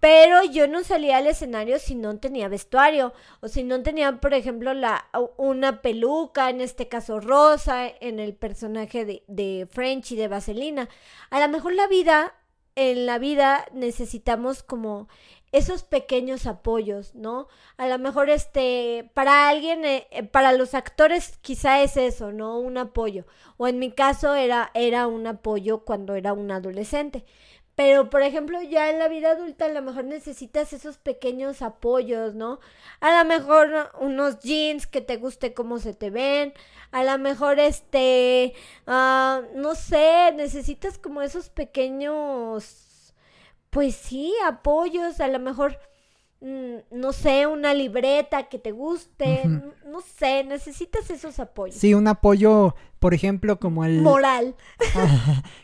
pero 0.00 0.42
yo 0.44 0.66
no 0.66 0.82
salía 0.82 1.18
al 1.18 1.26
escenario 1.26 1.78
si 1.78 1.94
no 1.94 2.18
tenía 2.18 2.48
vestuario 2.48 3.12
o 3.40 3.48
si 3.48 3.64
no 3.64 3.82
tenía, 3.82 4.18
por 4.18 4.32
ejemplo, 4.32 4.72
la 4.72 5.06
una 5.36 5.82
peluca, 5.82 6.48
en 6.48 6.62
este 6.62 6.88
caso 6.88 7.20
rosa, 7.20 7.86
en 8.00 8.18
el 8.18 8.34
personaje 8.34 9.04
de, 9.04 9.24
de 9.28 9.68
French 9.70 10.12
y 10.12 10.16
de 10.16 10.28
Vaselina. 10.28 10.88
A 11.28 11.38
lo 11.40 11.48
mejor 11.48 11.74
la 11.74 11.86
vida, 11.86 12.34
en 12.76 13.04
la 13.04 13.18
vida 13.18 13.66
necesitamos 13.74 14.62
como 14.62 15.08
esos 15.52 15.82
pequeños 15.82 16.46
apoyos, 16.46 17.14
¿no? 17.14 17.48
A 17.76 17.88
lo 17.88 17.98
mejor 17.98 18.30
este, 18.30 19.10
para 19.14 19.48
alguien, 19.48 19.84
eh, 19.84 20.06
eh, 20.10 20.22
para 20.22 20.52
los 20.52 20.74
actores 20.74 21.38
quizá 21.42 21.82
es 21.82 21.96
eso, 21.96 22.32
¿no? 22.32 22.58
Un 22.58 22.78
apoyo. 22.78 23.26
O 23.56 23.66
en 23.66 23.78
mi 23.78 23.90
caso 23.92 24.34
era, 24.34 24.70
era 24.74 25.06
un 25.06 25.26
apoyo 25.26 25.84
cuando 25.84 26.14
era 26.14 26.32
un 26.32 26.50
adolescente. 26.50 27.24
Pero, 27.80 28.10
por 28.10 28.22
ejemplo, 28.22 28.60
ya 28.60 28.90
en 28.90 28.98
la 28.98 29.08
vida 29.08 29.30
adulta 29.30 29.64
a 29.64 29.68
lo 29.68 29.80
mejor 29.80 30.04
necesitas 30.04 30.74
esos 30.74 30.98
pequeños 30.98 31.62
apoyos, 31.62 32.34
¿no? 32.34 32.60
A 33.00 33.18
lo 33.18 33.24
mejor 33.26 33.70
¿no? 33.70 33.86
unos 34.00 34.40
jeans 34.40 34.86
que 34.86 35.00
te 35.00 35.16
guste 35.16 35.54
cómo 35.54 35.78
se 35.78 35.94
te 35.94 36.10
ven. 36.10 36.52
A 36.90 37.04
lo 37.04 37.16
mejor 37.18 37.58
este, 37.58 38.52
ah, 38.86 39.40
no 39.54 39.74
sé, 39.74 40.32
necesitas 40.36 40.98
como 40.98 41.22
esos 41.22 41.48
pequeños, 41.48 42.89
pues 43.70 43.94
sí, 43.94 44.32
apoyos. 44.46 45.20
A 45.20 45.28
lo 45.28 45.38
mejor, 45.38 45.78
mm, 46.40 46.74
no 46.92 47.12
sé, 47.12 47.46
una 47.46 47.72
libreta 47.74 48.48
que 48.48 48.58
te 48.58 48.72
guste. 48.72 49.42
No 49.86 50.00
sé, 50.18 50.44
necesitas 50.44 51.10
esos 51.10 51.38
apoyos. 51.40 51.76
Sí, 51.76 51.94
un 51.94 52.06
apoyo, 52.08 52.74
por 52.98 53.14
ejemplo, 53.14 53.58
como 53.58 53.84
el... 53.84 54.00
Moral. 54.02 54.54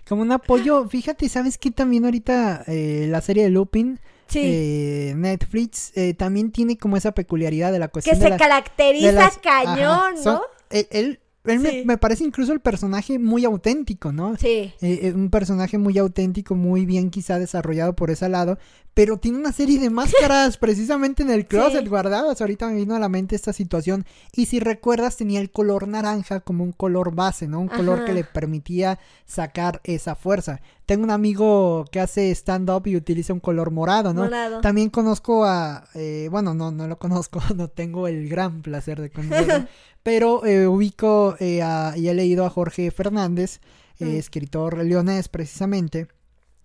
como 0.09 0.23
un 0.23 0.33
apoyo, 0.33 0.89
fíjate, 0.89 1.29
¿sabes 1.29 1.59
qué? 1.59 1.71
También 1.71 2.05
ahorita 2.05 2.65
eh, 2.67 3.07
la 3.09 3.21
serie 3.21 3.45
de 3.45 3.51
Lupin, 3.51 4.01
Sí. 4.29 4.41
eh, 4.43 5.15
Netflix, 5.17 5.97
eh, 5.97 6.13
también 6.15 6.51
tiene 6.51 6.77
como 6.77 6.97
esa 6.97 7.13
peculiaridad 7.13 7.71
de 7.71 7.79
la 7.79 7.87
que 7.87 7.93
cuestión 7.93 8.17
se 8.17 8.25
de 8.25 8.31
la- 8.31 8.37
de 8.37 8.41
caracteriza 8.41 9.13
las- 9.13 9.39
cañón, 9.39 10.15
ajá, 10.15 10.17
son- 10.17 10.35
¿no? 10.35 10.43
él, 10.71 10.89
él- 10.91 11.21
él 11.47 11.61
me- 11.61 11.71
Sí. 11.71 11.83
me, 11.87 11.99
parece 11.99 12.25
incluso 12.25 12.53
el 12.53 12.61
personaje 12.61 13.19
muy 13.19 13.45
auténtico, 13.45 14.13
¿no? 14.13 14.37
Sí. 14.37 14.47
Eh, 14.49 14.75
eh, 14.81 15.13
un 15.15 15.31
personaje 15.31 15.79
muy 15.79 15.97
auténtico, 15.99 16.55
muy 16.55 16.87
bien 16.87 17.11
quizá 17.11 17.39
desarrollado 17.39 17.95
por 17.95 18.11
ese 18.11 18.29
lado, 18.29 18.59
pero 18.95 19.19
tiene 19.19 19.39
una 19.39 19.53
serie 19.53 19.79
de 19.79 19.91
máscaras 19.91 20.57
precisamente 20.59 21.23
en 21.23 21.31
el 21.31 21.47
closet 21.47 21.83
Sí. 21.83 21.89
guardadas. 21.89 22.41
Ahorita 22.41 22.67
me 22.69 22.77
vino 22.77 22.95
a 22.95 22.99
la 22.99 23.09
mente 23.09 23.37
esta 23.37 23.53
situación. 23.53 24.05
Y 24.35 24.47
si 24.47 24.59
recuerdas, 24.61 25.17
tenía 25.17 25.41
el 25.41 25.51
color 25.51 25.87
naranja 25.89 26.41
como 26.41 26.65
un 26.65 26.73
color 26.73 27.15
base, 27.15 27.47
¿no? 27.47 27.61
Un 27.61 27.69
color 27.69 28.05
que 28.05 28.13
le 28.15 28.25
permitía 28.25 28.99
sacar 29.27 29.81
esa 29.85 30.15
fuerza. 30.15 30.61
Tengo 30.87 31.03
un 31.05 31.11
amigo 31.11 31.85
que 31.91 32.01
hace 32.01 32.31
stand-up 32.31 32.87
y 32.87 32.97
utiliza 32.97 33.33
un 33.33 33.41
color 33.41 33.71
morado, 33.71 34.15
¿no? 34.15 34.23
Morado. 34.25 34.61
También 34.61 34.89
conozco 34.89 35.45
a, 35.45 35.89
eh, 35.95 36.29
bueno, 36.31 36.55
no, 36.55 36.71
no 36.71 36.87
lo 36.87 36.97
conozco, 36.99 37.41
no 37.57 37.69
tengo 37.69 38.07
el 38.09 38.29
gran 38.29 38.63
placer 38.63 39.01
de 39.01 39.11
conocerlo, 39.11 39.67
pero 40.07 40.47
eh, 40.47 40.69
ubico 40.69 41.35
eh, 41.41 41.63
a- 41.63 41.95
y 41.97 42.07
he 42.07 42.15
leído 42.15 42.47
a 42.47 42.51
Jorge 42.51 42.93
Fernández, 42.93 43.61
eh, 43.99 44.05
Mm. 44.05 44.09
escritor 44.19 44.85
leonés 44.85 45.29
precisamente, 45.29 46.07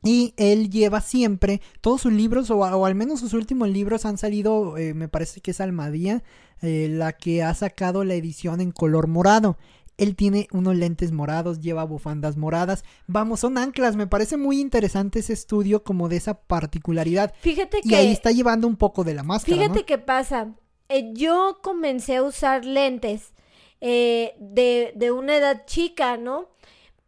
y 0.04 0.36
él 0.38 0.70
lleva 0.70 1.02
siempre 1.02 1.60
todos 1.82 2.02
sus 2.02 2.14
libros, 2.14 2.52
o, 2.52 2.86
al 2.86 2.94
menos 2.94 3.20
sus 3.20 3.34
últimos 3.34 3.68
libros 3.70 4.06
han 4.06 4.20
salido, 4.20 4.76
me 4.94 5.08
parece 5.08 5.42
que 5.42 5.50
es 5.52 5.60
Almadía, 5.62 6.24
la 6.62 7.14
que 7.14 7.42
ha 7.42 7.54
sacado 7.56 8.04
la 8.04 8.14
edición 8.14 8.62
en 8.62 8.72
color 8.72 9.08
morado. 9.08 9.58
Él 9.98 10.16
tiene 10.16 10.48
unos 10.52 10.76
lentes 10.76 11.12
morados, 11.12 11.62
lleva 11.62 11.84
bufandas 11.84 12.38
moradas. 12.38 12.84
Vamos, 13.08 13.39
son 13.42 13.58
anclas. 13.58 13.96
Me 13.96 14.08
parece 14.08 14.38
muy 14.38 14.60
interesante 14.60 15.20
ese 15.20 15.34
estudio 15.34 15.84
como 15.84 16.10
de 16.10 16.18
esa 16.18 16.36
particularidad. 16.36 17.34
Fíjate 17.42 17.80
Y 17.84 17.89
que 17.89 17.96
ahí 17.96 18.12
está 18.12 18.32
llevando 18.32 18.68
un 18.68 18.78
poco 18.78 19.04
de 19.04 19.14
la 19.16 19.24
máscara, 19.24 19.58
Fíjate 19.62 19.80
¿no? 19.80 19.86
qué 19.86 19.98
pasa. 20.00 20.56
Eh, 20.92 21.12
yo 21.14 21.60
comencé 21.64 22.18
a 22.18 22.24
usar 22.24 22.66
lentes 22.66 23.34
eh, 23.80 24.36
de, 24.39 24.92
de 24.96 25.12
una 25.12 25.38
edad 25.38 25.66
chica, 25.66 26.18
¿no? 26.18 26.50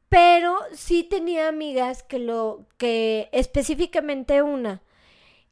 Pero 0.07 0.55
sí 0.73 1.03
tenía 1.03 1.49
amigas 1.49 2.01
que 2.03 2.17
lo, 2.19 2.65
que 2.77 3.29
específicamente 3.33 4.41
una, 4.41 4.81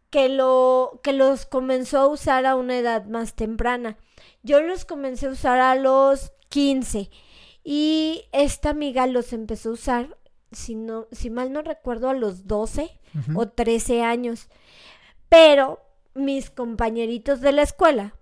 que 0.09 0.29
lo, 0.29 1.01
que 1.03 1.13
los 1.13 1.45
comenzó 1.45 1.99
a 1.99 2.07
usar 2.07 2.45
a 2.45 2.55
una 2.55 2.77
edad 2.77 3.05
más 3.05 3.35
temprana. 3.35 3.97
Yo 4.43 4.61
los 4.61 4.85
comencé 4.85 5.27
a 5.27 5.31
usar 5.31 5.59
a 5.59 5.75
los 5.75 6.31
15 6.49 7.09
y 7.63 8.23
esta 8.31 8.69
amiga 8.69 9.07
los 9.07 9.33
empezó 9.33 9.69
a 9.69 9.73
usar, 9.73 10.17
si 10.51 10.75
no, 10.75 11.07
si 11.11 11.29
mal 11.29 11.51
no 11.51 11.63
recuerdo, 11.63 12.09
a 12.09 12.13
los 12.13 12.47
12 12.47 12.97
Ujú. 13.13 13.41
o 13.41 13.49
13 13.49 14.03
años. 14.03 14.47
Pero 15.27 15.79
mis 16.13 16.49
compañeritos 16.49 17.41
de 17.41 17.51
la 17.51 17.63
escuela 17.63 18.15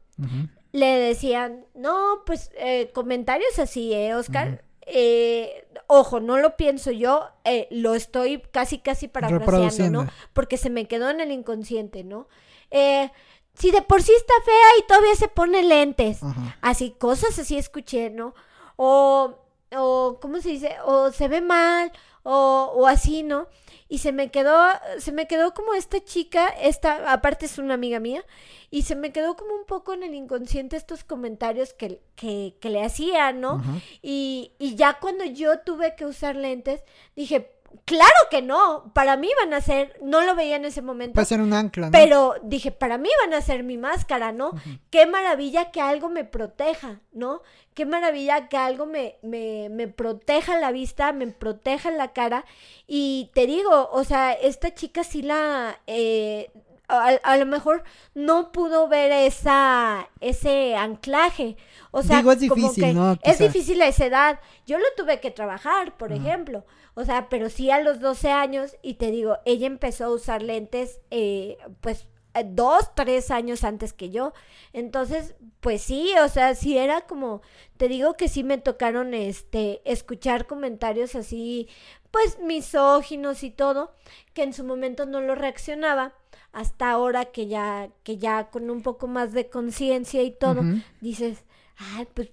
Le 0.71 0.85
decían, 0.85 1.65
no, 1.73 2.23
pues 2.25 2.51
eh, 2.57 2.91
comentarios 2.93 3.57
así, 3.57 3.93
¿eh, 3.93 4.13
Oscar? 4.15 4.63
Eh, 4.91 5.67
ojo, 5.87 6.19
no 6.19 6.37
lo 6.37 6.57
pienso 6.57 6.91
yo, 6.91 7.27
eh, 7.43 7.67
lo 7.69 7.93
estoy 7.95 8.41
casi, 8.51 8.79
casi 8.79 9.07
parafraseando. 9.07 10.03
¿no? 10.03 10.11
Porque 10.33 10.57
se 10.57 10.69
me 10.69 10.87
quedó 10.87 11.09
en 11.09 11.21
el 11.21 11.31
inconsciente, 11.31 12.03
¿no? 12.03 12.27
Eh, 12.71 13.11
si 13.53 13.71
de 13.71 13.81
por 13.81 14.01
sí 14.01 14.11
está 14.15 14.33
fea 14.45 14.67
y 14.79 14.87
todavía 14.87 15.15
se 15.15 15.27
pone 15.27 15.63
lentes. 15.63 16.23
Ajá. 16.23 16.57
Así, 16.61 16.91
cosas 16.91 17.37
así 17.37 17.57
escuché, 17.57 18.09
¿no? 18.09 18.33
O, 18.77 19.35
o, 19.75 20.17
¿cómo 20.21 20.39
se 20.41 20.49
dice? 20.49 20.75
O 20.85 21.11
se 21.11 21.27
ve 21.27 21.41
mal, 21.41 21.91
o, 22.23 22.71
o 22.75 22.87
así, 22.87 23.21
¿no? 23.23 23.47
Y 23.91 23.97
se 23.97 24.11
me 24.11 24.29
quedó, 24.29 24.55
se 24.99 25.11
me 25.11 25.27
quedó 25.27 25.53
como 25.55 25.73
esta 25.73 26.03
chica, 26.03 26.47
esta, 26.47 27.11
aparte 27.11 27.47
es 27.47 27.57
una 27.57 27.73
amiga 27.73 27.99
mía, 27.99 28.23
y 28.69 28.83
se 28.83 28.95
me 28.95 29.11
quedó 29.11 29.35
como 29.35 29.55
un 29.55 29.65
poco 29.65 29.93
en 29.93 30.03
el 30.03 30.13
inconsciente 30.13 30.77
estos 30.77 31.03
comentarios 31.03 31.73
que, 31.73 31.99
que, 32.15 32.55
que 32.61 32.69
le 32.69 32.83
hacían, 32.83 33.41
¿no? 33.41 33.61
Y, 34.03 34.53
y 34.59 34.75
ya 34.75 34.99
cuando 34.99 35.25
yo 35.25 35.59
tuve 35.61 35.95
que 35.95 36.05
usar 36.05 36.35
lentes, 36.35 36.83
dije, 37.15 37.51
claro 37.85 38.13
que 38.29 38.41
no, 38.41 38.91
para 38.93 39.17
mí 39.17 39.29
van 39.39 39.53
a 39.53 39.61
ser, 39.61 39.97
no 40.01 40.21
lo 40.21 40.35
veía 40.35 40.55
en 40.55 40.65
ese 40.65 40.81
momento, 40.81 41.13
Puede 41.13 41.25
ser 41.27 41.41
un 41.41 41.53
ancla, 41.53 41.87
¿no? 41.87 41.91
pero 41.91 42.35
dije, 42.43 42.71
para 42.71 42.97
mí 42.97 43.09
van 43.23 43.33
a 43.33 43.41
ser 43.41 43.63
mi 43.63 43.77
máscara, 43.77 44.31
¿no? 44.31 44.51
Qué 44.89 45.05
maravilla 45.05 45.71
que 45.71 45.81
algo 45.81 46.09
me 46.09 46.23
proteja, 46.25 47.01
¿no? 47.11 47.41
Qué 47.73 47.85
maravilla 47.85 48.47
que 48.49 48.57
algo 48.57 48.85
me, 48.85 49.17
me, 49.21 49.69
me 49.69 49.87
proteja 49.87 50.59
la 50.59 50.71
vista, 50.71 51.13
me 51.13 51.27
proteja 51.27 51.91
la 51.91 52.13
cara. 52.13 52.45
Y 52.87 53.31
te 53.33 53.45
digo, 53.47 53.89
o 53.91 54.03
sea, 54.03 54.33
esta 54.33 54.73
chica 54.73 55.03
sí 55.03 55.21
la... 55.21 55.79
eh, 55.87 56.51
a, 56.91 57.09
a 57.21 57.37
lo 57.37 57.45
mejor 57.45 57.83
no 58.15 58.51
pudo 58.51 58.87
ver 58.87 59.11
esa 59.11 60.09
ese 60.21 60.75
anclaje. 60.75 61.55
O 61.91 62.01
sea, 62.01 62.17
Digo, 62.17 62.31
es 62.31 62.39
como 62.49 62.55
difícil, 62.55 62.83
que 62.83 62.93
¿no? 62.93 63.17
Es 63.21 63.37
difícil 63.37 63.81
a 63.83 63.87
esa 63.87 64.05
edad. 64.07 64.39
Yo 64.65 64.79
lo 64.79 64.85
tuve 64.97 65.19
que 65.19 65.29
trabajar, 65.31 65.95
por 65.97 66.11
ejemplo. 66.11 66.65
O 66.99 67.05
sea, 67.05 67.29
pero 67.29 67.49
sí 67.49 67.71
a 67.71 67.79
los 67.79 68.01
12 68.01 68.29
años, 68.29 68.75
y 68.81 68.95
te 68.95 69.09
digo, 69.09 69.37
ella 69.45 69.67
empezó 69.67 70.03
a 70.03 70.11
usar 70.11 70.41
lentes, 70.41 70.99
eh, 71.11 71.57
pues, 71.79 72.07
eh, 72.33 72.43
dos, 72.45 72.93
tres 72.93 73.31
años 73.31 73.63
antes 73.63 73.93
que 73.93 74.09
yo. 74.09 74.33
Entonces, 74.73 75.33
pues 75.61 75.81
sí, 75.81 76.11
o 76.21 76.27
sea, 76.27 76.55
sí 76.55 76.77
era 76.77 77.07
como, 77.07 77.41
te 77.77 77.87
digo 77.87 78.17
que 78.17 78.27
sí 78.27 78.43
me 78.43 78.57
tocaron, 78.57 79.13
este, 79.13 79.81
escuchar 79.89 80.45
comentarios 80.45 81.15
así, 81.15 81.69
pues, 82.11 82.37
misóginos 82.41 83.43
y 83.43 83.49
todo, 83.51 83.95
que 84.33 84.43
en 84.43 84.51
su 84.51 84.65
momento 84.65 85.05
no 85.05 85.21
lo 85.21 85.35
reaccionaba. 85.35 86.15
Hasta 86.51 86.91
ahora 86.91 87.25
que 87.31 87.47
ya, 87.47 87.91
que 88.03 88.17
ya 88.17 88.49
con 88.49 88.69
un 88.69 88.81
poco 88.81 89.07
más 89.07 89.31
de 89.31 89.49
conciencia 89.49 90.21
y 90.21 90.31
todo, 90.31 90.63
dices, 90.99 91.45
ay, 91.77 92.09
pues, 92.13 92.29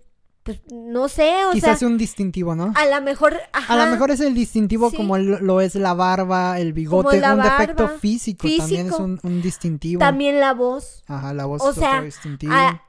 pues, 0.46 0.60
no 0.72 1.08
sé, 1.08 1.44
o 1.46 1.50
Quizás 1.50 1.80
sea, 1.80 1.88
un 1.88 1.98
distintivo, 1.98 2.54
¿no? 2.54 2.72
a 2.76 2.86
lo 2.86 3.02
mejor, 3.04 3.36
ajá, 3.52 3.74
A 3.74 3.84
lo 3.84 3.90
mejor 3.90 4.12
es 4.12 4.20
el 4.20 4.32
distintivo 4.32 4.88
Sí. 4.90 4.96
como 4.96 5.18
lo, 5.18 5.40
lo 5.40 5.60
es 5.60 5.74
la 5.74 5.92
barba, 5.92 6.58
el 6.60 6.72
bigote, 6.72 7.20
un 7.20 7.42
defecto 7.42 7.88
físico, 7.88 8.46
también 8.56 8.86
es 8.86 8.92
un, 8.92 9.18
un 9.24 9.42
distintivo. 9.42 9.98
también 9.98 10.38
la 10.40 10.54
voz. 10.54 11.02
Ajá, 11.08 11.34
la 11.34 11.44
voz 11.46 11.60
O 11.62 11.70
es 11.70 11.76
sea, 11.76 11.90
otro 11.94 12.04
distintivo. 12.04 12.52
a- 12.54 12.80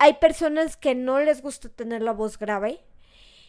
hay 0.00 0.14
personas 0.14 0.76
que 0.76 0.94
no 0.96 1.20
les 1.20 1.40
gusta 1.40 1.68
tener 1.70 2.02
la 2.02 2.12
voz 2.12 2.36
grave 2.38 2.84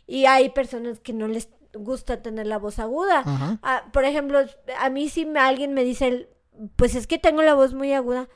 y 0.07 0.26
hay 0.28 0.49
personas 0.51 0.99
que 0.99 1.11
no 1.11 1.28
les 1.28 1.49
gusta 1.74 2.22
tener 2.22 2.47
la 2.47 2.57
voz 2.59 2.78
aguda. 2.80 3.24
Ah, 3.63 3.84
por 3.91 4.05
ejemplo, 4.05 4.39
a 4.80 4.89
mí 4.91 5.09
si 5.09 5.28
alguien 5.36 5.74
me 5.74 5.84
dice, 5.84 6.30
pues 6.78 6.95
es 6.95 7.07
que 7.07 7.18
tengo 7.18 7.41
la 7.41 7.55
voz 7.55 7.74
muy 7.74 7.91
aguda. 7.93 8.30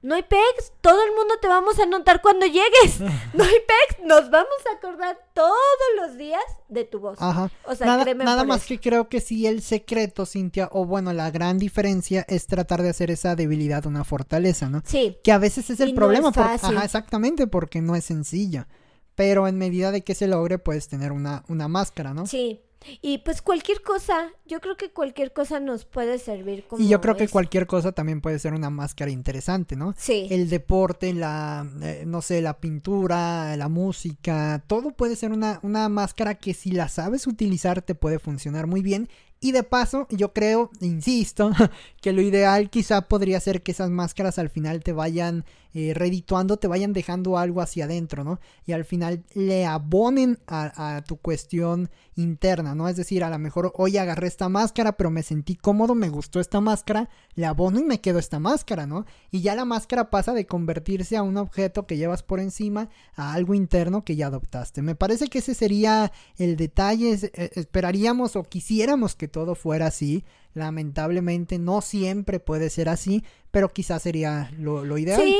No 0.00 0.14
hay 0.14 0.22
pex, 0.22 0.72
todo 0.80 1.02
el 1.02 1.10
mundo 1.12 1.34
te 1.42 1.48
vamos 1.48 1.78
a 1.80 1.86
notar 1.86 2.22
cuando 2.22 2.46
llegues. 2.46 3.00
No 3.34 3.44
hay 3.44 3.56
pex, 3.66 4.04
nos 4.04 4.30
vamos 4.30 4.48
a 4.70 4.76
acordar 4.76 5.18
todos 5.34 5.52
los 5.96 6.16
días 6.16 6.42
de 6.68 6.84
tu 6.84 6.98
voz. 6.98 7.18
Ajá. 7.20 7.50
O 7.64 7.74
sea, 7.74 7.86
nada, 7.86 8.14
nada 8.14 8.44
más 8.44 8.64
que 8.64 8.80
creo 8.80 9.08
que 9.08 9.20
sí 9.20 9.46
el 9.46 9.60
secreto, 9.60 10.24
Cintia, 10.24 10.68
o 10.72 10.86
bueno, 10.86 11.12
la 11.12 11.30
gran 11.30 11.58
diferencia 11.58 12.24
es 12.28 12.46
tratar 12.46 12.82
de 12.82 12.88
hacer 12.90 13.10
esa 13.10 13.36
debilidad 13.36 13.86
una 13.86 14.04
fortaleza, 14.04 14.68
¿no? 14.68 14.82
Sí. 14.84 15.18
Que 15.22 15.32
a 15.32 15.38
veces 15.38 15.70
es 15.70 15.80
el 15.80 15.94
problema. 15.94 16.32
ajá, 16.34 16.84
exactamente, 16.84 17.46
porque 17.46 17.80
no 17.80 17.94
es 17.94 18.04
sencillo. 18.04 18.66
Pero 19.14 19.48
en 19.48 19.58
medida 19.58 19.90
de 19.90 20.02
que 20.02 20.14
se 20.14 20.28
logre, 20.28 20.58
puedes 20.58 20.88
tener 20.88 21.12
una, 21.12 21.44
una 21.48 21.68
máscara, 21.68 22.14
¿no? 22.14 22.26
Sí. 22.26 22.62
Y 23.02 23.18
pues 23.18 23.42
cualquier 23.42 23.82
cosa, 23.82 24.30
yo 24.46 24.60
creo 24.60 24.76
que 24.76 24.90
cualquier 24.90 25.32
cosa 25.32 25.60
nos 25.60 25.84
puede 25.84 26.18
servir 26.18 26.64
como... 26.66 26.82
Y 26.82 26.88
yo 26.88 27.00
creo 27.00 27.16
que 27.16 27.28
cualquier 27.28 27.66
cosa 27.66 27.92
también 27.92 28.20
puede 28.20 28.38
ser 28.38 28.54
una 28.54 28.70
máscara 28.70 29.10
interesante, 29.10 29.76
¿no? 29.76 29.94
Sí. 29.96 30.26
El 30.30 30.48
deporte, 30.48 31.12
la, 31.14 31.66
eh, 31.82 32.04
no 32.06 32.22
sé, 32.22 32.40
la 32.40 32.58
pintura, 32.58 33.56
la 33.56 33.68
música, 33.68 34.62
todo 34.66 34.90
puede 34.90 35.16
ser 35.16 35.32
una, 35.32 35.60
una 35.62 35.88
máscara 35.88 36.34
que 36.34 36.54
si 36.54 36.70
la 36.70 36.88
sabes 36.88 37.26
utilizar 37.26 37.82
te 37.82 37.94
puede 37.94 38.18
funcionar 38.18 38.66
muy 38.66 38.82
bien 38.82 39.08
y 39.40 39.52
de 39.52 39.62
paso, 39.62 40.08
yo 40.10 40.32
creo, 40.32 40.70
insisto, 40.80 41.52
que 42.00 42.12
lo 42.12 42.22
ideal 42.22 42.70
quizá 42.70 43.02
podría 43.02 43.38
ser 43.38 43.62
que 43.62 43.70
esas 43.70 43.88
máscaras 43.88 44.38
al 44.38 44.50
final 44.50 44.82
te 44.82 44.92
vayan 44.92 45.44
eh, 45.74 45.92
redituando, 45.94 46.56
te 46.56 46.66
vayan 46.66 46.92
dejando 46.92 47.38
algo 47.38 47.60
hacia 47.60 47.84
adentro, 47.84 48.24
¿no? 48.24 48.40
Y 48.66 48.72
al 48.72 48.84
final 48.84 49.22
le 49.34 49.64
abonen 49.64 50.38
a, 50.48 51.02
tu 51.06 51.18
cuestión 51.18 51.88
interna, 52.18 52.74
¿no? 52.74 52.88
Es 52.88 52.96
decir, 52.96 53.22
a 53.22 53.30
lo 53.30 53.38
mejor 53.38 53.72
hoy 53.76 53.96
agarré 53.96 54.26
esta 54.26 54.48
máscara, 54.48 54.92
pero 54.92 55.10
me 55.10 55.22
sentí 55.22 55.54
cómodo, 55.54 55.94
me 55.94 56.08
gustó 56.08 56.40
esta 56.40 56.60
máscara, 56.60 57.08
le 57.34 57.46
abono 57.46 57.78
y 57.78 57.84
me 57.84 58.00
quedo 58.00 58.18
esta 58.18 58.38
máscara, 58.38 58.86
¿no? 58.86 59.06
Y 59.30 59.40
ya 59.40 59.54
la 59.54 59.64
máscara 59.64 60.10
pasa 60.10 60.32
de 60.32 60.46
convertirse 60.46 61.16
a 61.16 61.22
un 61.22 61.36
objeto 61.36 61.86
que 61.86 61.96
llevas 61.96 62.22
por 62.22 62.40
encima 62.40 62.88
a 63.14 63.34
algo 63.34 63.54
interno 63.54 64.04
que 64.04 64.16
ya 64.16 64.26
adoptaste. 64.26 64.82
Me 64.82 64.94
parece 64.94 65.28
que 65.28 65.38
ese 65.38 65.54
sería 65.54 66.12
el 66.36 66.56
detalle, 66.56 67.12
eh, 67.12 67.50
esperaríamos 67.54 68.36
o 68.36 68.42
quisiéramos 68.42 69.14
que 69.14 69.28
todo 69.28 69.54
fuera 69.54 69.86
así. 69.86 70.24
Lamentablemente 70.54 71.58
no 71.58 71.80
siempre 71.80 72.40
puede 72.40 72.70
ser 72.70 72.88
así, 72.88 73.22
pero 73.50 73.68
quizás 73.68 74.02
sería 74.02 74.50
lo, 74.58 74.98
ideal. 74.98 75.20
Sí, 75.22 75.38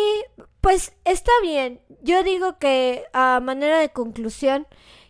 pues 0.60 0.92
está 1.04 1.32
bien. 1.42 1.80
Yo 2.02 2.22
digo 2.22 2.58
que 2.58 3.04
a 3.12 3.40
manera 3.40 3.78
de 3.80 3.90
conclusión, 3.90 4.66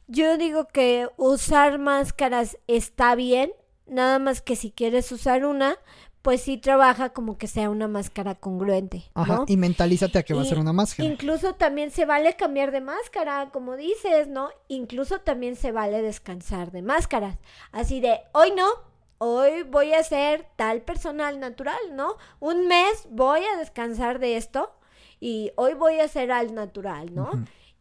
yo 0.09 0.37
digo 0.37 0.67
que 0.67 1.09
usar 1.17 1.79
máscaras 1.79 2.59
está 2.67 3.15
bien, 3.15 3.53
nada 3.87 4.19
más 4.19 4.43
que 4.43 4.57
si 4.57 4.71
quieres 4.71 5.13
usar 5.13 5.45
una, 5.45 5.77
pues 6.23 6.43
sí 6.43 6.59
trabaja 6.59 7.11
como 7.11 7.39
que 7.39 7.47
sea 7.47 7.71
una 7.71 7.89
máscara 7.89 8.35
congruente. 8.35 9.05
Ajá, 9.15 9.45
y 9.47 9.57
mentalízate 9.57 10.19
a 10.19 10.23
que 10.23 10.35
va 10.35 10.43
a 10.43 10.47
ser 10.47 10.59
una 10.59 10.73
máscara. 10.73 11.09
Incluso 11.09 11.55
también 11.55 11.91
se 11.91 12.07
vale 12.07 12.35
cambiar 12.37 12.73
de 12.73 12.81
máscara, 12.81 13.51
como 13.53 13.77
dices, 13.77 14.29
¿no? 14.29 14.51
Incluso 14.67 15.21
también 15.21 15.57
se 15.57 15.73
vale 15.73 16.03
descansar 16.03 16.73
de 16.73 16.83
máscaras. 16.83 17.37
Así 17.71 18.01
de, 18.01 18.21
hoy 18.33 18.53
no, 18.57 18.67
hoy 19.19 19.63
voy 19.63 19.93
a 19.93 20.03
ser 20.03 20.47
tal 20.57 20.83
personal 20.83 21.39
natural, 21.39 21.79
¿no? 21.93 22.17
Un 22.41 22.67
mes 22.67 23.07
voy 23.11 23.41
a 23.45 23.59
descansar 23.59 24.19
de 24.19 24.37
esto 24.37 24.73
y 25.21 25.53
hoy 25.57 25.75
voy 25.75 26.01
a 26.01 26.09
ser 26.09 26.33
al 26.33 26.55
natural, 26.55 27.15
¿no? 27.15 27.31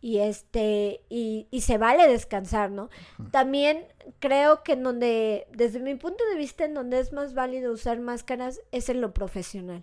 Y 0.07 0.19
este, 0.19 1.01
y, 1.09 1.47
y, 1.51 1.59
se 1.59 1.77
vale 1.77 2.07
descansar, 2.07 2.71
¿no? 2.71 2.89
También 3.31 3.83
creo 4.19 4.63
que 4.63 4.71
en 4.71 4.83
donde, 4.83 5.47
desde 5.51 5.81
mi 5.81 5.95
punto 5.95 6.23
de 6.31 6.37
vista, 6.37 6.63
en 6.63 6.75
donde 6.75 7.01
es 7.01 7.11
más 7.11 7.33
válido 7.33 7.73
usar 7.73 7.99
máscaras 7.99 8.61
es 8.71 8.87
en 8.87 9.01
lo 9.01 9.13
profesional. 9.13 9.81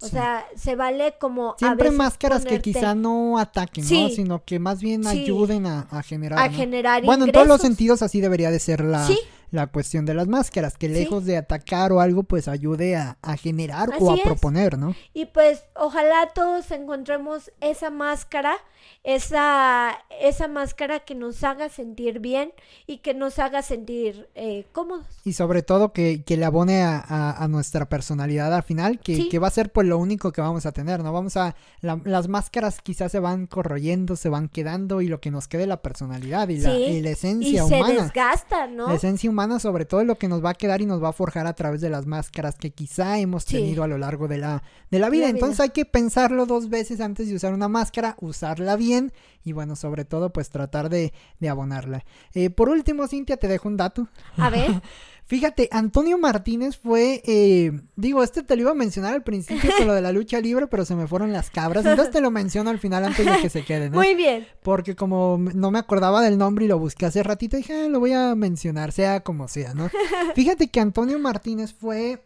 O 0.00 0.08
sea, 0.08 0.44
se 0.56 0.74
vale 0.74 1.14
como... 1.20 1.54
Siempre 1.60 1.92
máscaras 1.92 2.44
que 2.44 2.60
quizá 2.60 2.96
no 2.96 3.38
ataquen, 3.38 3.84
¿no? 3.84 4.08
Sino 4.08 4.44
que 4.44 4.58
más 4.58 4.80
bien 4.80 5.06
ayuden 5.06 5.66
a, 5.66 5.86
generar... 6.02 6.40
A 6.40 6.50
generar 6.50 7.04
Bueno, 7.04 7.26
en 7.26 7.30
todos 7.30 7.46
los 7.46 7.60
sentidos 7.60 8.02
así 8.02 8.20
debería 8.20 8.50
de 8.50 8.58
ser 8.58 8.82
la, 8.82 9.06
la 9.52 9.66
cuestión 9.66 10.06
de 10.06 10.14
las 10.14 10.26
máscaras, 10.26 10.76
que 10.76 10.88
lejos 10.88 11.26
de 11.26 11.36
atacar 11.36 11.92
o 11.92 12.00
algo, 12.00 12.24
pues 12.24 12.48
ayude 12.48 12.96
a, 12.96 13.16
generar 13.36 13.90
o 14.00 14.10
a 14.10 14.16
proponer, 14.16 14.78
¿no? 14.78 14.96
Y 15.12 15.26
pues 15.26 15.64
ojalá 15.74 16.30
todos 16.34 16.70
encontremos 16.70 17.52
esa 17.60 17.90
máscara, 17.90 18.56
esa, 19.04 19.98
esa 20.20 20.46
máscara 20.46 21.00
que 21.00 21.16
nos 21.16 21.42
haga 21.42 21.68
sentir 21.68 22.20
bien 22.20 22.52
y 22.86 22.98
que 22.98 23.14
nos 23.14 23.40
haga 23.40 23.62
sentir 23.62 24.28
eh, 24.36 24.64
cómodos. 24.72 25.06
Y 25.24 25.32
sobre 25.32 25.62
todo 25.62 25.92
que, 25.92 26.22
que 26.22 26.36
le 26.36 26.44
abone 26.44 26.82
a, 26.84 27.46
nuestra 27.50 27.86
personalidad 27.86 28.54
al 28.54 28.62
final, 28.62 29.00
que, 29.00 29.28
que, 29.28 29.38
va 29.38 29.48
a 29.48 29.50
ser 29.50 29.72
pues 29.72 29.86
lo 29.86 29.98
único 29.98 30.32
que 30.32 30.40
vamos 30.40 30.64
a 30.64 30.72
tener, 30.72 31.02
¿no? 31.02 31.12
Vamos 31.12 31.36
a, 31.36 31.56
las 31.80 32.28
máscaras 32.28 32.80
quizás 32.80 33.10
se 33.10 33.18
van 33.18 33.46
corroyendo, 33.46 34.14
se 34.14 34.28
van 34.28 34.48
quedando 34.48 35.00
y 35.00 35.08
lo 35.08 35.20
que 35.20 35.30
nos 35.30 35.48
quede 35.48 35.66
la 35.66 35.82
personalidad 35.82 36.48
y, 36.48 36.58
la, 36.58 36.72
y 36.74 37.02
la, 37.02 37.10
esencia 37.10 37.64
humana. 37.64 37.86
se 37.86 37.92
desgasta, 37.94 38.66
¿no? 38.68 38.86
La 38.88 38.94
esencia 38.94 39.28
humana 39.28 39.58
sobre 39.58 39.84
todo 39.84 40.04
lo 40.04 40.14
que 40.14 40.28
nos 40.28 40.44
va 40.44 40.50
a 40.50 40.54
quedar 40.54 40.80
y 40.80 40.86
nos 40.86 41.02
va 41.02 41.08
a 41.08 41.12
forjar 41.12 41.46
a 41.46 41.54
través 41.54 41.80
de 41.80 41.90
las 41.90 42.06
máscaras 42.06 42.56
que 42.56 42.70
quizá 42.70 43.18
hemos 43.18 43.44
tenido 43.44 43.82
a 43.82 43.88
lo 43.88 43.98
largo 43.98 44.28
de 44.28 44.38
la, 44.38 44.62
de 44.90 44.98
la 45.00 45.10
vida. 45.10 45.28
Entonces 45.28 45.58
hay 45.58 45.70
que 45.70 45.84
pensarlo 45.84 46.46
dos 46.46 46.68
veces 46.68 47.00
antes 47.00 47.28
de 47.28 47.34
usar 47.34 47.52
una 47.52 47.68
máscara, 47.68 48.16
usarla 48.20 48.76
bien 48.76 48.91
y 49.44 49.52
bueno, 49.52 49.76
sobre 49.76 50.04
todo 50.04 50.32
pues 50.32 50.50
tratar 50.50 50.88
de, 50.88 51.12
de 51.40 51.48
abonarla. 51.48 52.04
Eh, 52.34 52.50
por 52.50 52.68
último, 52.68 53.06
Cintia, 53.08 53.36
te 53.36 53.48
dejo 53.48 53.68
un 53.68 53.76
dato. 53.76 54.08
A 54.36 54.50
ver. 54.50 54.70
Fíjate, 55.24 55.68
Antonio 55.70 56.18
Martínez 56.18 56.76
fue, 56.76 57.22
eh, 57.24 57.72
digo, 57.96 58.22
este 58.22 58.42
te 58.42 58.54
lo 58.54 58.62
iba 58.62 58.70
a 58.72 58.74
mencionar 58.74 59.14
al 59.14 59.22
principio 59.22 59.70
con 59.78 59.86
lo 59.86 59.94
de 59.94 60.02
la 60.02 60.12
lucha 60.12 60.40
libre, 60.40 60.66
pero 60.66 60.84
se 60.84 60.94
me 60.94 61.06
fueron 61.06 61.32
las 61.32 61.48
cabras, 61.48 61.86
entonces 61.86 62.12
te 62.12 62.20
lo 62.20 62.30
menciono 62.30 62.70
al 62.70 62.78
final 62.78 63.04
antes 63.04 63.24
de 63.24 63.40
que 63.40 63.48
se 63.48 63.64
queden. 63.64 63.92
Muy 63.92 64.14
bien. 64.14 64.46
Porque 64.62 64.94
como 64.94 65.38
no 65.38 65.70
me 65.70 65.78
acordaba 65.78 66.20
del 66.20 66.36
nombre 66.36 66.66
y 66.66 66.68
lo 66.68 66.78
busqué 66.78 67.06
hace 67.06 67.22
ratito, 67.22 67.56
dije, 67.56 67.72
ah, 67.72 67.88
lo 67.88 68.00
voy 68.00 68.12
a 68.12 68.34
mencionar, 68.34 68.92
sea 68.92 69.20
como 69.20 69.48
sea, 69.48 69.72
¿no? 69.74 69.88
Fíjate 70.34 70.68
que 70.68 70.80
Antonio 70.80 71.18
Martínez 71.18 71.72
fue 71.72 72.20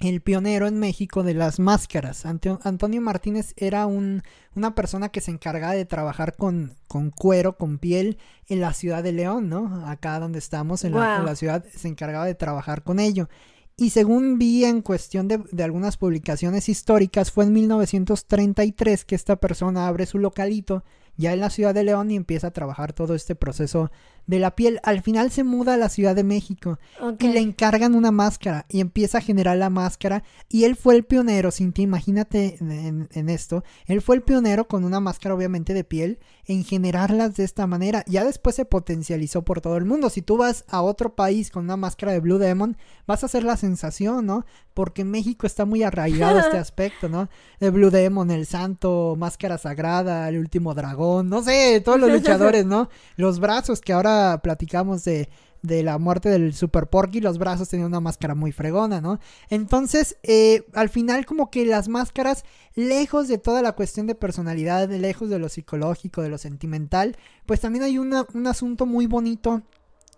el 0.00 0.20
pionero 0.20 0.66
en 0.66 0.78
México 0.78 1.22
de 1.22 1.34
las 1.34 1.58
máscaras. 1.58 2.24
Antonio 2.24 3.00
Martínez 3.00 3.52
era 3.56 3.86
un, 3.86 4.22
una 4.54 4.74
persona 4.74 5.08
que 5.08 5.20
se 5.20 5.30
encargaba 5.30 5.72
de 5.72 5.84
trabajar 5.84 6.36
con, 6.36 6.74
con, 6.86 7.10
cuero, 7.10 7.56
con 7.56 7.78
piel 7.78 8.18
en 8.48 8.60
la 8.60 8.72
ciudad 8.72 9.02
de 9.02 9.12
León, 9.12 9.48
¿no? 9.48 9.86
Acá 9.86 10.20
donde 10.20 10.38
estamos, 10.38 10.84
en, 10.84 10.92
la, 10.92 11.34
ciudad, 11.34 11.64
se 11.74 11.88
encargaba 11.88 12.26
de 12.26 12.34
trabajar 12.34 12.82
con 12.82 13.00
ello. 13.00 13.28
Y 13.76 13.90
según 13.90 14.38
vi 14.38 14.64
en 14.64 14.82
cuestión 14.82 15.28
de, 15.28 15.38
de, 15.52 15.62
algunas 15.62 15.96
publicaciones 15.96 16.68
históricas, 16.68 17.30
fue 17.30 17.44
en 17.44 17.52
1933 17.52 19.04
que 19.04 19.14
esta 19.14 19.36
persona 19.36 19.86
abre 19.86 20.06
su 20.06 20.18
localito 20.18 20.84
ya 21.16 21.32
en 21.32 21.40
la 21.40 21.50
ciudad 21.50 21.74
de 21.74 21.84
León 21.84 22.10
y 22.10 22.16
empieza 22.16 22.48
a 22.48 22.52
trabajar 22.52 22.92
todo 22.92 23.14
este 23.14 23.34
proceso 23.34 23.90
de 24.28 24.38
la 24.38 24.54
piel. 24.54 24.78
Al 24.84 25.02
final 25.02 25.32
se 25.32 25.42
muda 25.42 25.74
a 25.74 25.76
la 25.76 25.88
Ciudad 25.88 26.14
de 26.14 26.22
México 26.22 26.78
y 27.18 27.28
le 27.28 27.40
encargan 27.40 27.94
una 27.94 28.12
máscara 28.12 28.66
y 28.68 28.80
empieza 28.80 29.18
a 29.18 29.22
generar 29.22 29.56
la 29.56 29.70
máscara. 29.70 30.22
Y 30.48 30.64
él 30.64 30.76
fue 30.76 30.94
el 30.94 31.04
pionero, 31.04 31.50
Cintia, 31.50 31.82
imagínate 31.82 32.58
en, 32.60 33.08
en, 33.10 33.28
esto. 33.28 33.64
Él 33.86 34.02
fue 34.02 34.16
el 34.16 34.22
pionero 34.22 34.68
con 34.68 34.84
una 34.84 35.00
máscara 35.00 35.34
obviamente 35.34 35.74
de 35.74 35.82
piel 35.82 36.18
en 36.44 36.62
generarlas 36.62 37.36
de 37.36 37.44
esta 37.44 37.66
manera. 37.66 38.04
Ya 38.06 38.22
después 38.22 38.54
se 38.54 38.66
potencializó 38.66 39.42
por 39.42 39.60
todo 39.60 39.78
el 39.78 39.86
mundo. 39.86 40.10
Si 40.10 40.20
tú 40.20 40.36
vas 40.36 40.64
a 40.68 40.82
otro 40.82 41.14
país 41.14 41.50
con 41.50 41.64
una 41.64 41.76
máscara 41.76 42.12
de 42.12 42.20
Blue 42.20 42.38
Demon, 42.38 42.76
vas 43.06 43.22
a 43.22 43.26
hacer 43.26 43.44
la 43.44 43.56
sensación, 43.56 44.26
¿no? 44.26 44.44
Porque 44.74 45.02
en 45.02 45.10
México 45.10 45.46
está 45.46 45.64
muy 45.64 45.82
arraigado 45.82 46.38
este 46.38 46.58
aspecto, 46.58 47.08
¿no? 47.08 47.30
De 47.60 47.70
Blue 47.70 47.90
Demon, 47.90 48.30
el 48.30 48.44
santo, 48.44 49.16
máscara 49.18 49.56
sagrada, 49.56 50.28
el 50.28 50.38
último 50.38 50.74
dragón, 50.74 51.30
no 51.30 51.42
sé, 51.42 51.80
todos 51.82 51.98
los 51.98 52.10
luchadores, 52.12 52.66
¿no? 52.66 52.90
Los 53.16 53.40
brazos 53.40 53.80
que 53.80 53.94
ahora 53.94 54.17
platicamos 54.42 55.04
de, 55.04 55.28
de 55.62 55.82
la 55.82 55.98
muerte 55.98 56.28
del 56.28 56.54
Super 56.54 56.86
Porky, 56.86 57.20
los 57.20 57.38
brazos 57.38 57.68
tenían 57.68 57.88
una 57.88 58.00
máscara 58.00 58.34
muy 58.34 58.52
fregona, 58.52 59.00
¿no? 59.00 59.18
Entonces, 59.50 60.16
eh, 60.22 60.64
al 60.74 60.88
final 60.88 61.26
como 61.26 61.50
que 61.50 61.66
las 61.66 61.88
máscaras, 61.88 62.44
lejos 62.74 63.28
de 63.28 63.38
toda 63.38 63.62
la 63.62 63.72
cuestión 63.72 64.06
de 64.06 64.14
personalidad, 64.14 64.88
lejos 64.88 65.30
de 65.30 65.38
lo 65.38 65.48
psicológico, 65.48 66.22
de 66.22 66.28
lo 66.28 66.38
sentimental, 66.38 67.16
pues 67.46 67.60
también 67.60 67.84
hay 67.84 67.98
un 67.98 68.46
asunto 68.46 68.86
muy 68.86 69.06
bonito 69.06 69.62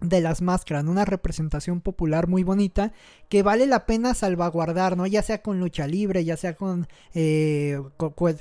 de 0.01 0.20
las 0.20 0.42
máscaras, 0.42 0.84
una 0.84 1.05
representación 1.05 1.80
popular 1.80 2.26
muy 2.26 2.42
bonita 2.42 2.92
que 3.28 3.42
vale 3.42 3.66
la 3.66 3.86
pena 3.86 4.14
salvaguardar, 4.14 4.96
¿no? 4.96 5.07
Ya 5.07 5.22
sea 5.22 5.42
con 5.42 5.61
lucha 5.61 5.86
libre, 5.86 6.24
ya 6.24 6.36
sea 6.36 6.57
con, 6.57 6.88
eh, 7.14 7.80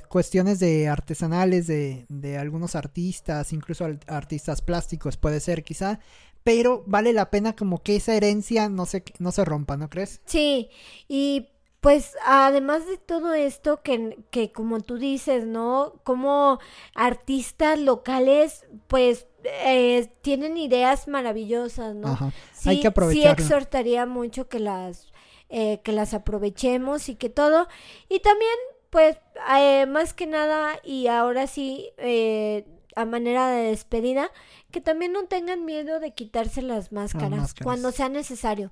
cuestiones 0.08 0.58
de 0.58 0.88
artesanales 0.88 1.66
de, 1.66 2.06
de, 2.08 2.38
algunos 2.38 2.74
artistas, 2.74 3.52
incluso 3.52 3.86
artistas 4.06 4.62
plásticos, 4.62 5.16
puede 5.16 5.40
ser 5.40 5.62
quizá, 5.62 6.00
pero 6.44 6.82
vale 6.86 7.12
la 7.12 7.30
pena 7.30 7.54
como 7.54 7.82
que 7.82 7.96
esa 7.96 8.14
herencia 8.14 8.68
no 8.68 8.86
se, 8.86 9.04
no 9.18 9.30
se 9.32 9.44
rompa, 9.44 9.76
¿no 9.76 9.90
crees? 9.90 10.20
Sí, 10.24 10.70
y 11.08 11.48
pues 11.80 12.16
además 12.24 12.86
de 12.86 12.98
todo 12.98 13.32
esto 13.32 13.82
que, 13.82 14.18
que 14.30 14.52
como 14.52 14.80
tú 14.80 14.98
dices, 14.98 15.46
¿no? 15.46 15.94
Como 16.04 16.58
artistas 16.94 17.78
locales, 17.78 18.66
pues 18.86 19.26
eh, 19.44 20.10
tienen 20.22 20.56
ideas 20.56 21.08
maravillosas, 21.08 21.94
¿no? 21.94 22.08
Ajá. 22.08 22.32
Sí, 22.52 22.68
Hay 22.70 22.76
que 22.76 22.82
sí 22.82 22.86
aprovecharlo. 22.88 23.32
exhortaría 23.32 24.06
mucho 24.06 24.48
que 24.48 24.58
las 24.60 25.12
eh, 25.48 25.80
que 25.82 25.92
las 25.92 26.14
aprovechemos 26.14 27.08
y 27.08 27.16
que 27.16 27.28
todo 27.28 27.66
y 28.08 28.20
también 28.20 28.52
pues 28.90 29.16
eh, 29.56 29.86
más 29.86 30.14
que 30.14 30.26
nada 30.26 30.78
y 30.84 31.06
ahora 31.08 31.46
sí 31.46 31.90
eh, 31.98 32.66
a 32.96 33.04
manera 33.04 33.48
de 33.50 33.64
despedida 33.70 34.30
que 34.70 34.80
también 34.80 35.12
no 35.12 35.24
tengan 35.26 35.64
miedo 35.64 35.98
de 36.00 36.12
quitarse 36.12 36.62
las 36.62 36.92
máscaras, 36.92 37.30
máscaras. 37.30 37.64
cuando 37.64 37.90
sea 37.92 38.08
necesario 38.08 38.70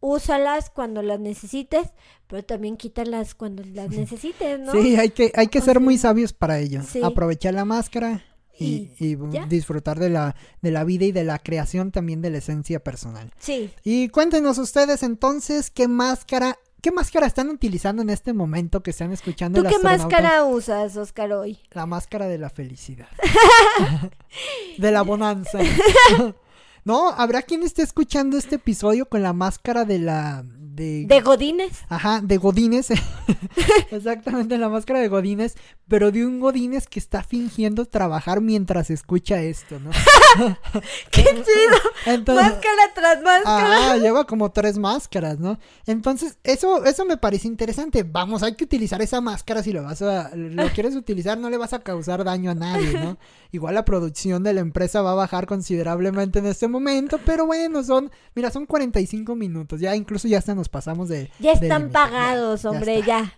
úsalas 0.00 0.70
cuando 0.70 1.02
las 1.02 1.18
necesites 1.20 1.88
pero 2.26 2.44
también 2.44 2.76
quítalas 2.76 3.34
cuando 3.34 3.62
las 3.64 3.88
necesites 3.90 4.60
no 4.60 4.72
Sí, 4.72 4.96
hay 4.96 5.10
que, 5.10 5.32
hay 5.34 5.48
que 5.48 5.58
O 5.58 5.62
ser 5.62 5.80
muy 5.80 5.98
sabios 5.98 6.32
para 6.32 6.58
ello. 6.58 6.82
sí. 6.86 7.00
Aprovechar 7.02 7.54
la 7.54 7.64
máscara 7.64 8.24
y, 8.64 8.92
Y 8.98 9.12
y 9.12 9.18
ya. 9.30 9.46
disfrutar 9.46 9.98
de 9.98 10.10
la, 10.10 10.36
de 10.62 10.70
la 10.70 10.84
vida 10.84 11.04
y 11.06 11.12
de 11.12 11.24
la 11.24 11.38
creación 11.38 11.90
también 11.90 12.22
de 12.22 12.30
la 12.30 12.38
esencia 12.38 12.80
personal. 12.80 13.32
sí 13.38 13.70
Y 13.84 14.08
cuéntenos 14.08 14.58
ustedes 14.58 15.02
entonces 15.02 15.70
qué 15.70 15.88
máscara, 15.88 16.58
qué 16.82 16.90
máscara 16.92 17.26
están 17.26 17.48
utilizando 17.48 18.02
en 18.02 18.10
este 18.10 18.32
momento 18.32 18.82
que 18.82 18.90
están 18.90 19.12
escuchando 19.12 19.62
tú 19.62 19.68
qué 19.68 19.78
máscara 19.78 20.44
usas 20.44 20.96
Oscar 20.96 21.32
hoy 21.32 21.58
La 21.70 21.86
máscara 21.86 22.26
de 22.28 22.38
la 22.38 22.50
felicidad. 22.50 23.08
de 24.78 24.90
la 24.90 25.02
bonanza. 25.02 25.58
no, 26.90 27.10
habrá 27.10 27.42
quien 27.42 27.62
esté 27.62 27.82
escuchando 27.82 28.36
este 28.36 28.56
episodio 28.56 29.06
con 29.06 29.22
la 29.22 29.32
máscara 29.32 29.84
de 29.84 30.00
la 30.00 30.42
de, 30.44 31.04
de 31.06 31.20
Godines 31.20 31.78
Ajá, 31.88 32.20
de 32.20 32.36
Godines. 32.36 32.88
Exactamente, 33.90 34.58
la 34.58 34.68
máscara 34.68 34.98
de 34.98 35.08
Godines, 35.08 35.56
pero 35.86 36.10
de 36.10 36.24
un 36.24 36.40
Godines 36.40 36.86
que 36.86 36.98
está 36.98 37.22
fingiendo 37.22 37.84
trabajar 37.84 38.40
mientras 38.40 38.90
escucha 38.90 39.40
esto, 39.42 39.78
¿no? 39.80 39.90
qué 41.10 41.22
chido 41.22 41.76
Entonces, 42.06 42.44
máscara 42.44 42.82
tras 42.94 43.22
máscara 43.22 43.92
Ah, 43.92 43.96
lleva 43.96 44.24
como 44.24 44.52
tres 44.52 44.78
máscaras, 44.78 45.38
¿no? 45.38 45.58
Entonces, 45.86 46.38
eso, 46.44 46.84
eso 46.84 47.04
me 47.04 47.16
parece 47.16 47.48
interesante. 47.48 48.04
Vamos, 48.04 48.42
hay 48.42 48.54
que 48.54 48.64
utilizar 48.64 49.02
esa 49.02 49.20
máscara 49.20 49.62
si 49.62 49.72
lo 49.72 49.82
vas 49.82 50.00
a, 50.02 50.30
lo 50.34 50.68
quieres 50.74 50.94
utilizar, 50.94 51.38
no 51.38 51.50
le 51.50 51.56
vas 51.56 51.72
a 51.72 51.80
causar 51.80 52.24
daño 52.24 52.52
a 52.52 52.54
nadie, 52.54 52.92
¿no? 52.92 53.18
Igual 53.52 53.74
la 53.74 53.84
producción 53.84 54.44
de 54.44 54.54
la 54.54 54.60
empresa 54.60 55.02
va 55.02 55.12
a 55.12 55.16
bajar 55.16 55.46
considerablemente 55.46 56.38
en 56.38 56.46
este 56.46 56.68
momento, 56.68 56.79
pero 57.24 57.46
bueno, 57.46 57.82
son, 57.82 58.10
mira, 58.34 58.50
son 58.50 58.66
45 58.66 59.34
minutos, 59.34 59.80
ya 59.80 59.94
incluso 59.96 60.28
ya 60.28 60.38
hasta 60.38 60.54
nos 60.54 60.68
pasamos 60.68 61.08
de... 61.08 61.30
Ya 61.38 61.52
están 61.52 61.90
pagados, 61.90 62.62
ya 62.62 62.70
hombre, 62.70 63.02
ya. 63.02 63.34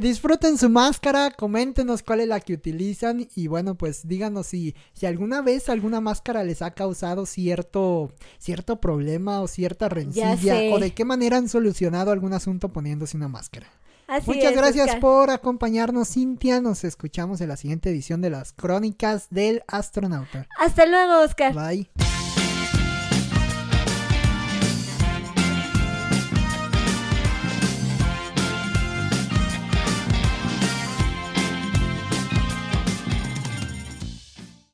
Disfruten 0.00 0.58
su 0.58 0.68
máscara, 0.68 1.30
coméntenos 1.30 2.02
cuál 2.02 2.20
es 2.20 2.28
la 2.28 2.40
que 2.40 2.54
utilizan 2.54 3.28
y 3.34 3.46
bueno, 3.46 3.76
pues 3.76 4.06
díganos 4.06 4.46
si, 4.46 4.74
si 4.92 5.06
alguna 5.06 5.42
vez 5.42 5.68
alguna 5.68 6.00
máscara 6.00 6.44
les 6.44 6.62
ha 6.62 6.72
causado 6.72 7.26
cierto, 7.26 8.12
cierto 8.38 8.80
problema 8.80 9.40
o 9.40 9.48
cierta 9.48 9.88
rencilla 9.88 10.72
o 10.72 10.78
de 10.78 10.92
qué 10.92 11.04
manera 11.04 11.36
han 11.36 11.48
solucionado 11.48 12.10
algún 12.10 12.32
asunto 12.32 12.68
poniéndose 12.70 13.16
una 13.16 13.28
máscara. 13.28 13.68
Así 14.08 14.30
Muchas 14.30 14.52
es, 14.52 14.56
gracias 14.56 14.86
Oscar. 14.86 15.00
por 15.00 15.30
acompañarnos, 15.30 16.08
Cintia. 16.08 16.62
Nos 16.62 16.82
escuchamos 16.82 17.42
en 17.42 17.48
la 17.48 17.58
siguiente 17.58 17.90
edición 17.90 18.22
de 18.22 18.30
las 18.30 18.54
Crónicas 18.54 19.26
del 19.28 19.62
Astronauta. 19.68 20.46
Hasta 20.58 20.86
luego, 20.86 21.20
Oscar. 21.20 21.54
Bye. 21.54 21.90